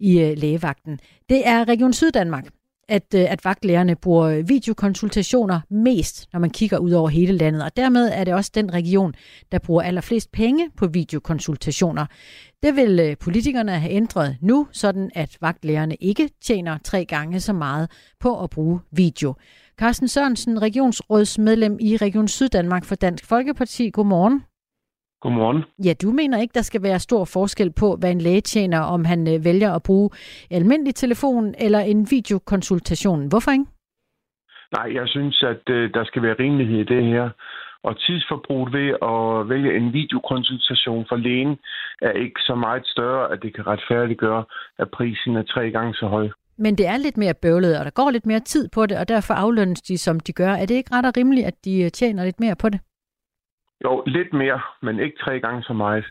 i 0.00 0.20
øh, 0.20 0.38
lægevagten. 0.38 0.98
Det 1.28 1.48
er 1.48 1.68
Region 1.68 1.92
Syddanmark, 1.92 2.44
at, 2.88 3.14
øh, 3.14 3.32
at 3.32 3.44
vagtlægerne 3.44 3.96
bruger 3.96 4.26
øh, 4.26 4.48
videokonsultationer 4.48 5.60
mest, 5.70 6.28
når 6.32 6.40
man 6.40 6.50
kigger 6.50 6.78
ud 6.78 6.92
over 6.92 7.08
hele 7.08 7.32
landet. 7.32 7.64
Og 7.64 7.76
dermed 7.76 8.10
er 8.12 8.24
det 8.24 8.34
også 8.34 8.50
den 8.54 8.74
region, 8.74 9.14
der 9.52 9.58
bruger 9.58 9.82
allerflest 9.82 10.32
penge 10.32 10.70
på 10.76 10.86
videokonsultationer. 10.86 12.06
Det 12.62 12.76
vil 12.76 13.00
øh, 13.00 13.16
politikerne 13.20 13.78
have 13.78 13.92
ændret 13.92 14.36
nu, 14.40 14.66
sådan 14.72 15.10
at 15.14 15.36
vagtlægerne 15.40 15.94
ikke 15.94 16.30
tjener 16.42 16.78
tre 16.84 17.04
gange 17.04 17.40
så 17.40 17.52
meget 17.52 17.90
på 18.20 18.42
at 18.42 18.50
bruge 18.50 18.80
video. 18.92 19.34
Carsten 19.78 20.08
Sørensen, 20.08 20.62
regionsrådsmedlem 20.62 21.76
i 21.80 21.96
Region 21.96 22.28
Syddanmark 22.28 22.84
for 22.84 22.94
Dansk 22.94 23.26
Folkeparti. 23.26 23.90
Godmorgen. 23.90 24.53
Godmorgen. 25.24 25.64
Ja, 25.84 25.92
du 26.02 26.10
mener 26.10 26.40
ikke, 26.40 26.54
der 26.54 26.62
skal 26.62 26.82
være 26.82 26.98
stor 26.98 27.24
forskel 27.24 27.70
på, 27.72 27.96
hvad 28.00 28.10
en 28.10 28.20
læge 28.20 28.40
tjener, 28.40 28.80
om 28.80 29.04
han 29.04 29.20
øh, 29.34 29.44
vælger 29.44 29.72
at 29.72 29.82
bruge 29.82 30.10
almindelig 30.50 30.94
telefon 30.94 31.54
eller 31.58 31.80
en 31.80 32.06
videokonsultation. 32.10 33.28
Hvorfor 33.28 33.50
ikke? 33.50 33.64
Nej, 34.76 34.94
jeg 34.98 35.08
synes, 35.08 35.42
at 35.42 35.64
øh, 35.76 35.90
der 35.94 36.04
skal 36.04 36.22
være 36.22 36.36
rimelighed 36.38 36.78
i 36.80 36.90
det 36.94 37.04
her. 37.04 37.30
Og 37.82 37.98
tidsforbruget 38.00 38.72
ved 38.72 38.88
at 39.12 39.48
vælge 39.48 39.76
en 39.76 39.92
videokonsultation 39.92 41.06
for 41.08 41.16
lægen 41.16 41.56
er 42.02 42.10
ikke 42.24 42.40
så 42.40 42.54
meget 42.54 42.86
større, 42.86 43.32
at 43.32 43.38
det 43.42 43.54
kan 43.54 43.66
retfærdiggøre, 43.66 44.44
at 44.78 44.90
prisen 44.90 45.36
er 45.36 45.42
tre 45.42 45.70
gange 45.70 45.94
så 45.94 46.06
høj. 46.06 46.28
Men 46.58 46.78
det 46.78 46.86
er 46.86 46.96
lidt 46.96 47.16
mere 47.16 47.34
bøvlet, 47.42 47.78
og 47.78 47.84
der 47.84 47.90
går 47.90 48.10
lidt 48.10 48.26
mere 48.26 48.40
tid 48.40 48.68
på 48.74 48.86
det, 48.86 48.98
og 48.98 49.08
derfor 49.08 49.34
aflønnes 49.34 49.82
de, 49.82 49.98
som 49.98 50.20
de 50.20 50.32
gør. 50.32 50.52
Er 50.52 50.66
det 50.66 50.74
ikke 50.74 50.94
ret 50.94 51.06
og 51.06 51.12
rimeligt, 51.16 51.46
at 51.46 51.54
de 51.64 51.82
øh, 51.82 51.90
tjener 51.90 52.24
lidt 52.24 52.40
mere 52.40 52.56
på 52.56 52.68
det? 52.68 52.80
Jo, 53.84 54.02
lidt 54.06 54.32
mere, 54.32 54.60
men 54.82 55.00
ikke 55.00 55.18
tre 55.24 55.40
gange 55.40 55.62
så 55.62 55.72
meget. 55.72 56.04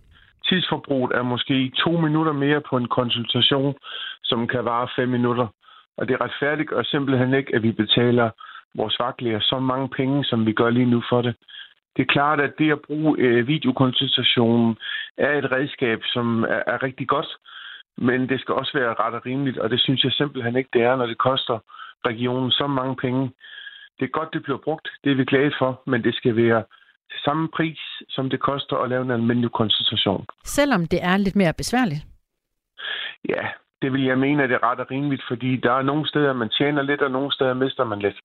Tidsforbruget 0.47 1.11
er 1.15 1.23
måske 1.23 1.71
to 1.77 1.91
minutter 1.91 2.33
mere 2.33 2.61
på 2.69 2.77
en 2.77 2.87
konsultation, 2.87 3.75
som 4.23 4.47
kan 4.47 4.65
vare 4.65 4.87
fem 4.95 5.09
minutter. 5.09 5.47
Og 5.97 6.07
det 6.07 6.21
retfærdiggør 6.21 6.83
simpelthen 6.83 7.33
ikke, 7.33 7.55
at 7.55 7.63
vi 7.63 7.71
betaler 7.71 8.29
vores 8.75 8.99
vagtlæger 8.99 9.39
så 9.39 9.59
mange 9.59 9.89
penge, 9.89 10.25
som 10.25 10.45
vi 10.45 10.53
gør 10.53 10.69
lige 10.69 10.85
nu 10.85 11.03
for 11.09 11.21
det. 11.21 11.35
Det 11.95 12.01
er 12.01 12.13
klart, 12.13 12.39
at 12.39 12.53
det 12.57 12.71
at 12.71 12.81
bruge 12.81 13.15
øh, 13.19 13.47
videokonsultationen 13.47 14.77
er 15.17 15.37
et 15.37 15.51
redskab, 15.51 15.99
som 16.03 16.43
er, 16.43 16.61
er 16.67 16.83
rigtig 16.83 17.07
godt, 17.07 17.27
men 17.97 18.29
det 18.29 18.39
skal 18.39 18.55
også 18.55 18.71
være 18.77 18.93
ret 18.99 19.13
og 19.13 19.25
rimeligt, 19.25 19.57
og 19.57 19.69
det 19.69 19.79
synes 19.81 20.03
jeg 20.03 20.11
simpelthen 20.11 20.55
ikke, 20.55 20.69
det 20.73 20.81
er, 20.81 20.95
når 20.95 21.05
det 21.05 21.17
koster 21.17 21.59
regionen 22.05 22.51
så 22.51 22.67
mange 22.67 22.95
penge. 22.95 23.31
Det 23.99 24.05
er 24.05 24.17
godt, 24.19 24.33
det 24.33 24.43
bliver 24.43 24.57
brugt, 24.57 24.89
det 25.03 25.11
er 25.11 25.15
vi 25.15 25.25
glade 25.25 25.53
for, 25.59 25.81
men 25.87 26.03
det 26.03 26.15
skal 26.15 26.35
være 26.35 26.63
til 27.13 27.21
samme 27.25 27.47
pris, 27.57 27.79
som 28.09 28.29
det 28.29 28.39
koster 28.39 28.75
at 28.77 28.89
lave 28.89 29.01
en 29.01 29.11
almindelig 29.11 29.51
konsultation. 29.51 30.25
Selvom 30.45 30.85
det 30.85 30.99
er 31.03 31.17
lidt 31.17 31.35
mere 31.35 31.53
besværligt? 31.53 32.03
Ja, 33.29 33.43
det 33.81 33.93
vil 33.93 34.03
jeg 34.03 34.17
mene, 34.17 34.43
at 34.43 34.49
det 34.49 34.55
er 34.55 34.71
ret 34.71 34.79
og 34.79 34.91
rimeligt, 34.91 35.23
fordi 35.27 35.55
der 35.55 35.73
er 35.73 35.81
nogle 35.81 36.07
steder, 36.07 36.33
man 36.33 36.49
tjener 36.49 36.81
lidt, 36.81 37.01
og 37.01 37.11
nogle 37.11 37.31
steder 37.31 37.53
mister 37.53 37.83
man 37.83 37.99
lidt. 37.99 38.19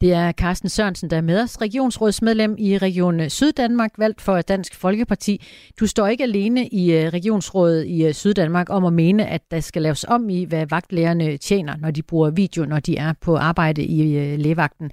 Det 0.00 0.12
er 0.12 0.32
Carsten 0.32 0.68
Sørensen, 0.68 1.10
der 1.10 1.16
er 1.16 1.20
med 1.20 1.42
os, 1.42 1.60
regionsrådsmedlem 1.60 2.56
i 2.58 2.78
Region 2.78 3.30
Syddanmark, 3.30 3.90
valgt 3.98 4.20
for 4.20 4.40
Dansk 4.40 4.80
Folkeparti. 4.80 5.42
Du 5.80 5.86
står 5.86 6.06
ikke 6.06 6.24
alene 6.24 6.66
i 6.66 6.92
øh, 6.92 7.08
regionsrådet 7.08 7.86
i 7.86 8.06
øh, 8.06 8.12
Syddanmark 8.12 8.70
om 8.70 8.84
at 8.84 8.92
mene, 8.92 9.26
at 9.26 9.50
der 9.50 9.60
skal 9.60 9.82
laves 9.82 10.04
om 10.04 10.28
i, 10.28 10.44
hvad 10.44 10.66
vagtlægerne 10.70 11.36
tjener, 11.36 11.76
når 11.76 11.90
de 11.90 12.02
bruger 12.02 12.30
video, 12.30 12.64
når 12.64 12.80
de 12.80 12.96
er 12.96 13.12
på 13.24 13.36
arbejde 13.36 13.82
i 13.84 14.18
øh, 14.18 14.38
lægevagten. 14.38 14.90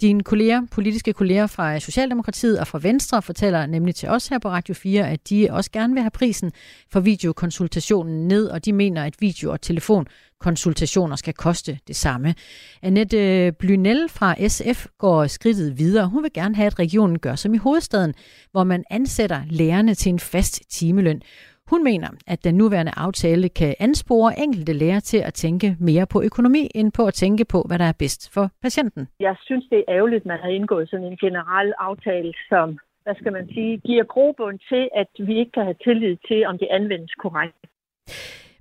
Dine 0.00 0.22
kolleger, 0.22 0.62
politiske 0.70 1.12
kolleger 1.12 1.46
fra 1.46 1.78
Socialdemokratiet 1.78 2.60
og 2.60 2.66
fra 2.66 2.78
Venstre 2.82 3.22
fortæller 3.22 3.66
nemlig 3.66 3.94
til 3.94 4.08
os 4.08 4.28
her 4.28 4.38
på 4.38 4.48
Radio 4.48 4.74
4, 4.74 5.10
at 5.10 5.28
de 5.30 5.48
også 5.50 5.70
gerne 5.70 5.92
vil 5.92 6.02
have 6.02 6.10
prisen 6.10 6.52
for 6.92 7.00
videokonsultationen 7.00 8.28
ned, 8.28 8.46
og 8.46 8.64
de 8.64 8.72
mener, 8.72 9.04
at 9.04 9.14
video- 9.20 9.52
og 9.52 9.60
telefonkonsultationer 9.60 11.16
skal 11.16 11.34
koste 11.34 11.78
det 11.88 11.96
samme. 11.96 12.34
Annette 12.82 13.52
Blynel 13.58 14.08
fra 14.08 14.48
SF 14.48 14.86
går 14.98 15.26
skridtet 15.26 15.78
videre. 15.78 16.08
Hun 16.08 16.22
vil 16.22 16.32
gerne 16.32 16.56
have, 16.56 16.66
at 16.66 16.78
regionen 16.78 17.18
gør 17.18 17.34
som 17.34 17.54
i 17.54 17.58
hovedstaden, 17.58 18.14
hvor 18.50 18.64
man 18.64 18.84
ansætter 18.90 19.42
lærerne 19.50 19.94
til 19.94 20.10
en 20.10 20.20
fast 20.20 20.62
timeløn. 20.70 21.22
Hun 21.70 21.84
mener, 21.84 22.08
at 22.26 22.44
den 22.44 22.54
nuværende 22.54 22.92
aftale 22.96 23.48
kan 23.48 23.74
anspore 23.80 24.38
enkelte 24.38 24.72
læger 24.72 25.00
til 25.00 25.18
at 25.18 25.34
tænke 25.34 25.76
mere 25.80 26.06
på 26.06 26.22
økonomi, 26.22 26.68
end 26.74 26.92
på 26.92 27.06
at 27.06 27.14
tænke 27.14 27.44
på, 27.44 27.64
hvad 27.68 27.78
der 27.78 27.84
er 27.84 27.98
bedst 27.98 28.34
for 28.34 28.50
patienten. 28.62 29.08
Jeg 29.20 29.36
synes, 29.42 29.64
det 29.70 29.78
er 29.78 29.84
ærgerligt, 29.88 30.20
at 30.20 30.26
man 30.26 30.38
har 30.38 30.48
indgået 30.48 30.90
sådan 30.90 31.06
en 31.06 31.16
generel 31.16 31.72
aftale, 31.78 32.32
som 32.48 32.78
hvad 33.02 33.14
skal 33.20 33.32
man 33.32 33.48
sige, 33.54 33.78
giver 33.78 34.04
grobund 34.04 34.58
til, 34.68 34.88
at 34.94 35.10
vi 35.26 35.38
ikke 35.38 35.52
kan 35.52 35.64
have 35.64 35.80
tillid 35.84 36.16
til, 36.28 36.46
om 36.46 36.58
det 36.58 36.68
anvendes 36.70 37.14
korrekt. 37.24 37.56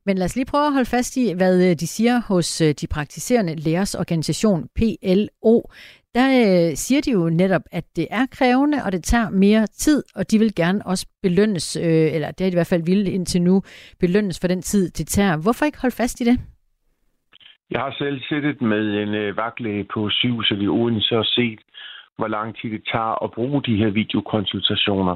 Men 0.05 0.17
lad 0.17 0.25
os 0.25 0.35
lige 0.35 0.51
prøve 0.51 0.65
at 0.65 0.73
holde 0.73 0.89
fast 0.89 1.17
i, 1.17 1.33
hvad 1.33 1.55
øh, 1.69 1.75
de 1.81 1.87
siger 1.87 2.21
hos 2.27 2.61
øh, 2.61 2.71
de 2.81 2.87
praktiserende 2.87 3.55
lægers 3.55 3.95
organisation 3.95 4.69
PLO 4.75 5.61
der 6.15 6.27
øh, 6.41 6.75
siger 6.75 7.01
de 7.01 7.11
jo 7.11 7.29
netop, 7.29 7.61
at 7.71 7.85
det 7.95 8.07
er 8.11 8.25
krævende, 8.37 8.77
og 8.85 8.91
det 8.91 9.03
tager 9.03 9.29
mere 9.29 9.67
tid, 9.67 10.03
og 10.15 10.31
de 10.31 10.39
vil 10.39 10.55
gerne 10.55 10.85
også 10.85 11.05
belønnes, 11.21 11.75
øh, 11.75 12.07
eller 12.15 12.31
det 12.31 12.41
har 12.41 12.49
de 12.49 12.55
i 12.55 12.59
hvert 12.59 12.73
fald 12.73 12.85
ville 12.85 13.11
indtil 13.11 13.41
nu, 13.41 13.61
belønnes 13.99 14.39
for 14.41 14.47
den 14.47 14.61
tid, 14.61 14.89
det 14.89 15.07
tager. 15.07 15.41
Hvorfor 15.43 15.65
ikke 15.65 15.81
holde 15.81 15.95
fast 15.95 16.21
i 16.21 16.23
det? 16.23 16.37
Jeg 17.71 17.79
har 17.79 17.95
selv 17.97 18.21
siddet 18.29 18.61
med 18.61 18.83
en 19.03 19.13
øh, 19.13 19.37
vagtlæge 19.37 19.85
på 19.93 20.09
sygehuset 20.09 20.61
i 20.61 20.67
Odense 20.67 21.17
og 21.17 21.25
set, 21.25 21.59
hvor 22.17 22.27
lang 22.27 22.57
tid 22.57 22.71
det 22.71 22.83
tager 22.91 23.23
at 23.23 23.31
bruge 23.31 23.63
de 23.63 23.77
her 23.77 23.89
videokonsultationer. 23.89 25.15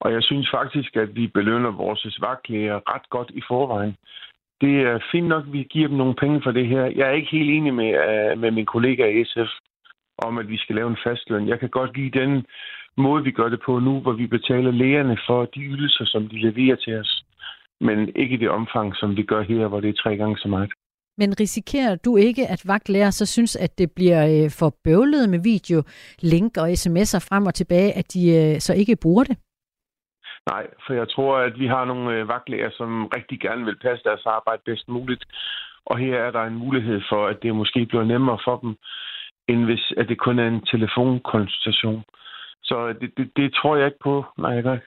Og 0.00 0.12
jeg 0.12 0.22
synes 0.22 0.48
faktisk, 0.54 0.96
at 0.96 1.16
vi 1.16 1.26
belønner 1.26 1.70
vores 1.70 2.20
vagtlæger 2.20 2.94
ret 2.94 3.10
godt 3.10 3.30
i 3.34 3.42
forvejen. 3.48 3.96
Det 4.60 4.74
er 4.80 4.98
fint 5.12 5.28
nok, 5.28 5.44
at 5.46 5.52
vi 5.52 5.62
giver 5.70 5.88
dem 5.88 5.96
nogle 5.96 6.14
penge 6.14 6.40
for 6.44 6.50
det 6.50 6.66
her. 6.66 6.84
Jeg 6.84 7.08
er 7.08 7.12
ikke 7.12 7.36
helt 7.36 7.50
enig 7.50 7.74
med, 7.74 7.90
uh, 8.04 8.40
med 8.40 8.50
min 8.50 8.66
kollega 8.66 9.04
i 9.20 9.24
SF 9.24 9.52
om, 10.18 10.38
at 10.38 10.48
vi 10.48 10.56
skal 10.56 10.74
lave 10.76 10.90
en 10.90 11.02
fastløn. 11.06 11.48
Jeg 11.48 11.60
kan 11.60 11.68
godt 11.68 11.96
lide 11.96 12.18
den 12.18 12.46
måde, 12.96 13.24
vi 13.24 13.30
gør 13.30 13.48
det 13.48 13.60
på 13.66 13.78
nu, 13.78 14.00
hvor 14.00 14.12
vi 14.12 14.26
betaler 14.26 14.70
lægerne 14.70 15.18
for 15.26 15.44
de 15.44 15.60
ydelser, 15.60 16.04
som 16.04 16.28
de 16.28 16.38
leverer 16.38 16.76
til 16.76 16.98
os. 16.98 17.24
Men 17.80 18.16
ikke 18.16 18.34
i 18.34 18.38
det 18.38 18.50
omfang, 18.50 18.96
som 18.96 19.16
vi 19.16 19.22
gør 19.22 19.42
her, 19.42 19.68
hvor 19.68 19.80
det 19.80 19.88
er 19.88 20.02
tre 20.02 20.16
gange 20.16 20.38
så 20.38 20.48
meget. 20.48 20.70
Men 21.18 21.40
risikerer 21.40 21.96
du 21.96 22.16
ikke, 22.16 22.46
at 22.46 22.62
vagtlærer 22.66 23.10
så 23.10 23.26
synes, 23.26 23.56
at 23.56 23.78
det 23.78 23.92
bliver 23.96 24.44
øh, 24.44 24.50
for 24.58 24.74
bøvlet 24.84 25.28
med 25.28 25.40
video, 25.42 25.82
link 26.22 26.56
og 26.56 26.68
sms'er 26.70 27.26
frem 27.28 27.46
og 27.46 27.54
tilbage, 27.54 27.92
at 27.92 28.12
de 28.14 28.22
øh, 28.40 28.60
så 28.60 28.74
ikke 28.74 28.96
bruger 29.02 29.24
det? 29.24 29.36
Nej, 30.50 30.66
for 30.86 30.94
jeg 30.94 31.08
tror, 31.08 31.36
at 31.38 31.58
vi 31.58 31.66
har 31.66 31.84
nogle 31.84 32.16
øh, 32.16 32.28
vagtlæger, 32.28 32.70
som 32.72 33.06
rigtig 33.06 33.40
gerne 33.40 33.64
vil 33.64 33.78
passe 33.78 34.04
deres 34.04 34.26
arbejde 34.26 34.62
bedst 34.64 34.88
muligt. 34.88 35.24
Og 35.86 35.98
her 35.98 36.16
er 36.16 36.30
der 36.30 36.42
en 36.42 36.54
mulighed 36.54 37.00
for, 37.10 37.26
at 37.26 37.42
det 37.42 37.54
måske 37.54 37.86
bliver 37.86 38.04
nemmere 38.04 38.38
for 38.44 38.56
dem 38.56 38.76
end 39.48 39.64
hvis 39.64 39.92
at 39.96 40.08
det 40.08 40.18
kun 40.18 40.38
er 40.38 40.48
en 40.48 40.66
telefonkonsultation. 40.66 42.04
Så 42.62 42.94
det, 43.00 43.10
det, 43.16 43.30
det 43.36 43.54
tror 43.54 43.76
jeg 43.76 43.86
ikke 43.86 43.98
på. 44.02 44.24
Nej, 44.38 44.50
jeg 44.50 44.62
gør 44.62 44.74
ikke. 44.74 44.86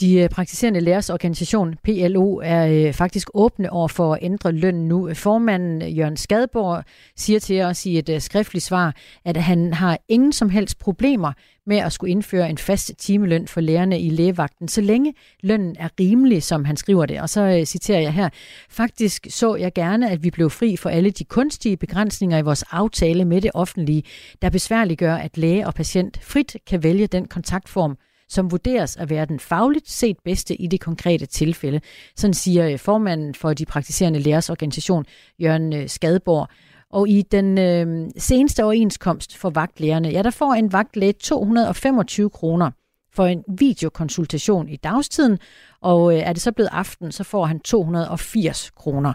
De 0.00 0.14
øh, 0.14 0.28
praktiserende 0.28 0.80
lærers 0.80 1.10
organisation, 1.10 1.74
PLO, 1.82 2.40
er 2.44 2.66
øh, 2.66 2.92
faktisk 2.92 3.28
åbne 3.34 3.72
over 3.72 3.88
for 3.88 4.14
at 4.14 4.18
ændre 4.22 4.52
lønnen 4.52 4.88
nu. 4.88 5.14
Formanden 5.14 5.82
Jørgen 5.92 6.16
Skadborg 6.16 6.84
siger 7.16 7.40
til 7.40 7.62
os 7.62 7.86
i 7.86 7.98
et 7.98 8.08
øh, 8.08 8.20
skriftligt 8.20 8.64
svar, 8.64 8.94
at 9.24 9.36
han 9.36 9.74
har 9.74 9.98
ingen 10.08 10.32
som 10.32 10.50
helst 10.50 10.78
problemer 10.78 11.32
med 11.66 11.76
at 11.76 11.92
skulle 11.92 12.10
indføre 12.10 12.50
en 12.50 12.58
fast 12.58 12.92
timeløn 12.98 13.48
for 13.48 13.60
lærerne 13.60 14.00
i 14.00 14.10
lægevagten, 14.10 14.68
så 14.68 14.80
længe 14.80 15.14
lønnen 15.42 15.76
er 15.78 15.88
rimelig, 16.00 16.42
som 16.42 16.64
han 16.64 16.76
skriver 16.76 17.06
det. 17.06 17.20
Og 17.20 17.28
så 17.28 17.62
citerer 17.66 18.00
jeg 18.00 18.12
her, 18.12 18.28
faktisk 18.70 19.26
så 19.30 19.56
jeg 19.56 19.74
gerne, 19.74 20.10
at 20.10 20.22
vi 20.22 20.30
blev 20.30 20.50
fri 20.50 20.76
for 20.76 20.90
alle 20.90 21.10
de 21.10 21.24
kunstige 21.24 21.76
begrænsninger 21.76 22.38
i 22.38 22.42
vores 22.42 22.62
aftale 22.62 23.24
med 23.24 23.40
det 23.40 23.50
offentlige, 23.54 24.02
der 24.42 24.50
besværliggør, 24.50 25.14
at 25.14 25.38
læge 25.38 25.66
og 25.66 25.74
patient 25.74 26.24
frit 26.24 26.56
kan 26.66 26.82
vælge 26.82 27.06
den 27.06 27.28
kontaktform, 27.28 27.96
som 28.28 28.50
vurderes 28.50 28.96
at 28.96 29.10
være 29.10 29.24
den 29.24 29.40
fagligt 29.40 29.90
set 29.90 30.16
bedste 30.24 30.54
i 30.54 30.66
det 30.66 30.80
konkrete 30.80 31.26
tilfælde. 31.26 31.80
Sådan 32.16 32.34
siger 32.34 32.68
øh, 32.68 32.78
formanden 32.78 33.34
for 33.34 33.54
de 33.54 33.66
praktiserende 33.66 34.18
lærers 34.18 34.50
organisation, 34.50 35.04
Jørgen 35.38 35.72
øh, 35.72 35.88
Skadborg. 35.88 36.48
Og 36.90 37.08
i 37.08 37.22
den 37.22 37.58
øh, 37.58 38.10
seneste 38.16 38.64
overenskomst 38.64 39.36
for 39.36 39.50
vagtlægerne, 39.50 40.08
ja, 40.08 40.22
der 40.22 40.30
får 40.30 40.54
en 40.54 40.72
vagtlæge 40.72 41.12
225 41.12 42.30
kroner 42.30 42.70
for 43.12 43.26
en 43.26 43.44
videokonsultation 43.58 44.68
i 44.68 44.76
dagstiden, 44.76 45.38
og 45.80 46.14
øh, 46.14 46.20
er 46.20 46.32
det 46.32 46.42
så 46.42 46.52
blevet 46.52 46.70
aften, 46.72 47.12
så 47.12 47.24
får 47.24 47.46
han 47.46 47.60
280 47.60 48.70
kroner. 48.70 49.12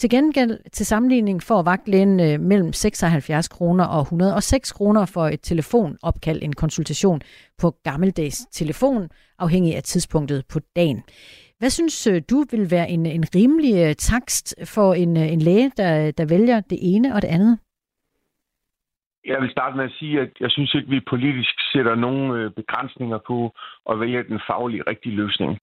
Til 0.00 0.10
gengæld 0.10 0.70
til 0.70 0.86
sammenligning 0.86 1.42
får 1.42 1.62
vagtlægen 1.62 2.20
øh, 2.20 2.40
mellem 2.40 2.72
76 2.72 3.48
kroner 3.48 3.84
og 3.84 4.00
106 4.00 4.72
kroner 4.72 5.10
for 5.14 5.26
et 5.26 5.40
telefonopkald, 5.42 6.42
en 6.42 6.52
konsultation 6.52 7.20
på 7.62 7.70
gammeldags 7.84 8.38
telefon, 8.46 9.08
afhængig 9.38 9.76
af 9.76 9.82
tidspunktet 9.82 10.44
på 10.52 10.58
dagen. 10.76 11.02
Hvad 11.58 11.70
synes 11.70 12.06
øh, 12.06 12.22
du 12.30 12.44
vil 12.50 12.70
være 12.70 12.90
en, 12.90 13.06
en 13.06 13.24
rimelig 13.34 13.74
øh, 13.84 13.94
takst 13.94 14.46
for 14.74 14.94
en, 14.94 15.16
øh, 15.16 15.32
en 15.32 15.40
læge, 15.48 15.72
der, 15.76 16.10
der 16.10 16.26
vælger 16.34 16.60
det 16.60 16.78
ene 16.82 17.14
og 17.14 17.22
det 17.22 17.28
andet? 17.28 17.58
Jeg 19.24 19.40
vil 19.42 19.50
starte 19.50 19.76
med 19.76 19.84
at 19.84 19.96
sige, 19.98 20.20
at 20.20 20.30
jeg 20.40 20.50
synes 20.50 20.74
ikke, 20.74 20.86
at 20.86 20.90
vi 20.90 21.10
politisk 21.10 21.54
sætter 21.72 21.94
nogen 21.94 22.30
øh, 22.36 22.50
begrænsninger 22.50 23.18
på 23.26 23.38
at 23.90 24.00
vælge 24.00 24.22
den 24.22 24.40
faglige 24.48 24.82
rigtige 24.86 25.16
løsning. 25.16 25.58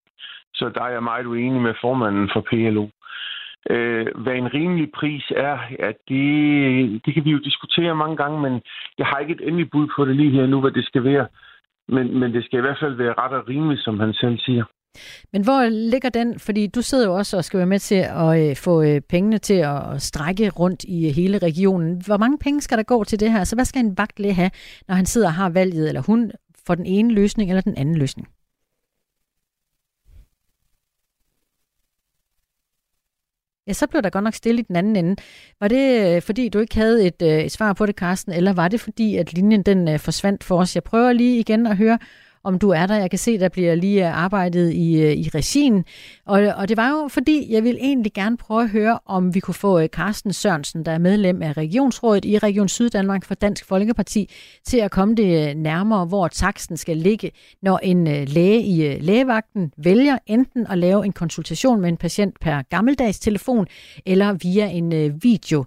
Så 0.53 0.71
der 0.75 0.81
er 0.84 0.89
jeg 0.89 1.03
meget 1.03 1.25
uenig 1.25 1.61
med 1.61 1.73
formanden 1.81 2.29
for 2.34 2.41
PLO. 2.49 2.88
Øh, 3.70 4.07
hvad 4.24 4.34
en 4.34 4.53
rimelig 4.53 4.91
pris 4.91 5.24
er, 5.36 5.57
ja, 5.80 5.88
det, 6.09 7.01
det 7.05 7.14
kan 7.14 7.26
vi 7.26 7.32
jo 7.32 7.38
diskutere 7.38 7.95
mange 7.95 8.18
gange, 8.18 8.41
men 8.41 8.61
jeg 8.97 9.05
har 9.05 9.20
ikke 9.20 9.34
et 9.34 9.47
endeligt 9.47 9.72
bud 9.72 9.88
på 9.95 10.05
det 10.05 10.16
lige 10.16 10.32
her 10.32 10.45
nu, 10.45 10.61
hvad 10.61 10.72
det 10.72 10.86
skal 10.86 11.03
være. 11.03 11.28
Men, 11.88 12.20
men 12.20 12.34
det 12.34 12.45
skal 12.45 12.59
i 12.59 12.61
hvert 12.61 12.78
fald 12.82 12.93
være 12.93 13.14
ret 13.18 13.32
og 13.32 13.47
rimeligt, 13.49 13.84
som 13.84 13.99
han 13.99 14.14
selv 14.14 14.39
siger. 14.39 14.66
Men 15.34 15.43
hvor 15.43 15.70
ligger 15.70 16.09
den? 16.09 16.39
Fordi 16.39 16.68
du 16.68 16.82
sidder 16.82 17.05
jo 17.05 17.16
også 17.16 17.38
og 17.38 17.43
skal 17.43 17.57
være 17.57 17.68
med 17.68 17.80
til 17.80 18.05
at 18.26 18.49
øh, 18.49 18.55
få 18.55 18.84
øh, 18.84 19.01
pengene 19.01 19.38
til 19.38 19.53
at 19.53 20.01
strække 20.01 20.49
rundt 20.49 20.84
i 20.84 21.07
øh, 21.07 21.16
hele 21.16 21.38
regionen. 21.38 22.01
Hvor 22.05 22.18
mange 22.18 22.38
penge 22.38 22.61
skal 22.61 22.78
der 22.78 22.84
gå 22.84 23.03
til 23.03 23.20
det 23.20 23.32
her? 23.32 23.43
Så 23.43 23.55
hvad 23.55 23.66
skal 23.66 23.86
en 23.86 23.97
vagtlæge 23.97 24.34
have, 24.34 24.51
når 24.88 24.95
han 24.95 25.05
sidder 25.05 25.28
og 25.28 25.34
har 25.34 25.49
valget, 25.49 25.88
eller 25.88 26.01
hun 26.01 26.32
for 26.68 26.76
den 26.76 26.86
ene 26.86 27.14
løsning 27.14 27.49
eller 27.49 27.61
den 27.61 27.78
anden 27.78 27.97
løsning? 27.97 28.28
Ja, 33.68 33.74
så 33.74 33.88
blev 33.88 34.01
der 34.01 34.09
godt 34.09 34.24
nok 34.24 34.34
stille 34.34 34.59
i 34.59 34.64
den 34.64 34.76
anden 34.76 34.95
ende. 34.95 35.16
Var 35.59 35.68
det, 35.68 36.16
øh, 36.16 36.22
fordi 36.22 36.49
du 36.49 36.59
ikke 36.59 36.76
havde 36.76 37.07
et, 37.07 37.22
øh, 37.22 37.39
et 37.39 37.51
svar 37.51 37.74
på 37.74 37.86
det, 37.86 37.95
Karsten, 37.95 38.34
eller 38.34 38.53
var 38.53 38.68
det 38.68 38.82
fordi, 38.82 39.16
at 39.16 39.34
linjen 39.34 39.64
den 39.64 39.88
øh, 39.88 39.99
forsvandt 39.99 40.43
for 40.43 40.57
os? 40.57 40.76
Jeg 40.76 40.84
prøver 40.84 41.14
lige 41.14 41.39
igen 41.39 41.68
at 41.68 41.78
høre, 41.78 41.99
om 42.43 42.59
du 42.59 42.69
er 42.69 42.85
der. 42.85 42.95
Jeg 42.95 43.09
kan 43.09 43.19
se, 43.19 43.37
der 43.39 43.49
bliver 43.49 43.75
lige 43.75 44.07
øh, 44.07 44.17
arbejdet 44.17 44.73
i, 44.73 45.01
øh, 45.01 45.11
i 45.11 45.29
regien. 45.35 45.85
Og, 46.25 46.41
og 46.57 46.69
det 46.69 46.77
var 46.77 46.89
jo 46.89 47.07
fordi, 47.07 47.53
jeg 47.53 47.63
vil 47.63 47.77
egentlig 47.81 48.13
gerne 48.13 48.37
prøve 48.37 48.63
at 48.63 48.69
høre, 48.69 48.99
om 49.05 49.35
vi 49.35 49.39
kunne 49.39 49.53
få 49.53 49.79
øh, 49.79 49.87
Carsten 49.87 50.33
Sørensen, 50.33 50.85
der 50.85 50.91
er 50.91 50.97
medlem 50.97 51.41
af 51.41 51.57
Regionsrådet 51.57 52.25
i 52.25 52.37
Region 52.37 52.69
Syddanmark 52.69 53.25
for 53.25 53.35
Dansk 53.35 53.65
Folkeparti, 53.65 54.29
til 54.65 54.77
at 54.77 54.91
komme 54.91 55.15
det 55.15 55.57
nærmere, 55.57 56.05
hvor 56.05 56.27
taksten 56.27 56.77
skal 56.77 56.97
ligge, 56.97 57.31
når 57.61 57.77
en 57.83 58.03
læge 58.27 58.63
i 58.63 58.99
lægevagten 58.99 59.71
vælger 59.77 60.17
enten 60.25 60.67
at 60.67 60.77
lave 60.77 61.05
en 61.05 61.11
konsultation 61.11 61.81
med 61.81 61.89
en 61.89 61.97
patient 61.97 62.39
per 62.41 62.61
gammeldags 62.61 63.19
telefon, 63.19 63.67
eller 64.05 64.33
via 64.33 64.67
en 64.67 65.23
video 65.23 65.65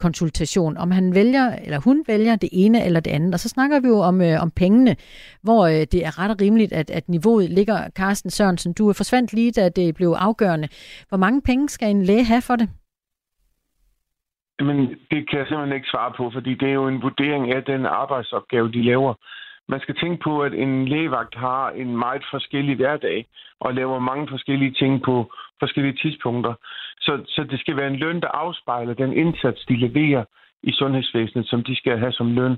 konsultation, 0.00 0.76
om 0.76 0.90
han 0.90 1.14
vælger, 1.14 1.46
eller 1.64 1.80
hun 1.80 2.04
vælger 2.06 2.36
det 2.36 2.48
ene 2.52 2.84
eller 2.86 3.00
det 3.00 3.10
andet. 3.10 3.34
Og 3.34 3.40
så 3.40 3.48
snakker 3.48 3.80
vi 3.80 3.88
jo 3.88 3.98
om, 3.98 4.20
øh, 4.20 4.42
om 4.42 4.50
pengene, 4.50 4.96
hvor 5.42 5.66
øh, 5.66 5.86
det 5.92 6.00
er 6.06 6.18
ret 6.18 6.30
og 6.30 6.36
rimeligt, 6.40 6.72
at, 6.72 6.90
at 6.90 7.08
niveauet 7.08 7.50
ligger. 7.50 7.78
Carsten 7.90 8.30
Sørensen, 8.30 8.72
du 8.72 8.88
er 8.88 8.92
forsvandt 8.92 9.32
lige, 9.32 9.52
da 9.52 9.68
det 9.68 9.94
blev 9.94 10.10
afgørende. 10.18 10.68
Hvor 11.08 11.18
mange 11.18 11.42
penge 11.42 11.68
skal 11.68 11.90
en 11.90 12.02
læge 12.02 12.24
have 12.24 12.42
for 12.42 12.56
det? 12.56 12.68
Men 14.68 14.76
det 15.10 15.20
kan 15.28 15.38
jeg 15.38 15.46
simpelthen 15.46 15.76
ikke 15.76 15.92
svare 15.94 16.12
på, 16.16 16.30
fordi 16.34 16.54
det 16.54 16.68
er 16.68 16.72
jo 16.72 16.88
en 16.88 17.02
vurdering 17.02 17.52
af 17.52 17.62
den 17.64 17.86
arbejdsopgave, 17.86 18.72
de 18.72 18.82
laver. 18.82 19.14
Man 19.72 19.80
skal 19.80 19.96
tænke 19.96 20.22
på, 20.24 20.32
at 20.42 20.54
en 20.54 20.88
lægevagt 20.88 21.34
har 21.34 21.70
en 21.70 21.96
meget 21.96 22.24
forskellig 22.30 22.76
hverdag 22.76 23.26
og 23.60 23.74
laver 23.74 23.98
mange 23.98 24.28
forskellige 24.28 24.74
ting 24.80 25.02
på 25.02 25.32
forskellige 25.62 25.98
tidspunkter. 26.02 26.54
Så, 27.00 27.12
så 27.26 27.46
det 27.50 27.60
skal 27.60 27.76
være 27.76 27.90
en 27.90 27.96
løn, 27.96 28.20
der 28.20 28.28
afspejler 28.28 28.94
den 28.94 29.12
indsats, 29.12 29.64
de 29.68 29.76
leverer 29.76 30.24
i 30.62 30.72
sundhedsvæsenet, 30.72 31.46
som 31.48 31.64
de 31.64 31.76
skal 31.76 31.98
have 31.98 32.12
som 32.12 32.32
løn. 32.32 32.56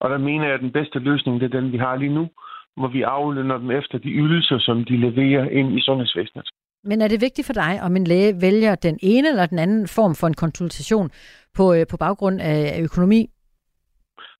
Og 0.00 0.10
der 0.10 0.18
mener 0.18 0.44
jeg, 0.44 0.54
at 0.54 0.60
den 0.60 0.72
bedste 0.72 0.98
løsning, 0.98 1.40
det 1.40 1.46
er 1.46 1.60
den, 1.60 1.72
vi 1.72 1.78
har 1.78 1.96
lige 1.96 2.14
nu, 2.14 2.28
hvor 2.76 2.88
vi 2.88 3.02
aflønner 3.02 3.58
dem 3.58 3.70
efter 3.70 3.98
de 3.98 4.08
ydelser, 4.08 4.58
som 4.58 4.84
de 4.84 4.96
leverer 4.96 5.48
ind 5.48 5.78
i 5.78 5.80
sundhedsvæsenet. 5.80 6.48
Men 6.84 7.02
er 7.02 7.08
det 7.08 7.20
vigtigt 7.20 7.46
for 7.46 7.52
dig, 7.52 7.78
om 7.82 7.96
en 7.96 8.06
læge 8.06 8.40
vælger 8.40 8.74
den 8.74 8.98
ene 9.02 9.28
eller 9.28 9.46
den 9.46 9.58
anden 9.58 9.88
form 9.88 10.14
for 10.14 10.26
en 10.26 10.34
konsultation 10.34 11.10
på, 11.56 11.74
øh, 11.74 11.86
på 11.90 11.96
baggrund 11.96 12.40
af 12.40 12.82
økonomi? 12.82 13.30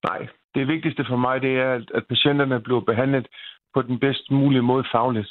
Nej, 0.08 0.26
det 0.56 0.68
vigtigste 0.68 1.04
for 1.08 1.16
mig, 1.16 1.42
det 1.42 1.54
er, 1.66 1.72
at 1.94 2.04
patienterne 2.12 2.60
bliver 2.60 2.80
behandlet 2.80 3.26
på 3.74 3.82
den 3.82 3.98
bedst 3.98 4.30
mulige 4.30 4.62
måde 4.62 4.84
fagligt. 4.92 5.30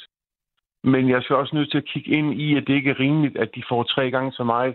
Men 0.84 1.08
jeg 1.08 1.22
skal 1.22 1.36
også 1.36 1.56
nødt 1.56 1.70
til 1.70 1.78
at 1.78 1.88
kigge 1.92 2.10
ind 2.10 2.40
i, 2.40 2.56
at 2.56 2.64
det 2.66 2.74
ikke 2.74 2.90
er 2.90 3.00
rimeligt, 3.00 3.36
at 3.36 3.50
de 3.54 3.62
får 3.68 3.82
tre 3.82 4.10
gange 4.10 4.32
så 4.32 4.44
meget 4.44 4.74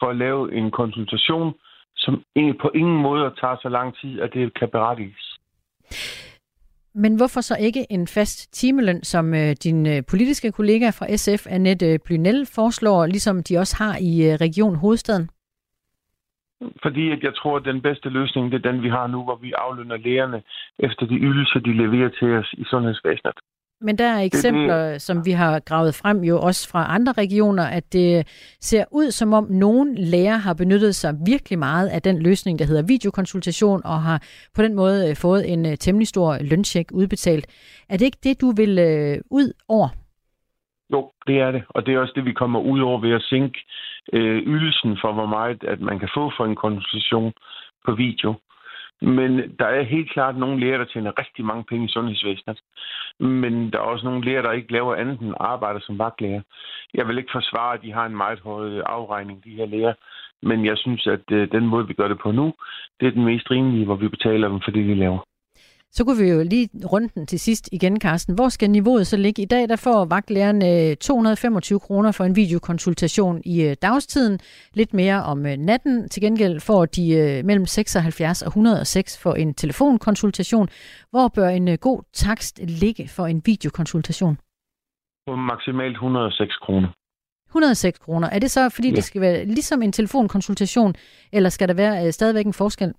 for 0.00 0.06
at 0.10 0.16
lave 0.16 0.54
en 0.54 0.70
konsultation, 0.70 1.54
som 1.96 2.22
på 2.60 2.70
ingen 2.74 3.02
måde 3.02 3.34
tager 3.40 3.56
så 3.62 3.68
lang 3.68 3.96
tid, 4.00 4.20
at 4.20 4.30
det 4.34 4.58
kan 4.58 4.68
berettiges. 4.68 5.38
Men 6.94 7.16
hvorfor 7.16 7.40
så 7.40 7.56
ikke 7.60 7.86
en 7.90 8.06
fast 8.06 8.52
timeløn, 8.54 9.04
som 9.04 9.34
øh, 9.34 9.56
din 9.64 9.86
øh, 9.86 10.02
politiske 10.10 10.52
kollega 10.52 10.90
fra 10.90 11.16
SF, 11.16 11.46
Annette 11.50 11.98
Blynell, 12.04 12.46
foreslår, 12.54 13.06
ligesom 13.06 13.42
de 13.42 13.58
også 13.58 13.76
har 13.76 13.96
i 14.00 14.30
øh, 14.30 14.34
Region 14.34 14.76
Hovedstaden? 14.76 15.28
Fordi 16.82 17.10
at 17.10 17.22
jeg 17.22 17.34
tror, 17.34 17.56
at 17.56 17.64
den 17.64 17.82
bedste 17.82 18.08
løsning, 18.08 18.52
det 18.52 18.58
er 18.64 18.70
den, 18.72 18.82
vi 18.82 18.88
har 18.88 19.06
nu, 19.06 19.24
hvor 19.24 19.36
vi 19.36 19.52
aflønner 19.52 19.96
lægerne 19.96 20.42
efter 20.78 21.06
de 21.06 21.14
ydelser, 21.14 21.60
de 21.60 21.72
leverer 21.72 22.08
til 22.08 22.32
os 22.32 22.52
i 22.52 22.64
sundhedsvæsenet. 22.64 23.38
Men 23.80 23.98
der 23.98 24.04
er 24.04 24.20
eksempler, 24.20 24.92
det, 24.92 25.02
som 25.02 25.26
vi 25.26 25.30
har 25.30 25.60
gravet 25.60 25.94
frem 25.94 26.24
jo 26.24 26.40
også 26.40 26.68
fra 26.70 26.94
andre 26.94 27.12
regioner, 27.12 27.62
at 27.62 27.92
det 27.92 28.26
ser 28.60 28.84
ud 28.92 29.10
som 29.10 29.32
om 29.32 29.46
nogen 29.50 29.94
læger 29.94 30.36
har 30.36 30.54
benyttet 30.54 30.94
sig 30.94 31.14
virkelig 31.26 31.58
meget 31.58 31.88
af 31.88 32.02
den 32.02 32.22
løsning, 32.22 32.58
der 32.58 32.64
hedder 32.64 32.82
videokonsultation, 32.86 33.80
og 33.84 34.02
har 34.02 34.22
på 34.54 34.62
den 34.62 34.74
måde 34.74 35.10
øh, 35.10 35.16
fået 35.16 35.52
en 35.52 35.66
øh, 35.66 35.76
temmelig 35.76 36.08
stor 36.08 36.38
løncheck 36.50 36.92
udbetalt. 36.92 37.46
Er 37.88 37.96
det 37.96 38.04
ikke 38.04 38.18
det, 38.22 38.40
du 38.40 38.52
vil 38.56 38.78
øh, 38.78 39.18
ud 39.30 39.52
over? 39.68 39.88
Jo, 40.92 41.10
det 41.26 41.40
er 41.40 41.50
det. 41.50 41.62
Og 41.68 41.86
det 41.86 41.94
er 41.94 41.98
også 41.98 42.12
det, 42.16 42.24
vi 42.24 42.32
kommer 42.32 42.60
ud 42.60 42.80
over 42.80 43.00
ved 43.00 43.12
at 43.12 43.22
sænke 43.22 43.58
øh, 44.12 44.42
ydelsen 44.46 44.98
for, 45.00 45.12
hvor 45.12 45.26
meget 45.26 45.64
at 45.64 45.80
man 45.80 45.98
kan 45.98 46.08
få 46.14 46.32
for 46.36 46.44
en 46.44 46.56
konsultation 46.56 47.32
på 47.86 47.92
video. 47.92 48.34
Men 49.02 49.56
der 49.58 49.66
er 49.66 49.82
helt 49.82 50.10
klart 50.12 50.36
nogle 50.36 50.60
læger, 50.60 50.78
der 50.78 50.84
tjener 50.84 51.18
rigtig 51.18 51.44
mange 51.44 51.64
penge 51.64 51.84
i 51.84 51.92
sundhedsvæsenet. 51.92 52.60
Men 53.20 53.72
der 53.72 53.78
er 53.78 53.82
også 53.82 54.04
nogle 54.04 54.24
læger, 54.24 54.42
der 54.42 54.52
ikke 54.52 54.72
laver 54.72 54.94
andet 54.94 55.20
end 55.20 55.34
arbejder 55.40 55.80
som 55.80 55.98
vagtlæger. 55.98 56.42
Jeg 56.94 57.08
vil 57.08 57.18
ikke 57.18 57.32
forsvare, 57.32 57.74
at 57.74 57.82
de 57.82 57.92
har 57.92 58.06
en 58.06 58.16
meget 58.16 58.40
høj 58.40 58.80
afregning, 58.86 59.44
de 59.44 59.56
her 59.56 59.66
læger. 59.66 59.94
Men 60.42 60.64
jeg 60.64 60.78
synes, 60.78 61.06
at 61.06 61.32
øh, 61.32 61.52
den 61.52 61.66
måde, 61.66 61.86
vi 61.86 61.94
gør 61.94 62.08
det 62.08 62.18
på 62.18 62.30
nu, 62.32 62.54
det 63.00 63.06
er 63.06 63.12
den 63.12 63.24
mest 63.24 63.50
rimelige, 63.50 63.84
hvor 63.84 63.96
vi 63.96 64.08
betaler 64.08 64.48
dem 64.48 64.60
for 64.60 64.70
det, 64.70 64.86
de 64.88 64.94
laver. 64.94 65.18
Så 65.96 66.04
kunne 66.04 66.22
vi 66.24 66.30
jo 66.30 66.42
lige 66.42 66.68
runde 66.92 67.08
den 67.14 67.26
til 67.26 67.40
sidst 67.40 67.68
igen, 67.72 68.00
Carsten. 68.00 68.34
Hvor 68.34 68.48
skal 68.48 68.70
niveauet 68.70 69.06
så 69.06 69.16
ligge? 69.16 69.42
I 69.42 69.44
dag 69.44 69.68
der 69.68 69.76
får 69.76 70.04
vagtlægerne 70.04 70.94
225 70.94 71.80
kroner 71.80 72.12
for 72.12 72.24
en 72.24 72.36
videokonsultation 72.36 73.42
i 73.44 73.62
øh, 73.62 73.76
dagstiden. 73.82 74.38
Lidt 74.74 74.94
mere 74.94 75.22
om 75.22 75.46
øh, 75.46 75.56
natten. 75.56 76.08
Til 76.08 76.22
gengæld 76.22 76.60
får 76.60 76.86
de 76.86 77.14
øh, 77.14 77.44
mellem 77.44 77.66
76 77.66 78.42
og 78.42 78.46
106 78.46 79.22
for 79.22 79.32
en 79.34 79.54
telefonkonsultation. 79.54 80.68
Hvor 81.10 81.28
bør 81.28 81.48
en 81.48 81.78
god 81.78 82.02
takst 82.12 82.60
ligge 82.62 83.08
for 83.08 83.26
en 83.26 83.42
videokonsultation? 83.44 84.38
På 85.26 85.36
maksimalt 85.36 85.94
106 85.94 86.56
kroner. 86.56 86.88
106 87.48 87.98
kroner. 87.98 88.28
Er 88.30 88.38
det 88.38 88.50
så, 88.50 88.68
fordi 88.68 88.88
ja. 88.88 88.94
det 88.94 89.04
skal 89.04 89.20
være 89.20 89.44
ligesom 89.44 89.82
en 89.82 89.92
telefonkonsultation, 89.92 90.94
eller 91.32 91.50
skal 91.50 91.68
der 91.68 91.74
være 91.74 92.12
stadigvæk 92.12 92.46
en 92.46 92.52
forskel? 92.52 92.94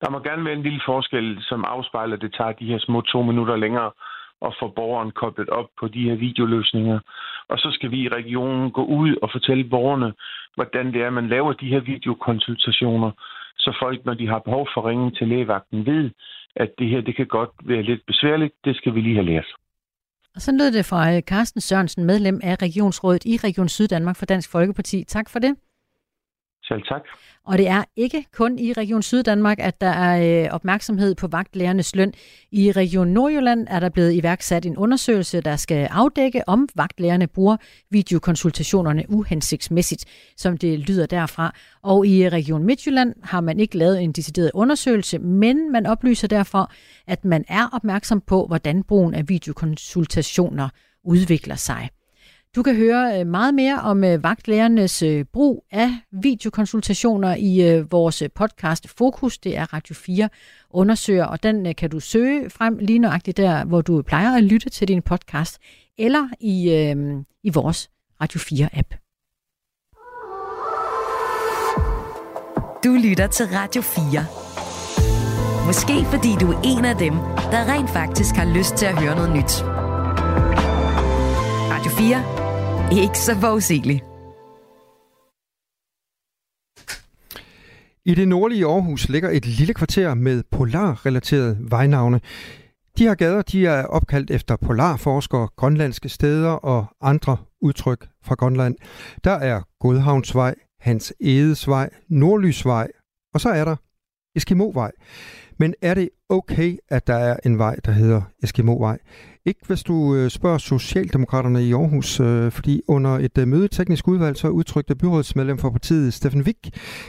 Der 0.00 0.10
må 0.10 0.18
gerne 0.18 0.44
være 0.44 0.54
en 0.54 0.62
lille 0.62 0.80
forskel, 0.86 1.38
som 1.40 1.64
afspejler, 1.64 2.16
at 2.16 2.22
det 2.22 2.34
tager 2.34 2.52
de 2.52 2.66
her 2.66 2.78
små 2.78 3.00
to 3.00 3.22
minutter 3.22 3.56
længere 3.56 3.90
at 4.46 4.54
få 4.60 4.68
borgeren 4.68 5.10
koblet 5.10 5.48
op 5.48 5.68
på 5.80 5.88
de 5.88 6.02
her 6.08 6.14
videoløsninger. 6.14 6.98
Og 7.48 7.58
så 7.58 7.68
skal 7.72 7.90
vi 7.90 7.98
i 8.02 8.08
regionen 8.08 8.70
gå 8.70 8.84
ud 8.84 9.16
og 9.22 9.28
fortælle 9.32 9.64
borgerne, 9.64 10.12
hvordan 10.54 10.86
det 10.92 11.02
er, 11.02 11.10
man 11.10 11.28
laver 11.28 11.52
de 11.52 11.68
her 11.68 11.80
videokonsultationer, 11.80 13.10
så 13.58 13.76
folk, 13.82 14.04
når 14.04 14.14
de 14.14 14.28
har 14.28 14.38
behov 14.38 14.68
for 14.74 14.80
at 14.80 14.86
ringe 14.86 15.10
til 15.10 15.28
lægevagten, 15.28 15.86
ved, 15.86 16.10
at 16.56 16.70
det 16.78 16.88
her 16.88 17.00
det 17.00 17.16
kan 17.16 17.26
godt 17.26 17.50
være 17.64 17.82
lidt 17.82 18.06
besværligt. 18.06 18.54
Det 18.64 18.76
skal 18.76 18.94
vi 18.94 19.00
lige 19.00 19.14
have 19.14 19.26
lært. 19.26 19.46
Og 20.34 20.40
så 20.40 20.52
lød 20.52 20.70
det 20.72 20.84
fra 20.84 21.14
øh, 21.14 21.22
Carsten 21.22 21.60
Sørensen, 21.60 22.04
medlem 22.04 22.40
af 22.42 22.56
Regionsrådet 22.62 23.24
i 23.24 23.36
Region 23.44 23.68
Syddanmark 23.68 24.16
for 24.16 24.26
Dansk 24.26 24.52
Folkeparti. 24.52 25.04
Tak 25.04 25.30
for 25.30 25.38
det. 25.38 25.56
Selv 26.68 26.82
tak. 26.82 27.02
Og 27.44 27.58
det 27.58 27.68
er 27.68 27.84
ikke 27.96 28.24
kun 28.32 28.58
i 28.58 28.72
Region 28.72 29.02
Syddanmark, 29.02 29.58
at 29.60 29.80
der 29.80 29.86
er 29.86 30.44
øh, 30.44 30.54
opmærksomhed 30.54 31.14
på 31.14 31.26
vagtlærernes 31.26 31.96
løn. 31.96 32.12
I 32.52 32.72
Region 32.72 33.08
Nordjylland 33.08 33.66
er 33.70 33.80
der 33.80 33.88
blevet 33.88 34.12
iværksat 34.12 34.66
en 34.66 34.76
undersøgelse, 34.76 35.40
der 35.40 35.56
skal 35.56 35.88
afdække, 35.90 36.42
om 36.48 36.68
vagtlærerne 36.74 37.26
bruger 37.26 37.56
videokonsultationerne 37.90 39.04
uhensigtsmæssigt, 39.08 40.04
som 40.36 40.56
det 40.56 40.78
lyder 40.78 41.06
derfra. 41.06 41.54
Og 41.82 42.06
i 42.06 42.24
øh, 42.24 42.32
Region 42.32 42.64
Midtjylland 42.64 43.14
har 43.22 43.40
man 43.40 43.60
ikke 43.60 43.78
lavet 43.78 44.02
en 44.02 44.12
decideret 44.12 44.50
undersøgelse, 44.54 45.18
men 45.18 45.72
man 45.72 45.86
oplyser 45.86 46.28
derfor, 46.28 46.72
at 47.06 47.24
man 47.24 47.44
er 47.48 47.68
opmærksom 47.72 48.20
på, 48.20 48.46
hvordan 48.46 48.82
brugen 48.82 49.14
af 49.14 49.28
videokonsultationer 49.28 50.68
udvikler 51.04 51.56
sig. 51.56 51.88
Du 52.56 52.62
kan 52.62 52.76
høre 52.76 53.20
øh, 53.20 53.26
meget 53.26 53.54
mere 53.54 53.80
om 53.80 54.04
øh, 54.04 54.22
vagtlærernes 54.22 55.02
øh, 55.02 55.24
brug 55.24 55.64
af 55.70 55.90
videokonsultationer 56.12 57.36
i 57.38 57.84
vores 57.90 58.22
podcast 58.34 58.88
Fokus. 58.88 59.38
Det 59.38 59.56
er 59.56 59.74
Radio 59.74 59.94
4 59.94 60.28
undersøger, 60.70 61.24
og 61.24 61.42
den 61.42 61.74
kan 61.74 61.90
du 61.90 62.00
søge 62.00 62.50
frem 62.50 62.78
lige 62.78 62.98
nøjagtigt 62.98 63.36
der, 63.36 63.64
hvor 63.64 63.80
du 63.80 64.02
plejer 64.02 64.36
at 64.36 64.44
lytte 64.44 64.70
til 64.70 64.88
din 64.88 65.02
podcast, 65.02 65.58
eller 65.98 66.28
i, 66.40 66.70
øh, 66.70 67.24
i 67.42 67.50
vores 67.50 67.90
Radio 68.20 68.40
4-app. 68.40 69.04
Du 72.84 73.08
lytter 73.08 73.26
til 73.26 73.46
Radio 73.46 73.82
4. 73.82 74.26
Måske 75.66 76.04
fordi 76.04 76.28
du 76.40 76.52
er 76.52 76.60
en 76.64 76.84
af 76.84 76.96
dem, 76.96 77.12
der 77.52 77.72
rent 77.72 77.90
faktisk 77.90 78.34
har 78.34 78.54
lyst 78.54 78.74
til 78.74 78.86
at 78.86 78.98
høre 79.00 79.16
noget 79.16 79.32
nyt. 79.36 79.64
Radio 81.72 81.90
4 81.90 82.37
ikke 82.92 83.18
så 83.18 83.34
forudsigelig. 83.40 84.02
I 88.04 88.14
det 88.14 88.28
nordlige 88.28 88.66
Aarhus 88.66 89.08
ligger 89.08 89.30
et 89.30 89.46
lille 89.46 89.74
kvarter 89.74 90.14
med 90.14 90.42
polarrelaterede 90.50 91.58
vejnavne. 91.60 92.20
De 92.98 93.04
her 93.04 93.14
gader 93.14 93.42
de 93.42 93.66
er 93.66 93.84
opkaldt 93.84 94.30
efter 94.30 94.56
polarforskere, 94.56 95.48
grønlandske 95.56 96.08
steder 96.08 96.50
og 96.50 96.86
andre 97.00 97.36
udtryk 97.60 98.08
fra 98.22 98.34
Grønland. 98.34 98.76
Der 99.24 99.32
er 99.32 99.62
Godhavnsvej, 99.80 100.54
Hans 100.80 101.12
Edesvej, 101.20 101.90
Nordlysvej, 102.08 102.88
og 103.34 103.40
så 103.40 103.48
er 103.48 103.64
der 103.64 103.76
Eskimovej. 104.34 104.92
Men 105.58 105.74
er 105.82 105.94
det 105.94 106.10
okay, 106.28 106.76
at 106.88 107.06
der 107.06 107.14
er 107.14 107.36
en 107.44 107.58
vej, 107.58 107.76
der 107.84 107.92
hedder 107.92 108.22
Eskimovej? 108.42 108.98
Ikke 109.48 109.66
hvis 109.66 109.82
du 109.82 110.14
øh, 110.14 110.30
spørger 110.30 110.58
Socialdemokraterne 110.58 111.64
i 111.64 111.72
Aarhus, 111.72 112.20
øh, 112.20 112.52
fordi 112.52 112.82
under 112.88 113.10
et 113.10 113.38
øh, 113.38 113.48
møde 113.48 113.64
i 113.64 113.68
teknisk 113.68 114.08
udvalg, 114.08 114.36
så 114.36 114.48
udtrykte 114.48 114.94
byrådsmedlem 114.94 115.58
for 115.58 115.70
partiet, 115.70 116.14
Steffen 116.14 116.42
Wick, 116.42 116.58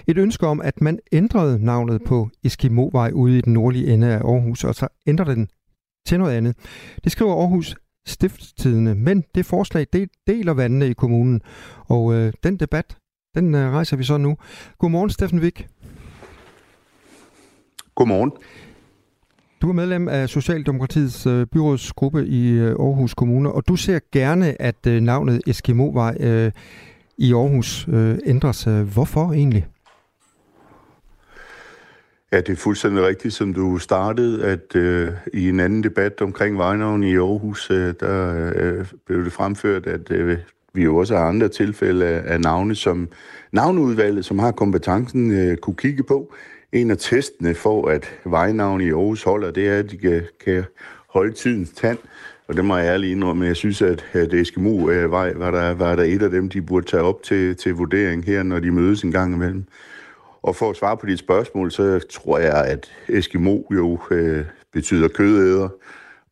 et 0.07 0.17
ønske 0.17 0.47
om, 0.47 0.61
at 0.61 0.81
man 0.81 0.99
ændrede 1.11 1.65
navnet 1.65 2.01
på 2.03 2.29
Eskimovej 2.43 3.11
ude 3.13 3.37
i 3.37 3.41
den 3.41 3.53
nordlige 3.53 3.93
ende 3.93 4.07
af 4.07 4.17
Aarhus, 4.17 4.63
og 4.63 4.75
så 4.75 4.87
ændrer 5.07 5.25
den 5.25 5.47
til 6.07 6.19
noget 6.19 6.33
andet. 6.33 6.55
Det 7.03 7.11
skriver 7.11 7.35
Aarhus 7.35 7.75
Stiftstidende, 8.05 8.95
men 8.95 9.23
det 9.35 9.45
forslag 9.45 9.87
det 9.93 10.09
deler 10.27 10.53
vandene 10.53 10.87
i 10.89 10.93
kommunen, 10.93 11.41
og 11.85 12.13
øh, 12.13 12.33
den 12.43 12.57
debat, 12.57 12.97
den 13.35 13.55
øh, 13.55 13.71
rejser 13.71 13.97
vi 13.97 14.03
så 14.03 14.17
nu. 14.17 14.37
Godmorgen, 14.77 15.09
Steffen 15.09 15.39
Wick. 15.39 15.67
Godmorgen. 17.95 18.31
Du 19.61 19.69
er 19.69 19.73
medlem 19.73 20.07
af 20.07 20.29
Socialdemokratiets 20.29 21.25
øh, 21.25 21.45
byrådsgruppe 21.45 22.27
i 22.27 22.51
øh, 22.51 22.69
Aarhus 22.69 23.13
Kommune, 23.13 23.51
og 23.51 23.67
du 23.67 23.75
ser 23.75 23.99
gerne, 24.11 24.61
at 24.61 24.87
øh, 24.87 25.01
navnet 25.01 25.41
Eskimovej 25.47 26.17
øh, 26.19 26.51
i 27.17 27.33
Aarhus 27.33 27.87
øh, 27.87 28.17
ændres. 28.25 28.67
Hvorfor 28.93 29.33
egentlig? 29.33 29.67
Ja, 32.31 32.37
det 32.37 32.49
er 32.49 32.55
fuldstændig 32.55 33.03
rigtigt, 33.03 33.33
som 33.33 33.53
du 33.53 33.77
startede, 33.77 34.45
at 34.45 34.75
øh, 34.75 35.09
i 35.33 35.49
en 35.49 35.59
anden 35.59 35.83
debat 35.83 36.21
omkring 36.21 36.57
vejnavn 36.57 37.03
i 37.03 37.15
Aarhus, 37.15 37.71
øh, 37.71 37.93
der 37.99 38.51
øh, 38.55 38.85
blev 39.05 39.25
det 39.25 39.33
fremført, 39.33 39.87
at 39.87 40.11
øh, 40.11 40.37
vi 40.73 40.83
jo 40.83 40.97
også 40.97 41.17
har 41.17 41.23
andre 41.23 41.47
tilfælde 41.47 42.05
af, 42.05 42.33
af 42.33 42.41
navne, 42.41 42.75
som 42.75 43.09
navneudvalget, 43.51 44.25
som 44.25 44.39
har 44.39 44.51
kompetencen, 44.51 45.31
øh, 45.31 45.57
kunne 45.57 45.75
kigge 45.75 46.03
på 46.03 46.33
en 46.73 46.91
af 46.91 46.97
testene 46.97 47.55
for, 47.55 47.87
at 47.87 48.05
vejnavn 48.25 48.81
i 48.81 48.89
Aarhus 48.89 49.23
holder, 49.23 49.51
det 49.51 49.67
er, 49.67 49.77
at 49.77 49.91
de 49.91 49.97
kan, 49.97 50.21
kan 50.45 50.63
holde 51.09 51.33
tidens 51.33 51.69
tand. 51.69 51.97
Og 52.47 52.55
det 52.55 52.65
må 52.65 52.77
jeg 52.77 52.85
ærligt 52.87 53.11
indrømme, 53.11 53.45
jeg 53.45 53.55
synes, 53.55 53.81
at, 53.81 54.05
at 54.13 54.33
Eskimo-vej 54.33 55.29
øh, 55.29 55.39
var 55.39 55.51
der, 55.51 55.73
var 55.73 55.95
der 55.95 56.03
et 56.03 56.21
af 56.21 56.29
dem, 56.29 56.49
de 56.49 56.61
burde 56.61 56.85
tage 56.85 57.03
op 57.03 57.23
til, 57.23 57.55
til 57.55 57.73
vurdering 57.73 58.25
her, 58.25 58.43
når 58.43 58.59
de 58.59 58.71
mødes 58.71 59.03
en 59.03 59.11
gang 59.11 59.33
imellem. 59.33 59.63
Og 60.41 60.55
for 60.55 60.69
at 60.69 60.75
svare 60.75 60.97
på 60.97 61.05
dit 61.05 61.19
spørgsmål, 61.19 61.71
så 61.71 61.99
tror 62.09 62.39
jeg, 62.39 62.65
at 62.65 62.91
Eskimo 63.07 63.61
jo 63.71 63.99
øh, 64.11 64.45
betyder 64.73 65.07
kødæder, 65.07 65.69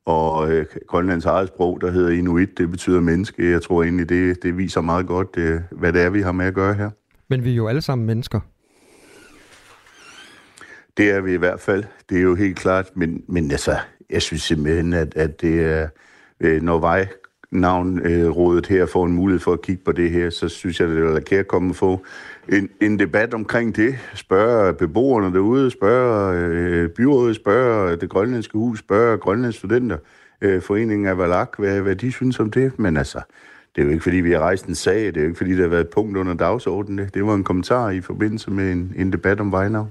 og 0.05 0.51
øh, 0.51 0.65
Grønlands 0.88 1.25
eget 1.25 1.47
sprog, 1.47 1.81
der 1.81 1.91
hedder 1.91 2.09
Inuit, 2.09 2.57
det 2.57 2.71
betyder 2.71 3.01
menneske. 3.01 3.51
Jeg 3.51 3.61
tror 3.61 3.83
egentlig, 3.83 4.09
det, 4.09 4.43
det 4.43 4.57
viser 4.57 4.81
meget 4.81 5.07
godt, 5.07 5.38
øh, 5.38 5.61
hvad 5.71 5.93
det 5.93 6.01
er, 6.01 6.09
vi 6.09 6.21
har 6.21 6.31
med 6.31 6.45
at 6.45 6.53
gøre 6.53 6.73
her. 6.73 6.89
Men 7.29 7.43
vi 7.43 7.51
er 7.51 7.55
jo 7.55 7.67
alle 7.67 7.81
sammen 7.81 8.07
mennesker. 8.07 8.39
Det 10.97 11.09
er 11.09 11.21
vi 11.21 11.33
i 11.33 11.37
hvert 11.37 11.59
fald. 11.59 11.83
Det 12.09 12.17
er 12.17 12.21
jo 12.21 12.35
helt 12.35 12.57
klart. 12.57 12.89
Men, 12.95 13.23
men 13.27 13.51
altså, 13.51 13.77
jeg 14.09 14.21
synes 14.21 14.41
simpelthen, 14.41 14.93
at, 14.93 15.15
at 15.15 15.41
det 15.41 15.61
er, 15.61 15.87
øh, 16.39 16.61
når 16.61 16.79
vej 16.79 17.07
navnrådet 17.51 18.67
her 18.67 18.85
får 18.85 19.05
en 19.05 19.13
mulighed 19.13 19.39
for 19.39 19.53
at 19.53 19.61
kigge 19.61 19.83
på 19.85 19.91
det 19.91 20.11
her, 20.11 20.29
så 20.29 20.49
synes 20.49 20.79
jeg, 20.79 20.89
det 20.89 21.15
er 21.15 21.19
kære 21.19 21.39
at 21.39 21.47
komme 21.47 21.71
og 21.71 21.75
få 21.75 22.05
en, 22.49 22.69
en 22.81 22.99
debat 22.99 23.33
omkring 23.33 23.75
det. 23.75 23.95
Spørge 24.15 24.73
beboerne 24.73 25.33
derude, 25.33 25.71
spørge 25.71 26.37
øh, 26.37 26.89
byrådet, 26.89 27.35
spørge 27.35 27.95
det 27.95 28.09
grønlandske 28.09 28.57
hus, 28.57 28.79
spørge 28.79 29.17
grønlandske 29.17 29.59
studenter, 29.59 29.97
øh, 30.41 30.61
foreningen 30.61 31.07
af 31.07 31.17
Valak, 31.17 31.49
hvad, 31.57 31.81
hvad 31.81 31.95
de 31.95 32.11
synes 32.11 32.39
om 32.39 32.51
det. 32.51 32.79
Men 32.79 32.97
altså, 32.97 33.21
det 33.75 33.81
er 33.81 33.85
jo 33.85 33.91
ikke, 33.91 34.03
fordi 34.03 34.17
vi 34.17 34.31
har 34.31 34.39
rejst 34.39 34.65
en 34.65 34.75
sag, 34.75 35.05
det 35.05 35.17
er 35.17 35.21
jo 35.21 35.27
ikke, 35.27 35.37
fordi 35.37 35.55
der 35.55 35.61
har 35.61 35.69
været 35.69 35.81
et 35.81 35.89
punkt 35.89 36.17
under 36.17 36.33
dagsordenen. 36.33 37.09
Det 37.13 37.25
var 37.25 37.35
en 37.35 37.43
kommentar 37.43 37.89
i 37.89 38.01
forbindelse 38.01 38.51
med 38.51 38.71
en, 38.71 38.93
en 38.95 39.11
debat 39.11 39.39
om 39.39 39.51
vejnavn. 39.51 39.89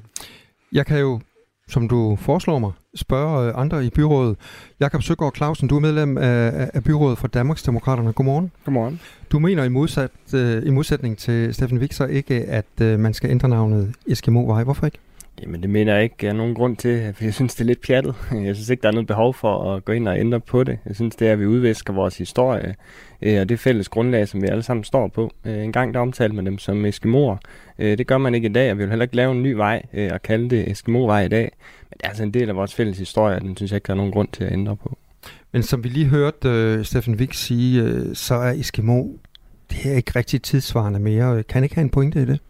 Jeg 0.77 0.87
kan 0.87 0.99
jo, 0.99 1.21
som 1.69 1.89
du 1.89 2.17
foreslår 2.21 2.59
mig, 2.59 2.73
spørge 2.95 3.49
øh, 3.49 3.53
andre 3.57 3.85
i 3.85 3.91
byrådet. 3.91 4.37
Jakob 4.81 5.03
Søgaard 5.03 5.35
Clausen, 5.37 5.69
du 5.69 5.77
er 5.77 5.81
medlem 5.81 6.19
af, 6.19 6.71
af 6.75 6.85
byrådet 6.85 7.19
for 7.19 7.29
Danmarksdemokraterne. 7.29 8.13
Godmorgen. 8.13 8.51
Godmorgen. 8.65 9.01
Du 9.33 9.39
mener 9.39 9.65
i, 9.65 9.69
modsat, 9.69 10.11
øh, 10.35 10.67
i 10.67 10.71
modsætning 10.71 11.19
til 11.19 11.55
Steffen 11.55 11.79
Wixer 11.79 12.07
ikke, 12.07 12.35
at 12.35 12.81
øh, 12.83 12.99
man 12.99 13.15
skal 13.15 13.31
ændre 13.31 13.49
navnet 13.49 13.95
Eskimo-vej. 14.07 14.65
Hvorfor 14.65 14.87
ikke? 14.87 14.99
Jamen 15.43 15.63
det 15.63 15.71
mener 15.71 15.95
jeg 15.95 16.03
ikke 16.03 16.27
er 16.27 16.33
nogen 16.33 16.55
grund 16.55 16.77
til, 16.77 17.03
for 17.15 17.25
jeg 17.25 17.35
synes, 17.35 17.55
det 17.55 17.61
er 17.61 17.67
lidt 17.67 17.87
pjattet. 17.87 18.15
Jeg 18.33 18.55
synes 18.55 18.69
ikke, 18.69 18.83
der 18.83 18.89
er 18.89 18.93
noget 18.93 19.07
behov 19.07 19.35
for 19.35 19.75
at 19.75 19.85
gå 19.85 19.93
ind 19.93 20.09
og 20.09 20.19
ændre 20.19 20.41
på 20.41 20.65
det. 20.65 20.79
Jeg 20.87 20.95
synes, 20.95 21.17
det 21.17 21.29
er, 21.29 21.33
at 21.33 21.41
vi 21.41 21.47
udvisker 21.47 21.93
vores 21.93 22.19
historie, 22.19 22.75
øh, 23.23 23.41
og 23.41 23.49
det 23.49 23.61
fælles 23.61 23.89
grundlag, 23.89 24.29
som 24.29 24.43
vi 24.43 24.47
alle 24.47 24.63
sammen 24.63 24.85
står 24.85 25.09
på. 25.09 25.31
Øh, 25.45 25.65
en 25.65 25.73
gang 25.73 25.95
der 25.95 26.01
omtalte 26.01 26.37
man 26.37 26.47
dem 26.47 26.59
som 26.59 26.85
Eskimoer. 26.85 27.37
Øh, 27.79 27.99
det 27.99 28.07
gør 28.07 28.19
man 28.19 28.35
ikke 28.35 28.49
i 28.49 28.53
dag, 28.53 28.71
og 28.71 28.79
vi 28.79 28.83
vil 28.83 28.91
heller 28.91 29.05
ikke 29.05 29.17
lave 29.17 29.33
en 29.33 29.43
ny 29.43 29.53
vej 29.53 29.83
øh, 29.95 30.11
og 30.13 30.23
kalde 30.23 30.51
det 30.51 30.71
Eskimo-vej 30.71 31.25
i 31.25 31.29
dag. 31.29 31.53
Men 31.91 31.99
det 31.99 32.05
er 32.05 32.09
altså 32.09 32.23
en 32.23 32.35
del 32.35 32.49
af 32.49 32.57
vores 32.57 32.75
fælles 32.75 32.99
historie, 32.99 33.37
og 33.37 33.41
den 33.41 33.57
synes 33.57 33.73
jeg 33.73 33.77
ikke, 33.77 33.87
der 33.87 33.93
er 33.93 33.97
nogen 33.97 34.13
grund 34.13 34.29
til 34.33 34.45
at 34.45 34.53
ændre 34.53 34.77
på. 34.77 34.99
Men 35.53 35.63
som 35.63 35.85
vi 35.85 35.89
lige 35.89 36.07
hørte 36.07 36.49
øh, 36.49 36.85
Steffen 36.85 37.15
Wick 37.15 37.35
sige, 37.35 38.15
så 38.15 38.35
er 38.35 38.53
Eskimo 38.53 39.05
det 39.71 39.93
er 39.93 39.97
ikke 39.97 40.13
rigtig 40.17 40.43
tidsvarende 40.43 40.99
mere. 40.99 41.43
Kan 41.43 41.63
ikke 41.63 41.75
have 41.75 41.83
en 41.83 41.91
pointe 41.91 42.23
i 42.23 42.25
det? 42.25 42.41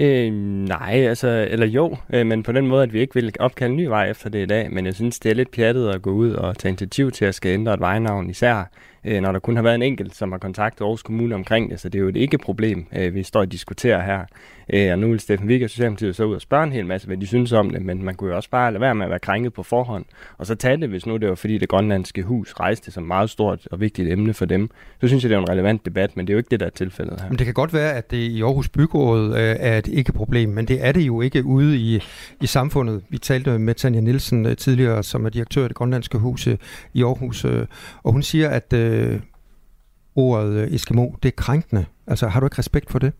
Øh, 0.00 0.32
nej, 0.68 1.04
altså, 1.08 1.46
eller 1.50 1.66
jo, 1.66 1.96
øh, 2.12 2.26
men 2.26 2.42
på 2.42 2.52
den 2.52 2.66
måde, 2.66 2.82
at 2.82 2.92
vi 2.92 3.00
ikke 3.00 3.14
vil 3.14 3.34
opkalde 3.40 3.70
en 3.70 3.76
ny 3.76 3.86
vej 3.86 4.10
efter 4.10 4.30
det 4.30 4.42
i 4.42 4.46
dag, 4.46 4.72
men 4.72 4.86
jeg 4.86 4.94
synes, 4.94 5.18
det 5.18 5.30
er 5.30 5.34
lidt 5.34 5.50
pjattet 5.50 5.88
at 5.88 6.02
gå 6.02 6.10
ud 6.10 6.30
og 6.30 6.58
tage 6.58 6.70
initiativ 6.70 7.10
til 7.10 7.24
at 7.24 7.34
skal 7.34 7.50
ændre 7.54 7.74
et 7.74 7.80
vejnavn, 7.80 8.30
især 8.30 8.64
øh, 9.04 9.20
når 9.20 9.32
der 9.32 9.38
kun 9.38 9.56
har 9.56 9.62
været 9.62 9.74
en 9.74 9.82
enkelt, 9.82 10.14
som 10.14 10.32
har 10.32 10.38
kontaktet 10.38 10.84
Aarhus 10.84 11.02
Kommune 11.02 11.34
omkring 11.34 11.70
det, 11.70 11.80
så 11.80 11.88
det 11.88 11.98
er 11.98 12.02
jo 12.02 12.08
et 12.08 12.16
ikke-problem, 12.16 12.86
øh, 12.96 13.14
vi 13.14 13.22
står 13.22 13.40
og 13.40 13.52
diskuterer 13.52 14.02
her. 14.02 14.24
Øh, 14.72 14.92
og 14.92 14.98
nu 14.98 15.10
vil 15.10 15.20
Steffen 15.20 15.48
Wigge 15.48 15.66
og 15.66 15.70
Socialdemokratiet 15.70 16.16
så 16.16 16.24
ud 16.24 16.34
og 16.34 16.40
spørge 16.40 16.64
en 16.64 16.72
hel 16.72 16.86
masse, 16.86 17.06
hvad 17.06 17.16
de 17.16 17.26
synes 17.26 17.52
om 17.52 17.70
det, 17.70 17.82
men 17.82 18.04
man 18.04 18.14
kunne 18.14 18.30
jo 18.30 18.36
også 18.36 18.50
bare 18.50 18.72
lade 18.72 18.80
være 18.80 18.94
med 18.94 19.04
at 19.04 19.10
være 19.10 19.18
krænket 19.18 19.52
på 19.52 19.62
forhånd, 19.62 20.04
og 20.38 20.46
så 20.46 20.54
tage 20.54 20.76
det, 20.76 20.88
hvis 20.88 21.06
nu 21.06 21.16
det 21.16 21.28
var 21.28 21.34
fordi 21.34 21.58
det 21.58 21.68
grønlandske 21.68 22.22
hus 22.22 22.54
rejste 22.60 22.90
som 22.90 23.02
meget 23.02 23.30
stort 23.30 23.68
og 23.70 23.80
vigtigt 23.80 24.08
emne 24.08 24.34
for 24.34 24.44
dem. 24.44 24.70
Så 25.00 25.08
synes 25.08 25.24
jeg, 25.24 25.30
det 25.30 25.36
er 25.36 25.40
en 25.40 25.48
relevant 25.48 25.86
debat, 25.86 26.16
men 26.16 26.26
det 26.26 26.32
er 26.32 26.34
jo 26.34 26.38
ikke 26.38 26.50
det, 26.50 26.60
der 26.60 26.66
er 26.66 26.70
tilfældet 26.70 27.20
her. 27.20 27.28
Men 27.28 27.38
det 27.38 27.44
kan 27.44 27.54
godt 27.54 27.74
være, 27.74 27.92
at 27.92 28.10
det 28.10 28.16
i 28.16 28.42
Aarhus 28.42 28.68
Byråd 28.68 29.34
øh, 29.34 29.56
er 29.58 29.78
et 29.78 29.86
ikke-problem, 29.86 30.48
men 30.48 30.68
det 30.68 30.86
er 30.86 30.92
det 30.92 31.06
jo 31.06 31.20
ikke 31.20 31.44
ude 31.44 31.76
i, 31.78 32.00
i 32.40 32.46
samfundet. 32.46 33.02
Vi 33.08 33.18
talte 33.18 33.58
med 33.58 33.74
Tanja 33.74 34.00
Nielsen 34.00 34.46
øh, 34.46 34.56
tidligere, 34.56 35.02
som 35.02 35.26
er 35.26 35.30
direktør 35.30 35.64
i 35.64 35.68
det 35.68 35.76
grønlandske 35.76 36.18
hus 36.18 36.46
øh, 36.46 36.56
i 36.92 37.02
Aarhus, 37.02 37.44
øh, 37.44 37.66
og 38.02 38.12
hun 38.12 38.22
siger, 38.22 38.48
at 38.48 38.72
øh, 38.72 39.20
ordet 40.16 40.54
øh, 40.54 40.74
Eskimo, 40.74 41.10
det 41.22 41.28
er 41.28 41.36
krænkende. 41.36 41.84
Altså, 42.06 42.28
har 42.28 42.40
du 42.40 42.46
ikke 42.46 42.58
respekt 42.58 42.90
for 42.90 42.98
det? 42.98 43.12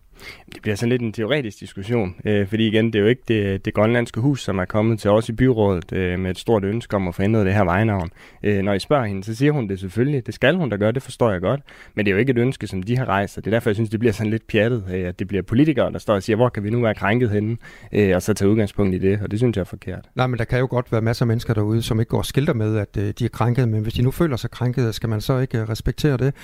Det 0.55 0.63
bliver 0.63 0.75
sådan 0.75 0.89
lidt 0.89 1.03
en 1.03 1.13
teoretisk 1.13 1.61
diskussion, 1.61 2.15
øh, 2.25 2.47
fordi 2.47 2.67
igen, 2.67 2.87
det 2.87 2.95
er 2.95 3.01
jo 3.01 3.07
ikke 3.07 3.23
det, 3.29 3.65
det 3.65 3.75
grønlandske 3.75 4.21
hus, 4.21 4.43
som 4.43 4.59
er 4.59 4.65
kommet 4.65 5.01
til 5.01 5.11
os 5.11 5.29
i 5.29 5.33
byrådet 5.33 5.93
øh, 5.93 6.19
med 6.19 6.31
et 6.31 6.39
stort 6.39 6.65
ønske 6.65 6.97
om 6.97 7.09
at 7.09 7.15
få 7.15 7.23
ændret 7.23 7.47
det 7.47 7.55
her 7.55 7.65
vejnavn. 7.65 8.11
Øh, 8.43 8.63
når 8.63 8.73
I 8.73 8.79
spørger 8.79 9.05
hende, 9.05 9.25
så 9.25 9.35
siger 9.35 9.53
hun 9.53 9.69
det 9.69 9.81
selvfølgelig. 9.81 10.27
Det 10.27 10.35
skal 10.35 10.57
hun 10.57 10.69
da 10.69 10.77
gøre, 10.77 10.93
det 10.93 11.03
forstår 11.03 11.31
jeg 11.31 11.41
godt. 11.41 11.61
Men 11.95 12.07
det 12.07 12.11
er 12.11 12.15
jo 12.15 12.19
ikke 12.19 12.31
et 12.31 12.39
ønske, 12.39 12.67
som 12.67 12.83
de 12.83 12.97
har 12.97 13.05
rejst, 13.05 13.39
og 13.39 13.45
det 13.45 13.51
er 13.51 13.55
derfor, 13.55 13.71
jeg 13.71 13.77
synes, 13.77 13.91
det 13.91 14.01
bliver 14.01 14.13
sådan 14.13 14.31
lidt 14.31 14.47
pjattet, 14.47 14.85
øh, 14.93 15.09
at 15.09 15.19
det 15.19 15.29
bliver 15.29 15.43
politikere, 15.43 15.93
der 15.93 15.99
står 15.99 16.15
og 16.15 16.23
siger, 16.23 16.37
hvor 16.37 16.49
kan 16.49 16.65
vi 16.65 16.71
nu 16.71 16.81
være 16.81 16.95
krænket 16.95 17.31
henne, 17.31 17.57
øh, 17.93 18.17
og 18.17 18.23
så 18.23 18.35
tage 18.35 18.49
udgangspunkt 18.49 18.95
i 18.95 18.99
det, 18.99 19.21
og 19.23 19.31
det 19.31 19.39
synes 19.39 19.57
jeg 19.57 19.61
er 19.61 19.65
forkert. 19.65 20.09
Nej, 20.15 20.27
men 20.27 20.39
der 20.39 20.45
kan 20.45 20.59
jo 20.59 20.67
godt 20.71 20.93
være 20.93 21.01
masser 21.01 21.23
af 21.23 21.27
mennesker 21.27 21.55
derude, 21.55 21.83
som 21.83 22.01
ikke 22.01 22.11
går 22.11 22.23
skilter 22.23 22.55
med, 22.55 22.77
at 22.77 22.97
øh, 22.97 23.15
de 23.19 23.25
er 23.25 23.29
krænket, 23.29 23.69
men 23.69 23.83
hvis 23.83 23.95
de 23.95 24.03
nu 24.03 24.11
føler 24.11 24.37
sig 24.37 24.51
krænket, 24.51 24.95
skal 24.95 25.09
man 25.09 25.21
så 25.21 25.39
ikke 25.39 25.59
øh, 25.59 25.69
respektere 25.69 26.17
det? 26.17 26.35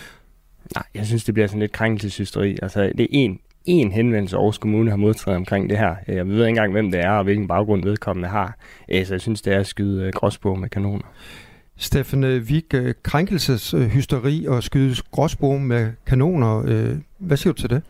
Nej, 0.74 0.85
jeg 0.95 1.07
synes, 1.07 1.24
det 1.24 1.35
bliver 1.35 1.47
sådan 1.47 1.61
lidt 1.61 1.72
krænkelseshysteri. 1.72 2.59
Altså, 2.62 2.83
det 2.83 3.01
er 3.01 3.07
en, 3.11 3.41
en 3.69 3.93
henvendelse, 3.93 4.37
Aarhus 4.37 4.59
Kommune 4.59 4.91
har 4.91 4.97
modtaget 4.97 5.37
omkring 5.37 5.71
det 5.71 5.79
her. 5.79 5.95
Jeg 6.07 6.29
ved 6.29 6.35
ikke 6.35 6.49
engang, 6.49 6.73
hvem 6.73 6.91
det 6.91 7.01
er, 7.01 7.11
og 7.11 7.25
hvilken 7.25 7.49
baggrund 7.49 7.83
vedkommende 7.83 8.29
har. 8.29 8.57
Øh, 8.91 9.07
så 9.07 9.14
jeg 9.14 9.21
synes, 9.21 9.43
det 9.43 9.55
er 9.55 9.61
at 9.61 9.66
skyde 9.66 10.05
øh, 10.05 10.12
gråsbog 10.12 10.59
med 10.59 10.69
kanoner. 10.69 11.05
Steffen 11.77 12.49
Vig, 12.49 12.75
øh, 12.75 12.95
krænkelseshysteri 13.03 14.47
og 14.47 14.62
skyde 14.62 14.97
gråsbog 15.11 15.61
med 15.61 15.93
kanoner. 16.07 16.95
Hvad 17.19 17.37
siger 17.37 17.53
du 17.53 17.61
til 17.61 17.71
det? 17.71 17.83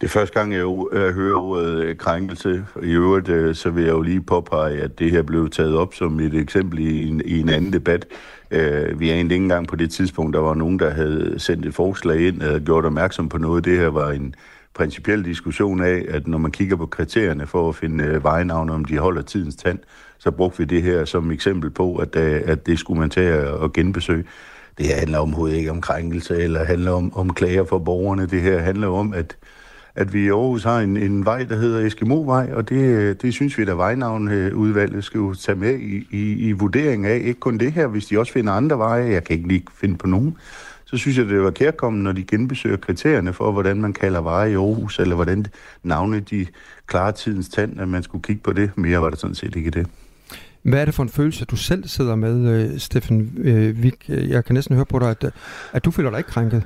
Det 0.00 0.06
er 0.06 0.10
første 0.10 0.38
gang, 0.38 0.52
jeg 0.52 0.60
hører 0.92 1.40
ordet 1.40 1.98
krænkelse. 1.98 2.64
I 2.82 2.90
øvrigt, 2.90 3.56
så 3.56 3.70
vil 3.70 3.84
jeg 3.84 3.92
jo 3.92 4.00
lige 4.00 4.20
påpege, 4.20 4.82
at 4.82 4.98
det 4.98 5.10
her 5.10 5.22
blev 5.22 5.50
taget 5.50 5.76
op 5.76 5.94
som 5.94 6.20
et 6.20 6.34
eksempel 6.34 6.78
i 6.78 7.08
en, 7.08 7.22
i 7.24 7.40
en 7.40 7.48
anden 7.48 7.72
debat. 7.72 8.06
Øh, 8.50 9.00
vi 9.00 9.10
er 9.10 9.14
egentlig 9.14 9.34
ikke 9.34 9.42
engang 9.42 9.68
på 9.68 9.76
det 9.76 9.90
tidspunkt, 9.90 10.34
der 10.34 10.40
var 10.40 10.54
nogen, 10.54 10.78
der 10.78 10.90
havde 10.90 11.34
sendt 11.38 11.66
et 11.66 11.74
forslag 11.74 12.20
ind 12.20 12.42
og 12.42 12.60
gjort 12.60 12.84
opmærksom 12.84 13.28
på 13.28 13.38
noget. 13.38 13.64
Det 13.64 13.78
her 13.78 13.88
var 13.88 14.10
en 14.10 14.34
principiel 14.74 15.24
diskussion 15.24 15.82
af, 15.82 16.04
at 16.08 16.26
når 16.26 16.38
man 16.38 16.50
kigger 16.50 16.76
på 16.76 16.86
kriterierne 16.86 17.46
for 17.46 17.68
at 17.68 17.76
finde 17.76 18.04
øh, 18.04 18.24
vejnavne, 18.24 18.72
om 18.72 18.84
de 18.84 18.98
holder 18.98 19.22
tidens 19.22 19.56
tand, 19.56 19.78
så 20.18 20.30
brugte 20.30 20.58
vi 20.58 20.64
det 20.64 20.82
her 20.82 21.04
som 21.04 21.30
eksempel 21.30 21.70
på, 21.70 21.96
at, 21.96 22.16
øh, 22.16 22.42
at 22.44 22.66
det 22.66 22.78
skulle 22.78 23.00
man 23.00 23.10
tage 23.10 23.50
og 23.50 23.72
genbesøge. 23.72 24.24
Det 24.78 24.86
her 24.86 24.96
handler 24.96 25.18
overhovedet 25.18 25.56
ikke 25.56 25.70
om 25.70 25.80
krænkelse, 25.80 26.36
eller 26.36 26.64
handler 26.64 26.92
om, 26.92 27.16
om 27.16 27.34
klager 27.34 27.64
for 27.64 27.78
borgerne. 27.78 28.26
Det 28.26 28.40
her 28.42 28.58
handler 28.58 28.88
om, 28.88 29.14
at 29.14 29.36
at 29.94 30.14
vi 30.14 30.24
i 30.24 30.28
Aarhus 30.28 30.64
har 30.64 30.80
en, 30.80 30.96
en 30.96 31.24
vej, 31.24 31.44
der 31.44 31.56
hedder 31.56 31.86
Eskimovej, 31.86 32.50
og 32.52 32.68
det, 32.68 33.22
det 33.22 33.34
synes 33.34 33.58
vi, 33.58 33.62
at 33.62 33.76
vejnavnudvalget 33.76 35.04
skal 35.04 35.18
jo 35.18 35.34
tage 35.34 35.58
med 35.58 35.78
i, 35.78 36.06
i, 36.10 36.48
i 36.48 36.52
vurdering 36.52 37.06
af. 37.06 37.16
Ikke 37.16 37.40
kun 37.40 37.58
det 37.58 37.72
her, 37.72 37.86
hvis 37.86 38.06
de 38.06 38.18
også 38.18 38.32
finder 38.32 38.52
andre 38.52 38.78
veje, 38.78 39.10
jeg 39.10 39.24
kan 39.24 39.36
ikke 39.36 39.48
lige 39.48 39.64
finde 39.74 39.96
på 39.96 40.06
nogen, 40.06 40.36
så 40.84 40.96
synes 40.96 41.18
jeg, 41.18 41.26
det 41.26 41.42
var 41.42 41.50
kærkommen, 41.50 42.02
når 42.02 42.12
de 42.12 42.24
genbesøger 42.24 42.76
kriterierne 42.76 43.32
for, 43.32 43.52
hvordan 43.52 43.80
man 43.80 43.92
kalder 43.92 44.20
veje 44.20 44.50
i 44.50 44.54
Aarhus, 44.54 44.98
eller 44.98 45.14
hvordan 45.14 45.46
navne 45.82 46.20
de 46.20 46.46
klarer 46.86 47.10
tidens 47.10 47.48
tand, 47.48 47.80
at 47.80 47.88
man 47.88 48.02
skulle 48.02 48.22
kigge 48.22 48.42
på 48.42 48.52
det. 48.52 48.70
Mere 48.76 49.02
var 49.02 49.10
det 49.10 49.18
sådan 49.18 49.34
set 49.34 49.56
ikke 49.56 49.70
det. 49.70 49.86
Hvad 50.62 50.80
er 50.80 50.84
det 50.84 50.94
for 50.94 51.02
en 51.02 51.08
følelse, 51.08 51.44
du 51.44 51.56
selv 51.56 51.88
sidder 51.88 52.14
med, 52.14 52.64
øh, 52.72 52.78
Steffen 52.78 53.32
øh, 53.38 53.82
Vik? 53.82 54.08
Jeg 54.08 54.44
kan 54.44 54.54
næsten 54.54 54.74
høre 54.74 54.86
på 54.86 54.98
dig, 54.98 55.10
at, 55.10 55.24
at 55.72 55.84
du 55.84 55.90
føler 55.90 56.10
dig 56.10 56.18
ikke 56.18 56.30
krænket. 56.30 56.62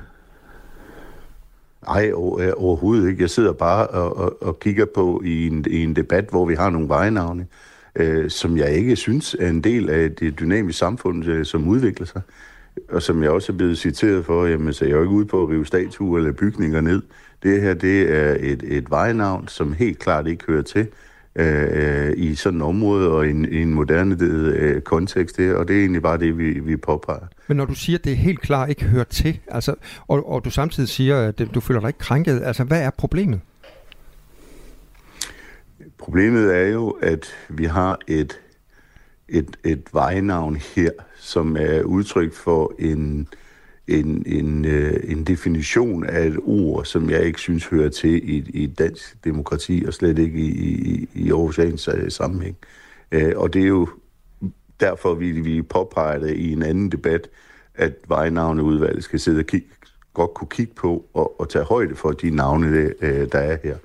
Nej, 1.87 2.11
øh, 2.39 2.53
overhovedet 2.57 3.09
ikke. 3.09 3.21
Jeg 3.21 3.29
sidder 3.29 3.53
bare 3.53 3.87
og, 3.87 4.17
og, 4.17 4.43
og 4.43 4.59
kigger 4.59 4.85
på 4.95 5.21
i 5.25 5.47
en, 5.47 5.65
i 5.69 5.83
en 5.83 5.95
debat, 5.95 6.25
hvor 6.29 6.45
vi 6.45 6.55
har 6.55 6.69
nogle 6.69 6.89
vejnavne, 6.89 7.47
øh, 7.95 8.29
som 8.29 8.57
jeg 8.57 8.71
ikke 8.71 8.95
synes 8.95 9.35
er 9.39 9.49
en 9.49 9.61
del 9.61 9.89
af 9.89 10.11
det 10.11 10.39
dynamiske 10.39 10.79
samfund, 10.79 11.25
øh, 11.25 11.45
som 11.45 11.67
udvikler 11.67 12.05
sig. 12.05 12.21
Og 12.89 13.01
som 13.01 13.23
jeg 13.23 13.31
også 13.31 13.51
er 13.51 13.57
blevet 13.57 13.77
citeret 13.77 14.25
for, 14.25 14.45
jamen, 14.45 14.73
så 14.73 14.85
jeg 14.85 14.91
er 14.91 14.95
jo 14.95 15.03
ikke 15.03 15.15
ude 15.15 15.25
på 15.25 15.43
at 15.43 15.49
rive 15.49 15.65
statuer 15.65 16.17
eller 16.17 16.31
bygninger 16.31 16.81
ned. 16.81 17.01
Det 17.43 17.61
her, 17.61 17.73
det 17.73 18.15
er 18.15 18.37
et, 18.39 18.63
et 18.67 18.89
vejnavn, 18.89 19.47
som 19.47 19.73
helt 19.73 19.99
klart 19.99 20.27
ikke 20.27 20.43
hører 20.47 20.61
til 20.61 20.87
øh, 21.35 22.13
i 22.17 22.35
sådan 22.35 22.59
et 22.61 22.65
område 22.65 23.11
og 23.11 23.27
i 23.27 23.29
en, 23.29 23.45
i 23.45 23.61
en 23.61 23.73
moderne 23.73 24.17
øh, 24.21 24.81
kontekst. 24.81 25.37
Det, 25.37 25.55
og 25.55 25.67
det 25.67 25.75
er 25.75 25.79
egentlig 25.79 26.01
bare 26.01 26.17
det, 26.17 26.37
vi, 26.37 26.59
vi 26.59 26.77
påpeger. 26.77 27.27
Men 27.47 27.57
når 27.57 27.65
du 27.65 27.75
siger, 27.75 27.97
at 27.97 28.05
det 28.05 28.17
helt 28.17 28.41
klart 28.41 28.69
ikke 28.69 28.85
hører 28.85 29.03
til, 29.03 29.39
altså, 29.47 29.75
og, 30.07 30.29
og 30.29 30.45
du 30.45 30.49
samtidig 30.49 30.89
siger, 30.89 31.21
at 31.21 31.47
du 31.53 31.59
føler 31.59 31.79
dig 31.79 31.87
ikke 31.87 31.99
krænket, 31.99 32.41
altså 32.43 32.63
hvad 32.63 32.81
er 32.81 32.89
problemet? 32.89 33.41
Problemet 35.97 36.55
er 36.55 36.67
jo, 36.67 36.89
at 36.89 37.27
vi 37.49 37.65
har 37.65 37.99
et, 38.07 38.39
et, 39.29 39.57
et 39.63 39.83
vejnavn 39.93 40.55
her, 40.75 40.91
som 41.19 41.57
er 41.59 41.81
udtryk 41.81 42.33
for 42.33 42.73
en 42.79 43.19
øh, 43.19 43.44
en, 43.87 44.23
en, 44.25 44.65
øh, 44.65 44.99
en 45.03 45.23
definition 45.23 46.05
af 46.05 46.27
et 46.27 46.37
ord, 46.43 46.85
som 46.85 47.09
jeg 47.09 47.23
ikke 47.23 47.39
synes 47.39 47.65
hører 47.65 47.89
til 47.89 48.29
i, 48.29 48.49
i 48.53 48.67
dansk 48.67 49.23
demokrati, 49.23 49.83
og 49.87 49.93
slet 49.93 50.19
ikke 50.19 50.39
i, 50.39 50.49
i, 50.91 51.09
i 51.13 51.31
Aarhusians 51.31 51.87
øh, 51.87 52.11
sammenhæng. 52.11 52.57
Øh, 53.11 53.33
og 53.35 53.53
det 53.53 53.61
er 53.61 53.67
jo 53.67 53.87
derfor, 54.79 55.13
vi, 55.13 55.31
vi 55.31 55.61
påpeger 55.61 56.19
det 56.19 56.35
i 56.35 56.51
en 56.51 56.63
anden 56.63 56.91
debat, 56.91 57.29
at 57.75 57.93
vejnavneudvalget 58.07 59.03
skal 59.03 59.19
sidde 59.19 59.39
og 59.39 59.45
kigge, 59.45 59.67
godt 60.13 60.33
kunne 60.33 60.47
kigge 60.51 60.73
på 60.75 61.05
og, 61.13 61.39
og 61.39 61.49
tage 61.49 61.65
højde 61.65 61.95
for 61.95 62.11
de 62.11 62.29
navne, 62.29 62.93
øh, 63.01 63.27
der, 63.31 63.39
er 63.39 63.57
her. 63.63 63.77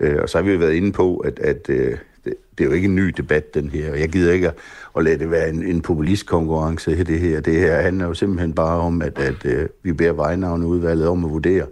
Øh, 0.00 0.22
og 0.22 0.28
så 0.28 0.38
har 0.38 0.44
vi 0.44 0.60
været 0.60 0.74
inde 0.74 0.92
på, 0.92 1.16
at, 1.16 1.38
at 1.38 1.70
øh, 1.70 1.98
det, 2.24 2.34
det 2.58 2.64
er 2.64 2.68
jo 2.68 2.74
ikke 2.74 2.88
en 2.88 2.94
ny 2.94 3.08
debat, 3.08 3.54
den 3.54 3.68
her. 3.68 3.94
Jeg 3.94 4.08
gider 4.08 4.32
ikke 4.32 4.48
at, 4.48 4.54
at 4.96 5.04
lade 5.04 5.18
det 5.18 5.30
være 5.30 5.48
en, 5.48 5.62
en 5.62 5.80
populistkonkurrence, 5.80 7.04
det 7.04 7.20
her. 7.20 7.40
Det 7.40 7.60
her 7.60 7.82
handler 7.82 8.06
jo 8.06 8.14
simpelthen 8.14 8.52
bare 8.52 8.78
om, 8.78 9.02
at, 9.02 9.18
at 9.18 9.44
at 9.46 9.68
vi 9.82 9.92
beder 9.92 10.12
vejnavneudvalget 10.12 11.08
om 11.08 11.24
at 11.24 11.30
vurdere, 11.30 11.66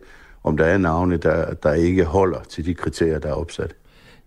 om 0.44 0.56
der 0.56 0.64
er 0.64 0.78
navne, 0.78 1.16
der, 1.16 1.54
der 1.54 1.72
ikke 1.72 2.04
holder 2.04 2.40
til 2.48 2.66
de 2.66 2.74
kriterier, 2.74 3.18
der 3.18 3.28
er 3.28 3.34
opsat. 3.34 3.74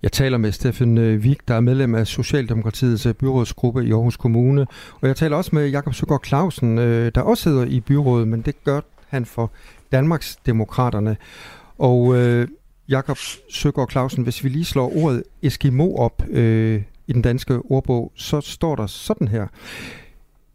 Jeg 0.03 0.11
taler 0.11 0.38
med 0.38 0.51
Steffen 0.51 0.97
øh, 0.97 1.24
Vik, 1.24 1.47
der 1.47 1.53
er 1.53 1.59
medlem 1.59 1.95
af 1.95 2.07
Socialdemokratiets 2.07 3.05
øh, 3.05 3.13
byrådsgruppe 3.13 3.86
i 3.86 3.91
Aarhus 3.91 4.17
Kommune. 4.17 4.67
Og 5.01 5.07
jeg 5.07 5.15
taler 5.15 5.38
også 5.38 5.49
med 5.53 5.67
Jakob 5.67 5.93
Søgaard 5.93 6.26
Clausen, 6.26 6.78
der 6.78 7.21
også 7.21 7.43
sidder 7.43 7.65
i 7.65 7.80
byrådet, 7.80 8.28
men 8.28 8.41
det 8.41 8.63
gør 8.63 8.82
han 9.07 9.26
for 9.26 9.51
Danmarks 9.91 10.36
Demokraterne. 10.45 11.17
Og 11.78 12.15
øh, 12.15 12.47
Jakob 12.90 13.18
Søgaard 13.50 13.92
Clausen, 13.92 14.24
hvis 14.24 14.44
vi 14.44 14.50
lige 14.50 14.66
slår 14.66 14.98
ordet 14.98 15.24
Eskimo 15.42 15.96
op 15.96 16.24
øh, 16.30 16.82
i 17.08 17.14
den 17.14 17.22
danske 17.22 17.60
ordbog, 17.60 18.12
så 18.16 18.42
står 18.42 18.76
der 18.76 18.88
sådan 18.88 19.28
her. 19.28 19.48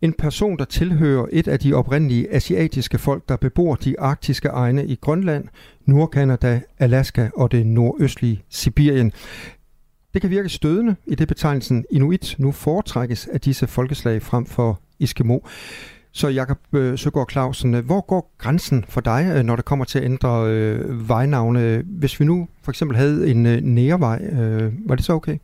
En 0.02 0.12
person, 0.12 0.58
der 0.58 0.64
tilhører 0.64 1.26
et 1.32 1.48
af 1.48 1.58
de 1.58 1.74
oprindelige 1.74 2.34
asiatiske 2.34 2.98
folk, 2.98 3.28
der 3.28 3.36
bebor 3.36 3.74
de 3.74 4.00
arktiske 4.00 4.48
egne 4.48 4.86
i 4.86 4.94
Grønland, 5.00 5.44
Nordkanada, 5.86 6.60
Alaska 6.78 7.28
og 7.34 7.52
det 7.52 7.66
nordøstlige 7.66 8.42
Sibirien. 8.48 9.12
Det 10.14 10.20
kan 10.20 10.30
virke 10.30 10.48
stødende, 10.48 10.96
i 11.06 11.14
det 11.14 11.28
betegnelsen 11.28 11.84
Inuit 11.90 12.34
nu 12.38 12.52
foretrækkes 12.52 13.26
af 13.26 13.40
disse 13.40 13.66
folkeslag 13.66 14.22
frem 14.22 14.46
for 14.46 14.80
Eskimo. 15.00 15.38
Så 16.12 16.28
Jakob 16.28 16.58
øh, 16.72 16.98
Søgaard 16.98 17.30
Clausen, 17.30 17.74
øh, 17.74 17.84
hvor 17.84 18.00
går 18.00 18.34
grænsen 18.38 18.84
for 18.88 19.00
dig, 19.00 19.32
øh, 19.36 19.42
når 19.42 19.56
det 19.56 19.64
kommer 19.64 19.84
til 19.84 19.98
at 19.98 20.04
ændre 20.04 20.46
øh, 20.46 21.08
vejnavne? 21.08 21.82
Hvis 21.86 22.20
vi 22.20 22.24
nu 22.24 22.48
for 22.62 22.72
eksempel 22.72 22.96
havde 22.96 23.30
en 23.30 23.46
øh, 23.46 23.60
nærevej, 23.60 24.22
øh, 24.22 24.72
var 24.88 24.94
det 24.94 25.04
så 25.04 25.12
okay? 25.12 25.38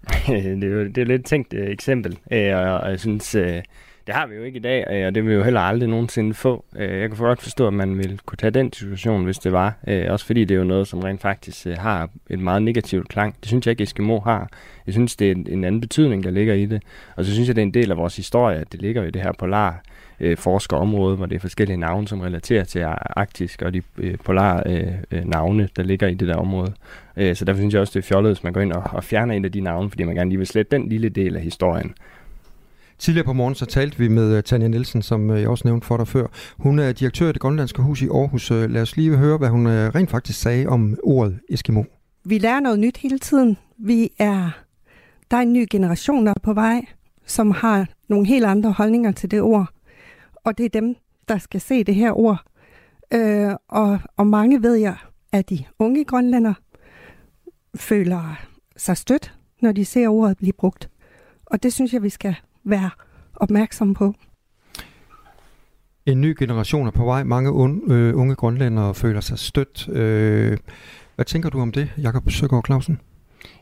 det, 0.26 0.64
er 0.64 0.68
jo, 0.68 0.84
det 0.84 0.98
er 0.98 1.04
lidt 1.04 1.24
tænkt 1.24 1.54
øh, 1.54 1.68
eksempel, 1.68 2.18
øh, 2.32 2.56
og, 2.56 2.80
og 2.80 2.90
jeg 2.90 3.00
synes, 3.00 3.34
øh, 3.34 3.62
det 4.10 4.18
har 4.18 4.26
vi 4.26 4.34
jo 4.34 4.42
ikke 4.42 4.56
i 4.56 4.60
dag, 4.60 4.86
øh, 4.90 5.06
og 5.06 5.14
det 5.14 5.24
vil 5.24 5.30
vi 5.30 5.36
jo 5.36 5.42
heller 5.42 5.60
aldrig 5.60 5.88
nogensinde 5.88 6.34
få. 6.34 6.64
Øh, 6.76 7.00
jeg 7.00 7.08
kan 7.08 7.18
godt 7.18 7.42
forstå, 7.42 7.66
at 7.66 7.72
man 7.72 7.98
vil 7.98 8.20
kunne 8.26 8.36
tage 8.36 8.50
den 8.50 8.68
diskussion, 8.68 9.24
hvis 9.24 9.38
det 9.38 9.52
var. 9.52 9.74
Øh, 9.88 10.06
også 10.08 10.26
fordi 10.26 10.44
det 10.44 10.54
er 10.54 10.58
jo 10.58 10.64
noget, 10.64 10.88
som 10.88 11.00
rent 11.00 11.20
faktisk 11.20 11.66
har 11.66 12.08
et 12.30 12.38
meget 12.38 12.62
negativt 12.62 13.08
klang. 13.08 13.36
Det 13.40 13.48
synes 13.48 13.66
jeg 13.66 13.70
ikke, 13.70 13.82
Eskimo 13.82 14.20
har. 14.20 14.48
Jeg 14.86 14.94
synes, 14.94 15.16
det 15.16 15.30
er 15.30 15.34
en, 15.34 15.64
anden 15.64 15.80
betydning, 15.80 16.24
der 16.24 16.30
ligger 16.30 16.54
i 16.54 16.66
det. 16.66 16.82
Og 17.16 17.24
så 17.24 17.32
synes 17.32 17.48
jeg, 17.48 17.56
det 17.56 17.62
er 17.62 17.66
en 17.66 17.74
del 17.74 17.90
af 17.90 17.96
vores 17.96 18.16
historie, 18.16 18.58
at 18.58 18.72
det 18.72 18.82
ligger 18.82 19.04
i 19.04 19.10
det 19.10 19.22
her 19.22 19.32
polar 19.38 19.82
forskerområde, 20.36 21.16
hvor 21.16 21.26
det 21.26 21.36
er 21.36 21.40
forskellige 21.40 21.76
navne, 21.76 22.08
som 22.08 22.20
relaterer 22.20 22.64
til 22.64 22.84
arktisk 23.16 23.62
og 23.62 23.74
de 23.74 23.80
polar 23.80 24.16
polare 24.24 24.88
navne, 25.24 25.68
der 25.76 25.82
ligger 25.82 26.08
i 26.08 26.14
det 26.14 26.28
der 26.28 26.36
område. 26.36 26.72
Så 27.16 27.44
derfor 27.44 27.60
synes 27.60 27.74
jeg 27.74 27.80
også, 27.80 27.98
det 27.98 28.04
er 28.04 28.08
fjollet, 28.08 28.32
hvis 28.32 28.44
man 28.44 28.52
går 28.52 28.60
ind 28.60 28.72
og, 28.72 28.82
og 28.92 29.04
fjerner 29.04 29.34
en 29.34 29.44
af 29.44 29.52
de 29.52 29.60
navne, 29.60 29.90
fordi 29.90 30.04
man 30.04 30.14
gerne 30.14 30.30
lige 30.30 30.38
vil 30.38 30.46
slette 30.46 30.76
den 30.76 30.88
lille 30.88 31.08
del 31.08 31.36
af 31.36 31.42
historien. 31.42 31.94
Tidligere 33.00 33.24
på 33.24 33.32
morgen 33.32 33.54
så 33.54 33.66
talte 33.66 33.98
vi 33.98 34.08
med 34.08 34.36
øh, 34.36 34.42
Tanja 34.42 34.68
Nielsen, 34.68 35.02
som 35.02 35.30
øh, 35.30 35.40
jeg 35.40 35.48
også 35.48 35.68
nævnte 35.68 35.86
for 35.86 35.96
dig 35.96 36.08
før. 36.08 36.26
Hun 36.58 36.78
er 36.78 36.92
direktør 36.92 37.28
i 37.28 37.32
det 37.32 37.40
grønlandske 37.40 37.82
hus 37.82 38.02
i 38.02 38.08
Aarhus. 38.08 38.50
Øh, 38.50 38.70
lad 38.70 38.82
os 38.82 38.96
lige 38.96 39.16
høre, 39.16 39.38
hvad 39.38 39.48
hun 39.48 39.66
rent 39.68 40.10
faktisk 40.10 40.40
sagde 40.40 40.66
om 40.66 40.96
ordet 41.02 41.40
Eskimo. 41.48 41.82
Vi 42.24 42.38
lærer 42.38 42.60
noget 42.60 42.78
nyt 42.78 42.96
hele 42.96 43.18
tiden. 43.18 43.56
Vi 43.78 44.10
er, 44.18 44.50
der 45.30 45.36
er 45.36 45.40
en 45.40 45.52
ny 45.52 45.66
generation, 45.70 46.26
der 46.26 46.32
er 46.36 46.40
på 46.42 46.52
vej, 46.52 46.86
som 47.26 47.50
har 47.50 47.88
nogle 48.08 48.26
helt 48.26 48.44
andre 48.44 48.72
holdninger 48.72 49.12
til 49.12 49.30
det 49.30 49.40
ord. 49.40 49.66
Og 50.34 50.58
det 50.58 50.66
er 50.66 50.80
dem, 50.80 50.96
der 51.28 51.38
skal 51.38 51.60
se 51.60 51.84
det 51.84 51.94
her 51.94 52.12
ord. 52.12 52.44
Øh, 53.14 53.54
og, 53.68 53.98
og 54.16 54.26
mange 54.26 54.62
ved 54.62 54.74
jeg, 54.74 54.96
at 55.32 55.50
de 55.50 55.64
unge 55.78 56.04
grønlænder 56.04 56.54
føler 57.74 58.38
sig 58.76 58.96
stødt, 58.96 59.34
når 59.62 59.72
de 59.72 59.84
ser 59.84 60.08
ordet 60.08 60.36
blive 60.36 60.52
brugt. 60.52 60.90
Og 61.46 61.62
det 61.62 61.72
synes 61.72 61.92
jeg, 61.92 62.02
vi 62.02 62.08
skal 62.08 62.36
være 62.64 62.90
opmærksomme 63.36 63.94
på. 63.94 64.14
En 66.06 66.20
ny 66.20 66.36
generation 66.38 66.86
er 66.86 66.90
på 66.90 67.04
vej. 67.04 67.24
Mange 67.24 67.52
unge, 67.52 67.94
øh, 67.94 68.16
unge 68.16 68.34
grønlændere 68.34 68.94
føler 68.94 69.20
sig 69.20 69.38
stødt. 69.38 69.88
Øh, 69.88 70.58
hvad 71.14 71.24
tænker 71.24 71.50
du 71.50 71.60
om 71.60 71.72
det, 71.72 71.90
Jakob 71.98 72.30
Søgaard 72.30 72.64
Clausen? 72.64 73.00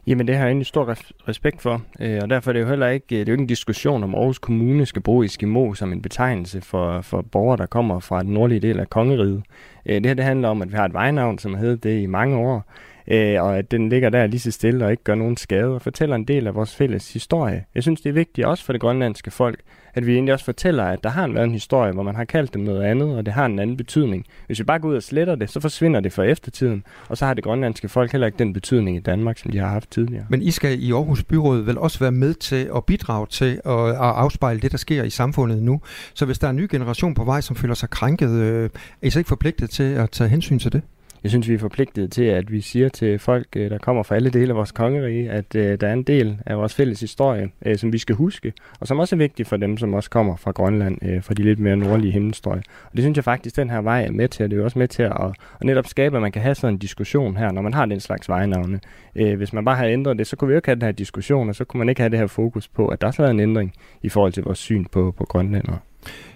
Jamen 0.07 0.27
det 0.27 0.35
har 0.35 0.43
jeg 0.43 0.49
egentlig 0.49 0.67
stor 0.67 0.95
respekt 1.29 1.63
for, 1.63 1.83
øh, 2.01 2.19
og 2.23 2.31
derfor 2.31 2.51
er 2.51 2.53
det 2.53 2.61
jo 2.61 2.67
heller 2.67 2.89
ikke, 2.89 3.07
det 3.11 3.21
er 3.21 3.25
jo 3.27 3.33
ikke 3.33 3.43
en 3.43 3.47
diskussion 3.47 4.03
om 4.05 4.15
Aarhus 4.15 4.39
Kommune 4.39 4.87
skal 4.87 5.03
bruge 5.03 5.25
Eskimo 5.25 5.75
som 5.75 5.93
en 5.93 6.03
betegnelse 6.03 6.61
for, 6.61 7.01
for 7.01 7.23
borgere, 7.23 7.57
der 7.57 7.67
kommer 7.67 8.01
fra 8.01 8.23
den 8.23 8.33
nordlige 8.33 8.61
del 8.61 8.81
af 8.81 8.91
kongeriget. 8.91 9.43
Øh, 9.87 9.95
det 9.95 10.07
her 10.07 10.15
det 10.15 10.25
handler 10.25 10.49
om, 10.49 10.63
at 10.63 10.73
vi 10.73 10.77
har 10.77 10.85
et 10.85 10.93
vejnavn, 10.93 11.39
som 11.39 11.55
har 11.55 11.61
heddet 11.61 11.83
det 11.83 12.03
i 12.03 12.07
mange 12.07 12.37
år, 12.37 12.73
øh, 13.11 13.43
og 13.43 13.59
at 13.59 13.71
den 13.71 13.89
ligger 13.89 14.11
der 14.11 14.27
lige 14.27 14.41
så 14.41 14.51
stille 14.51 14.85
og 14.85 14.91
ikke 14.91 15.05
gør 15.05 15.15
nogen 15.15 15.37
skade, 15.37 15.75
og 15.75 15.83
fortæller 15.83 16.17
en 16.17 16.25
del 16.25 16.47
af 16.47 16.55
vores 16.55 16.75
fælles 16.77 17.13
historie. 17.13 17.65
Jeg 17.75 17.83
synes, 17.83 18.01
det 18.01 18.09
er 18.09 18.15
vigtigt 18.15 18.47
også 18.47 18.65
for 18.65 18.73
det 18.73 18.81
grønlandske 18.81 19.31
folk, 19.31 19.61
at 19.95 20.07
vi 20.07 20.15
egentlig 20.15 20.33
også 20.35 20.45
fortæller, 20.45 20.85
at 20.85 21.05
der 21.05 21.11
har 21.11 21.29
været 21.29 21.45
en 21.45 21.53
historie, 21.53 21.93
hvor 21.93 22.03
man 22.03 22.15
har 22.15 22.25
kaldt 22.25 22.55
dem 22.55 22.63
noget 22.63 22.83
andet, 22.83 23.17
og 23.17 23.27
det 23.27 23.35
har 23.35 23.47
en 23.47 23.59
anden 23.59 23.77
betydning. 23.77 24.25
Hvis 24.47 24.59
vi 24.59 24.65
bare 24.65 24.79
går 24.79 24.89
ud 24.89 24.95
og 24.95 25.03
sletter 25.03 25.35
det, 25.35 25.51
så 25.51 25.61
forsvinder 25.61 26.01
det 26.01 26.13
for 26.13 26.23
eftertiden, 26.23 26.85
og 27.09 27.17
så 27.17 27.27
har 27.27 27.35
det 27.35 27.45
grønlandske 27.45 27.89
folk 27.89 28.13
heller 28.13 28.27
ikke 28.27 28.39
den 28.39 28.53
betydning 28.53 28.97
i 28.97 29.01
Danmark, 29.01 29.39
som 29.39 29.51
de 29.51 29.59
har 29.59 29.69
haft 29.69 29.91
tidligere. 29.91 30.27
Men 30.29 30.43
I 30.43 30.51
skal 30.51 30.83
i 30.83 30.93
Aarhus 30.93 31.25
Byråd 31.25 31.61
vel 31.63 31.79
også 31.79 31.99
være 31.99 32.13
med 32.13 32.35
til 32.35 32.71
at 32.77 32.85
bidrage 32.85 33.27
til 33.27 33.61
at, 33.65 33.89
at 33.89 33.97
afspejle 33.97 34.61
det, 34.61 34.73
der 34.73 34.79
sker 34.79 35.03
i 35.03 35.11
samfundet 35.11 35.63
nu. 35.63 35.81
Så 36.15 36.25
hvis 36.25 36.39
der 36.39 36.47
er 36.47 36.51
en 36.51 36.57
ny 36.57 36.69
generation 36.71 37.15
på 37.15 37.25
vej, 37.25 37.41
som 37.41 37.57
føler 37.57 37.75
sig 37.75 37.91
krænket, 37.91 38.31
øh, 38.31 38.65
er 39.03 39.07
I 39.07 39.11
så 39.11 39.19
ikke 39.19 39.29
forpligtet 39.29 39.71
til 39.71 39.95
at 39.95 40.11
tage 40.11 40.31
hensyn 40.31 40.59
til 40.59 40.73
det? 40.73 40.83
Jeg 41.23 41.31
synes, 41.31 41.49
vi 41.49 41.55
er 41.55 41.59
forpligtet 41.59 42.13
til, 42.13 42.23
at 42.23 42.53
vi 42.53 42.61
siger 42.61 42.89
til 42.89 43.19
folk, 43.19 43.47
øh, 43.57 43.71
der 43.71 43.79
kommer 43.79 44.03
fra 44.03 44.15
alle 44.15 44.31
dele 44.31 44.51
af 44.51 44.57
vores 44.57 44.73
kongerige, 44.73 45.31
at 45.31 45.55
øh, 45.55 45.81
der 45.81 45.89
er 45.89 45.93
en 45.93 46.03
del 46.03 46.39
af 46.47 46.59
vores 46.59 46.75
fælles 46.75 47.01
historie, 47.01 47.51
øh, 47.67 47.77
som 47.77 47.93
vi 47.93 47.99
skal 47.99 48.15
huske, 48.15 48.53
og 48.81 48.87
som 48.89 48.99
også 48.99 49.17
er 49.17 49.19
vigtig 49.19 49.47
for 49.47 49.57
dem, 49.57 49.77
som 49.77 49.95
også 49.95 50.11
kommer 50.11 50.37
fra 50.37 50.51
Grønland, 50.51 50.99
øh, 51.03 51.23
fra 51.23 51.35
de 51.35 51.43
lidt 51.43 51.59
mere 51.59 51.77
nordlige 51.77 52.13
himmelstrøg. 52.13 52.59
Og 52.85 52.93
det 52.93 53.03
synes 53.03 53.17
jeg 53.17 53.25
faktisk, 53.25 53.57
den 53.57 53.71
her 53.71 53.81
vej 53.81 54.05
er 54.05 54.11
med 54.11 54.29
til, 54.29 54.45
og 54.45 54.51
det 54.51 54.57
er 54.57 54.59
jo 54.59 54.65
også 54.65 54.79
med 54.79 54.89
til 54.89 55.03
at, 55.03 55.13
at, 55.61 55.65
netop 55.65 55.87
skabe, 55.87 56.17
at 56.17 56.23
man 56.23 56.33
kan 56.33 56.43
have 56.43 56.55
sådan 56.55 56.75
en 56.75 56.79
diskussion 56.79 57.37
her, 57.37 57.53
når 57.53 57.63
man 57.63 57.75
har 57.75 57.87
den 57.87 58.01
slags 58.01 58.29
vejnavne. 58.29 58.81
Øh, 59.17 59.37
hvis 59.37 59.53
man 59.53 59.65
bare 59.65 59.77
har 59.77 59.87
ændret 59.87 60.19
det, 60.19 60.27
så 60.27 60.37
kunne 60.37 60.49
vi 60.49 60.53
jo 60.53 60.59
ikke 60.59 60.69
have 60.69 60.75
den 60.75 60.83
her 60.83 60.93
diskussion, 60.93 61.49
og 61.49 61.55
så 61.55 61.65
kunne 61.65 61.79
man 61.79 61.89
ikke 61.89 62.01
have 62.01 62.11
det 62.11 62.19
her 62.19 62.27
fokus 62.27 62.69
på, 62.69 62.89
at 62.89 63.01
der 63.01 63.11
så 63.11 63.23
har 63.23 63.25
været 63.25 63.35
en 63.35 63.41
ændring 63.41 63.73
i 64.03 64.09
forhold 64.09 64.33
til 64.33 64.43
vores 64.43 64.59
syn 64.59 64.85
på, 64.85 65.15
på 65.19 65.25
grønlændere. 65.25 65.79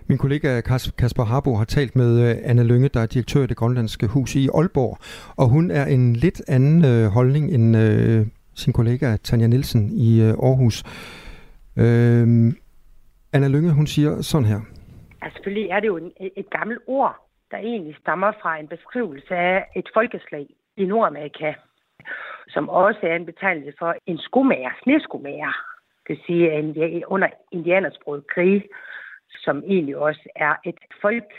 Min 0.08 0.18
kollega 0.18 0.60
Kasper 0.98 1.24
Harbo 1.24 1.54
har 1.54 1.64
talt 1.64 1.96
med 1.96 2.10
øh, 2.20 2.50
Anna 2.50 2.62
Lynge, 2.62 2.72
Lønge, 2.72 2.88
der 2.88 3.00
er 3.00 3.06
direktør 3.06 3.42
i 3.42 3.46
det 3.46 3.56
grønlandske 3.56 4.06
hus 4.06 4.34
i 4.34 4.48
Aalborg, 4.54 4.98
og 5.36 5.46
hun 5.48 5.70
er 5.70 5.86
en 5.86 6.16
lidt 6.16 6.42
anden 6.48 6.84
øh, 6.84 7.04
holdning 7.16 7.54
end 7.54 7.76
øh, 7.76 8.26
sin 8.54 8.72
kollega 8.72 9.16
Tanja 9.16 9.46
Nielsen 9.46 9.82
i 10.08 10.22
øh, 10.22 10.28
Aarhus. 10.28 10.76
Øh, 11.82 12.26
Anna 13.34 13.48
Lønge, 13.48 13.72
hun 13.72 13.86
siger 13.86 14.22
sådan 14.22 14.48
her. 14.48 14.60
Altså, 15.22 15.36
selvfølgelig 15.36 15.70
er 15.70 15.80
det 15.80 15.86
jo 15.86 15.96
et, 15.96 16.32
et 16.36 16.50
gammelt 16.50 16.80
ord, 16.86 17.14
der 17.50 17.56
egentlig 17.56 17.96
stammer 18.02 18.32
fra 18.42 18.58
en 18.60 18.68
beskrivelse 18.68 19.34
af 19.34 19.64
et 19.76 19.88
folkeslag 19.94 20.46
i 20.76 20.84
Nordamerika, 20.84 21.52
som 22.48 22.68
også 22.68 23.00
er 23.02 23.16
en 23.16 23.26
betegnelse 23.26 23.72
for 23.78 23.94
en 24.06 24.18
skomager, 24.18 24.70
sneskomager. 24.82 25.52
Det 26.08 26.10
vil 26.16 26.20
sige, 26.26 27.02
under 27.08 27.28
indianersproget 27.52 28.26
krig, 28.34 28.62
som 29.44 29.62
egentlig 29.66 29.96
også 29.96 30.28
er 30.36 30.54
et 30.64 30.78
folk, 31.00 31.30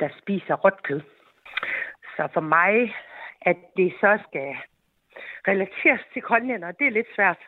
der 0.00 0.08
spiser 0.22 0.54
råt 0.54 0.82
kød. 0.82 1.00
Så 2.16 2.28
for 2.34 2.40
mig, 2.40 2.94
at 3.42 3.56
det 3.76 3.92
så 4.00 4.18
skal 4.28 4.48
relateres 5.48 6.00
til 6.12 6.22
grønlænder, 6.22 6.72
det 6.72 6.86
er 6.86 6.90
lidt 6.90 7.06
svært. 7.16 7.38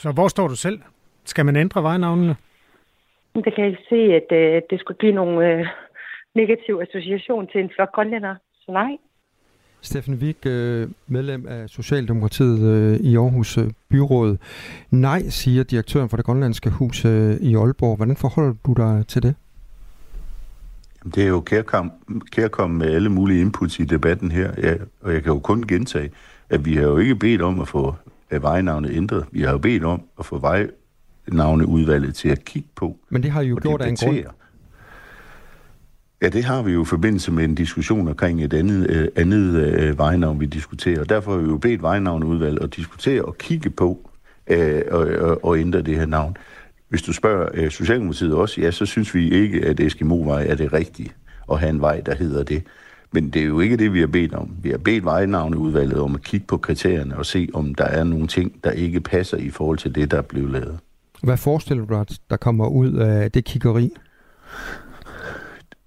Så 0.00 0.12
hvor 0.12 0.28
står 0.28 0.48
du 0.48 0.56
selv? 0.56 0.82
Skal 1.24 1.44
man 1.46 1.56
ændre 1.56 1.82
vejnavnene? 1.82 2.36
Det 3.34 3.54
kan 3.54 3.64
jeg 3.64 3.76
se, 3.88 4.00
at 4.20 4.28
uh, 4.30 4.62
det 4.70 4.80
skulle 4.80 4.98
give 4.98 5.12
nogle 5.12 5.60
uh, 5.60 5.66
negative 6.34 6.82
association 6.82 7.48
til 7.48 7.60
en 7.60 7.70
flok 7.74 7.92
grønlænder. 7.92 8.34
Så 8.54 8.72
nej. 8.72 8.96
Steffen 9.80 10.14
Wig, 10.14 10.46
øh, 10.46 10.88
medlem 11.06 11.46
af 11.48 11.68
Socialdemokratiet 11.68 12.60
øh, 12.60 12.96
i 12.96 13.16
Aarhus 13.16 13.58
øh, 13.58 13.70
Byråd. 13.88 14.36
Nej, 14.90 15.28
siger 15.28 15.62
direktøren 15.62 16.08
for 16.08 16.16
det 16.16 16.26
grønlandske 16.26 16.70
hus 16.70 17.04
i 17.40 17.54
Aalborg. 17.54 17.96
Hvordan 17.96 18.16
forholder 18.16 18.54
du 18.66 18.72
dig 18.72 19.04
til 19.08 19.22
det? 19.22 19.34
Det 21.14 21.22
er 21.22 21.28
jo 21.28 21.40
kærkom 22.32 22.70
med 22.70 22.86
alle 22.86 23.08
mulige 23.08 23.40
inputs 23.40 23.80
i 23.80 23.84
debatten 23.84 24.30
her, 24.30 24.52
ja, 24.62 24.74
og 25.00 25.12
jeg 25.12 25.22
kan 25.22 25.32
jo 25.32 25.38
kun 25.38 25.62
gentage, 25.62 26.10
at 26.50 26.64
vi 26.64 26.74
har 26.74 26.82
jo 26.82 26.98
ikke 26.98 27.16
bedt 27.16 27.42
om 27.42 27.60
at 27.60 27.68
få 27.68 27.94
vejnavnet 28.30 28.90
ændret. 28.90 29.24
Vi 29.32 29.42
har 29.42 29.50
jo 29.50 29.58
bedt 29.58 29.84
om 29.84 30.02
at 30.18 30.26
få 30.26 30.38
vejnavneudvalget 30.38 32.14
til 32.14 32.28
at 32.28 32.44
kigge 32.44 32.68
på. 32.74 32.96
Men 33.08 33.22
det 33.22 33.30
har 33.30 33.40
I 33.40 33.46
jo 33.46 33.58
gjort 33.62 33.82
af 33.82 33.88
en 33.88 33.96
grund. 33.96 34.18
Ja, 36.22 36.28
det 36.28 36.44
har 36.44 36.62
vi 36.62 36.72
jo 36.72 36.82
i 36.82 36.84
forbindelse 36.84 37.32
med 37.32 37.44
en 37.44 37.54
diskussion 37.54 38.08
omkring 38.08 38.44
et 38.44 38.54
andet, 38.54 38.90
øh, 38.90 39.08
andet 39.16 39.56
øh, 39.56 39.98
vejnavn, 39.98 40.40
vi 40.40 40.46
diskuterer. 40.46 41.04
Derfor 41.04 41.32
har 41.32 41.38
vi 41.38 41.48
jo 41.48 41.58
bedt 41.58 41.82
vejnavneudvalget 41.82 42.62
at 42.62 42.76
diskutere 42.76 43.22
og 43.22 43.38
kigge 43.38 43.70
på 43.70 44.10
øh, 44.46 44.82
og, 44.90 45.00
og, 45.00 45.44
og 45.44 45.58
ændre 45.58 45.82
det 45.82 45.96
her 45.96 46.06
navn. 46.06 46.36
Hvis 46.88 47.02
du 47.02 47.12
spørger 47.12 47.48
øh, 47.54 47.70
Socialdemokratiet 47.70 48.34
også, 48.34 48.60
ja, 48.60 48.70
så 48.70 48.86
synes 48.86 49.14
vi 49.14 49.30
ikke, 49.30 49.64
at 49.64 49.80
Eskimo-vej 49.80 50.46
er 50.48 50.54
det 50.54 50.72
rigtige 50.72 51.12
at 51.52 51.60
have 51.60 51.70
en 51.70 51.80
vej, 51.80 52.00
der 52.00 52.14
hedder 52.14 52.42
det. 52.42 52.62
Men 53.12 53.30
det 53.30 53.42
er 53.42 53.46
jo 53.46 53.60
ikke 53.60 53.76
det, 53.76 53.92
vi 53.92 54.00
har 54.00 54.06
bedt 54.06 54.34
om. 54.34 54.50
Vi 54.62 54.70
har 54.70 54.78
bedt 54.78 55.04
vejnavneudvalget 55.04 56.00
om 56.00 56.14
at 56.14 56.22
kigge 56.22 56.46
på 56.46 56.56
kriterierne 56.56 57.16
og 57.16 57.26
se, 57.26 57.48
om 57.54 57.74
der 57.74 57.84
er 57.84 58.04
nogle 58.04 58.26
ting, 58.26 58.64
der 58.64 58.70
ikke 58.70 59.00
passer 59.00 59.36
i 59.36 59.50
forhold 59.50 59.78
til 59.78 59.94
det, 59.94 60.10
der 60.10 60.16
er 60.18 60.22
blevet 60.22 60.50
lavet. 60.50 60.78
Hvad 61.22 61.36
forestiller 61.36 61.84
du 61.84 61.94
dig, 61.94 62.06
der 62.30 62.36
kommer 62.36 62.68
ud 62.68 62.92
af 62.92 63.32
det 63.32 63.44
kiggeri? 63.44 63.90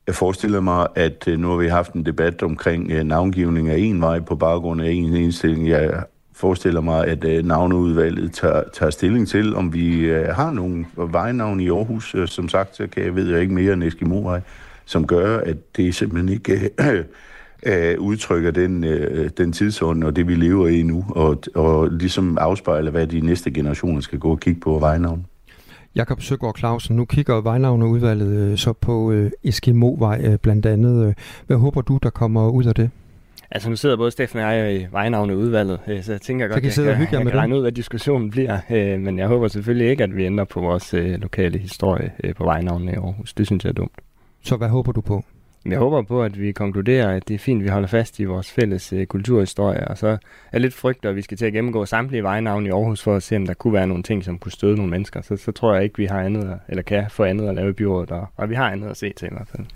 Jeg 0.08 0.16
forestiller 0.16 0.60
mig, 0.60 0.88
at 0.95 1.28
øh, 1.28 1.39
nu 1.39 1.49
har 1.49 1.58
vi 1.58 1.68
haft 1.68 1.93
en 1.93 2.06
debat 2.06 2.43
omkring 2.43 2.91
øh, 2.91 3.04
navngivning 3.04 3.70
af 3.70 3.78
en 3.78 4.02
vej 4.02 4.20
på 4.20 4.36
baggrund 4.36 4.82
af 4.82 4.91
en 4.91 5.16
indstilling. 5.16 5.70
Jeg 5.70 6.04
forestiller 6.34 6.82
mig, 6.82 7.08
at 7.08 7.24
øh, 7.24 7.45
navneudvalget 7.45 8.34
tager, 8.34 8.64
tager 8.74 8.89
stilling 8.89 9.28
til, 9.28 9.56
om 9.56 9.74
vi 9.74 10.10
har 10.10 10.52
nogle 10.52 10.86
vejnavn 10.97 11.60
i 11.60 11.70
Aarhus. 11.70 12.16
Som 12.26 12.49
sagt, 12.49 12.76
så 12.76 12.88
kan 12.88 13.04
jeg, 13.04 13.16
ved 13.16 13.32
jeg 13.32 13.41
ikke 13.41 13.54
mere 13.54 13.74
end 13.74 13.84
Eskimo-vej, 13.84 14.41
som 14.86 15.08
gør, 15.08 15.38
at 15.38 15.78
det 15.78 15.95
simpelthen 15.95 16.30
ikke 16.30 16.70
øh, 17.64 17.99
udtrykker 17.99 18.52
den, 18.52 18.84
øh, 18.84 19.30
den 19.38 19.52
tidsånd 19.54 20.04
og 20.04 20.16
det, 20.16 20.28
vi 20.28 20.36
lever 20.36 20.68
i 20.68 20.84
nu, 20.84 21.06
og, 21.10 21.43
og 21.56 21.91
ligesom 21.91 22.38
afspejler, 22.38 22.91
hvad 22.91 23.08
de 23.08 23.22
næste 23.22 23.52
generationer 23.52 24.02
skal 24.02 24.20
gå 24.20 24.32
og 24.32 24.39
kigge 24.39 24.62
på 24.62 24.80
vejnavn. 24.80 25.26
Jakob 25.96 26.22
Søgaard 26.22 26.58
Clausen, 26.58 26.96
nu 26.96 27.06
kigger 27.06 27.42
vejnavneudvalget 27.42 28.52
øh, 28.52 28.58
så 28.58 28.74
på 28.74 29.12
øh, 29.12 29.32
Eskimo-vej 29.44 30.22
øh, 30.24 30.38
blandt 30.38 30.66
andet. 30.66 31.08
Øh. 31.08 31.14
Hvad 31.48 31.58
håber 31.58 31.82
du, 31.82 32.00
der 32.04 32.10
kommer 32.10 32.50
ud 32.50 32.64
af 32.64 32.76
det? 32.76 32.89
Altså 33.52 33.70
nu 33.70 33.76
sidder 33.76 33.98
både 33.98 34.12
Steffen 34.12 34.39
og 34.39 34.58
jeg 34.58 34.76
i 34.76 34.88
vejnavneudvalget, 34.92 35.80
så 36.02 36.12
jeg 36.12 36.22
tænker 36.22 36.48
godt, 36.48 36.58
at 36.58 36.78
jeg, 36.78 36.96
kan, 36.96 37.02
jeg 37.12 37.26
kan 37.26 37.36
regne 37.36 37.56
ud, 37.56 37.62
hvad 37.62 37.72
diskussionen 37.72 38.30
bliver. 38.30 38.60
Men 38.98 39.20
jeg 39.20 39.28
håber 39.28 39.48
selvfølgelig 39.48 39.89
ikke, 39.89 40.04
at 40.04 40.16
vi 40.16 40.26
ændrer 40.26 40.46
på 40.46 40.62
vores 40.62 40.94
lokale 40.94 41.58
historie 41.58 42.12
på 42.38 42.44
vejnavnene 42.44 42.92
i 42.92 42.96
Aarhus. 42.96 43.34
Det 43.34 43.46
synes 43.46 43.64
jeg 43.64 43.70
er 43.70 43.74
dumt. 43.74 43.92
Så 44.44 44.56
hvad 44.56 44.68
håber 44.68 44.92
du 44.92 45.02
på? 45.02 45.24
Jeg 45.66 45.78
håber 45.78 46.01
på, 46.01 46.24
at 46.24 46.41
vi 46.41 46.51
konkluderer, 46.51 47.16
at 47.16 47.28
det 47.28 47.34
er 47.34 47.39
fint, 47.39 47.62
at 47.62 47.64
vi 47.64 47.70
holder 47.70 47.88
fast 47.88 48.20
i 48.20 48.24
vores 48.24 48.51
fælles 48.51 48.93
øh, 48.93 49.05
kulturhistorie, 49.05 49.88
og 49.88 49.97
så 49.97 50.07
er 50.07 50.18
jeg 50.53 50.62
lidt 50.62 50.74
frygt, 50.74 51.05
at 51.05 51.16
vi 51.16 51.22
skal 51.22 51.38
til 51.38 51.45
at 51.45 51.53
gennemgå 51.53 51.86
samtlige 51.86 52.24
vejnavne 52.24 52.68
i 52.68 52.72
Aarhus 52.72 53.03
for 53.03 53.16
at 53.16 53.24
se, 53.24 53.36
om 53.36 53.45
der 53.45 53.53
kunne 53.53 53.74
være 53.74 53.88
nogle 53.88 54.03
ting, 54.03 54.24
som 54.24 54.39
kunne 54.39 54.51
støde 54.51 54.76
nogle 54.76 54.91
mennesker. 54.91 55.22
Så, 55.22 55.36
så 55.38 55.51
tror 55.51 55.74
jeg 55.74 55.84
ikke, 55.84 55.97
vi 55.97 56.05
har 56.05 56.22
andet, 56.22 56.59
eller 56.68 56.84
kan 56.84 57.05
få 57.09 57.24
andet 57.24 57.49
at 57.49 57.55
lave 57.55 57.70
i 57.70 57.74
byrådet, 57.74 58.12
og, 58.12 58.28
og 58.36 58.49
vi 58.49 58.55
har 58.55 58.72
andet 58.72 58.89
at 58.89 58.97
se 58.97 59.14
til 59.18 59.26
i 59.26 59.32
hvert 59.32 59.47
fald. 59.47 59.68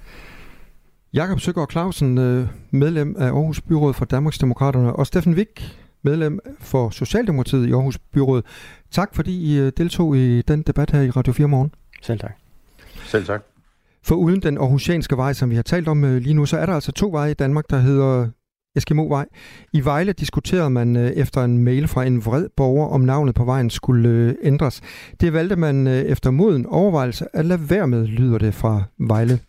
Jakob 1.14 1.40
Søgaard 1.40 1.72
Clausen, 1.72 2.18
øh, 2.18 2.48
medlem 2.72 3.16
af 3.20 3.26
Aarhus 3.26 3.62
Byråd 3.62 3.94
for 3.94 4.06
Danmarksdemokraterne, 4.06 4.94
og 4.94 5.08
Steffen 5.08 5.34
Wick, 5.34 5.78
medlem 6.02 6.40
for 6.60 6.90
Socialdemokratiet 6.90 7.68
i 7.68 7.72
Aarhus 7.72 7.98
Byråd. 7.98 8.42
Tak 8.92 9.16
fordi 9.16 9.54
I 9.54 9.60
øh, 9.60 9.72
deltog 9.78 10.18
i 10.18 10.42
den 10.42 10.62
debat 10.62 10.92
her 10.92 11.02
i 11.02 11.10
Radio 11.10 11.34
4 11.34 11.48
morgen. 11.48 11.74
Selv 12.02 12.20
tak. 12.20 12.34
Selv 13.06 13.26
tak. 13.26 13.55
For 14.06 14.16
uden 14.16 14.42
den 14.42 14.58
aarhusianske 14.58 15.18
vej, 15.18 15.34
som 15.34 15.50
vi 15.50 15.56
har 15.56 15.64
talt 15.64 15.88
om 15.88 16.04
øh, 16.04 16.22
lige 16.22 16.34
nu, 16.34 16.46
så 16.46 16.58
er 16.58 16.66
der 16.66 16.74
altså 16.74 16.92
to 16.92 17.10
veje 17.12 17.32
i 17.32 17.34
Danmark, 17.34 17.66
der 17.70 17.78
hedder 17.78 18.28
Eskimovej. 18.76 19.26
I 19.74 19.86
Vejle 19.86 20.14
diskuterede 20.14 20.70
man 20.70 20.96
øh, 20.96 21.12
efter 21.12 21.44
en 21.44 21.58
mail 21.58 21.88
fra 21.88 22.06
en 22.06 22.26
vred 22.26 22.50
borger, 22.58 22.88
om 22.88 23.02
navnet 23.02 23.36
på 23.36 23.46
vejen 23.46 23.70
skulle 23.70 24.10
øh, 24.10 24.36
ændres. 24.44 24.82
Det 25.22 25.34
valgte 25.34 25.56
man 25.56 25.88
efter 25.88 26.32
moden 26.32 26.66
overvejelse 26.66 27.26
at 27.34 27.46
lade 27.46 27.70
være 27.70 27.88
med, 27.88 28.08
lyder 28.08 28.38
det 28.38 28.54
fra 28.54 28.84
Vejle. 29.00 29.40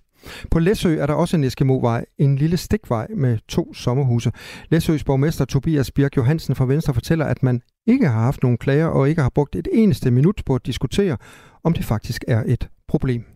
På 0.51 0.59
Læsø 0.59 0.99
er 0.99 1.07
der 1.07 1.15
også 1.15 1.37
en 1.37 1.45
Eskimovej, 1.45 2.05
en 2.19 2.37
lille 2.37 2.57
stikvej 2.57 3.07
med 3.17 3.39
to 3.49 3.75
sommerhuse. 3.75 4.33
Læsøs 4.71 5.05
borgmester 5.05 5.45
Tobias 5.45 5.91
Birk 5.91 6.17
Johansen 6.17 6.55
fra 6.55 6.67
Venstre 6.67 6.95
fortæller, 6.95 7.25
at 7.25 7.43
man 7.43 7.63
ikke 7.87 8.09
har 8.09 8.21
haft 8.21 8.43
nogen 8.43 8.59
klager 8.59 8.87
og 8.87 9.09
ikke 9.09 9.23
har 9.23 9.31
brugt 9.35 9.57
et 9.57 9.69
eneste 9.73 10.11
minut 10.11 10.43
på 10.47 10.55
at 10.55 10.67
diskutere, 10.67 11.17
om 11.65 11.73
det 11.73 11.85
faktisk 11.85 12.25
er 12.29 12.43
et 12.47 12.69
problem. 12.89 13.36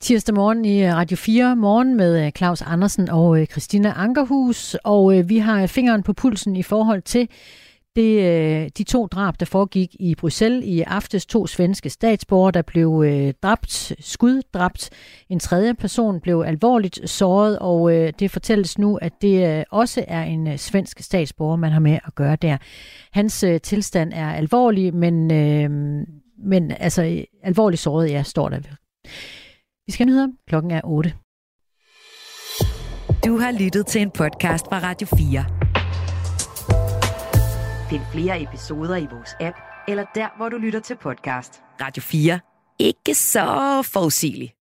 Tirsdag 0.00 0.34
morgen 0.34 0.64
i 0.64 0.84
øh, 0.84 0.94
Radio 0.94 1.16
4 1.16 1.56
morgen 1.56 1.96
med 1.96 2.26
øh, 2.26 2.32
Claus 2.32 2.62
Andersen 2.62 3.10
og 3.10 3.40
øh, 3.40 3.46
Christina 3.46 3.92
Ankerhus, 3.96 4.76
og 4.84 5.28
vi 5.28 5.38
har 5.38 5.66
fingeren 5.66 6.02
på 6.02 6.12
pulsen 6.12 6.56
i 6.56 6.62
forhold 6.62 7.02
til 7.02 7.28
det, 7.96 8.78
de 8.78 8.84
to 8.84 9.06
drab, 9.06 9.34
der 9.40 9.46
foregik 9.46 9.96
i 10.00 10.14
Bruxelles 10.14 10.64
i 10.66 10.80
aftes. 10.80 11.26
To 11.26 11.46
svenske 11.46 11.90
statsborgere, 11.90 12.50
der 12.50 12.62
blev 12.62 13.04
dræbt, 13.42 13.92
skuddræbt. 14.00 14.90
En 15.28 15.40
tredje 15.40 15.74
person 15.74 16.20
blev 16.20 16.44
alvorligt 16.46 17.10
såret, 17.10 17.58
og 17.58 17.92
det 18.18 18.30
fortælles 18.30 18.78
nu, 18.78 18.96
at 18.96 19.12
det 19.22 19.64
også 19.70 20.04
er 20.08 20.22
en 20.22 20.58
svensk 20.58 21.00
statsborger, 21.00 21.56
man 21.56 21.72
har 21.72 21.80
med 21.80 21.98
at 22.06 22.14
gøre 22.14 22.36
der. 22.36 22.56
Hans 23.12 23.44
tilstand 23.62 24.12
er 24.12 24.32
alvorlig, 24.32 24.94
men, 24.94 25.26
men 26.38 26.70
altså 26.70 27.24
alvorligt 27.42 27.82
såret, 27.82 28.10
ja, 28.10 28.22
står 28.22 28.48
der. 28.48 28.58
Vi 29.88 29.92
skal 29.92 30.06
nyheder. 30.06 30.28
Klokken 30.48 30.70
er 30.70 30.80
8. 30.84 31.12
Du 33.24 33.38
har 33.38 33.52
lyttet 33.62 33.86
til 33.86 34.00
en 34.00 34.10
podcast 34.10 34.64
fra 34.64 34.78
Radio 34.78 35.06
4. 35.16 35.44
Find 37.90 38.02
flere 38.12 38.42
episoder 38.42 38.96
i 38.96 39.06
vores 39.12 39.30
app, 39.40 39.56
eller 39.88 40.04
der, 40.14 40.36
hvor 40.36 40.48
du 40.48 40.56
lytter 40.56 40.80
til 40.80 40.96
podcast. 40.96 41.62
Radio 41.80 42.02
4. 42.02 42.40
Ikke 42.78 43.14
så 43.14 43.82
forudsigeligt. 43.92 44.57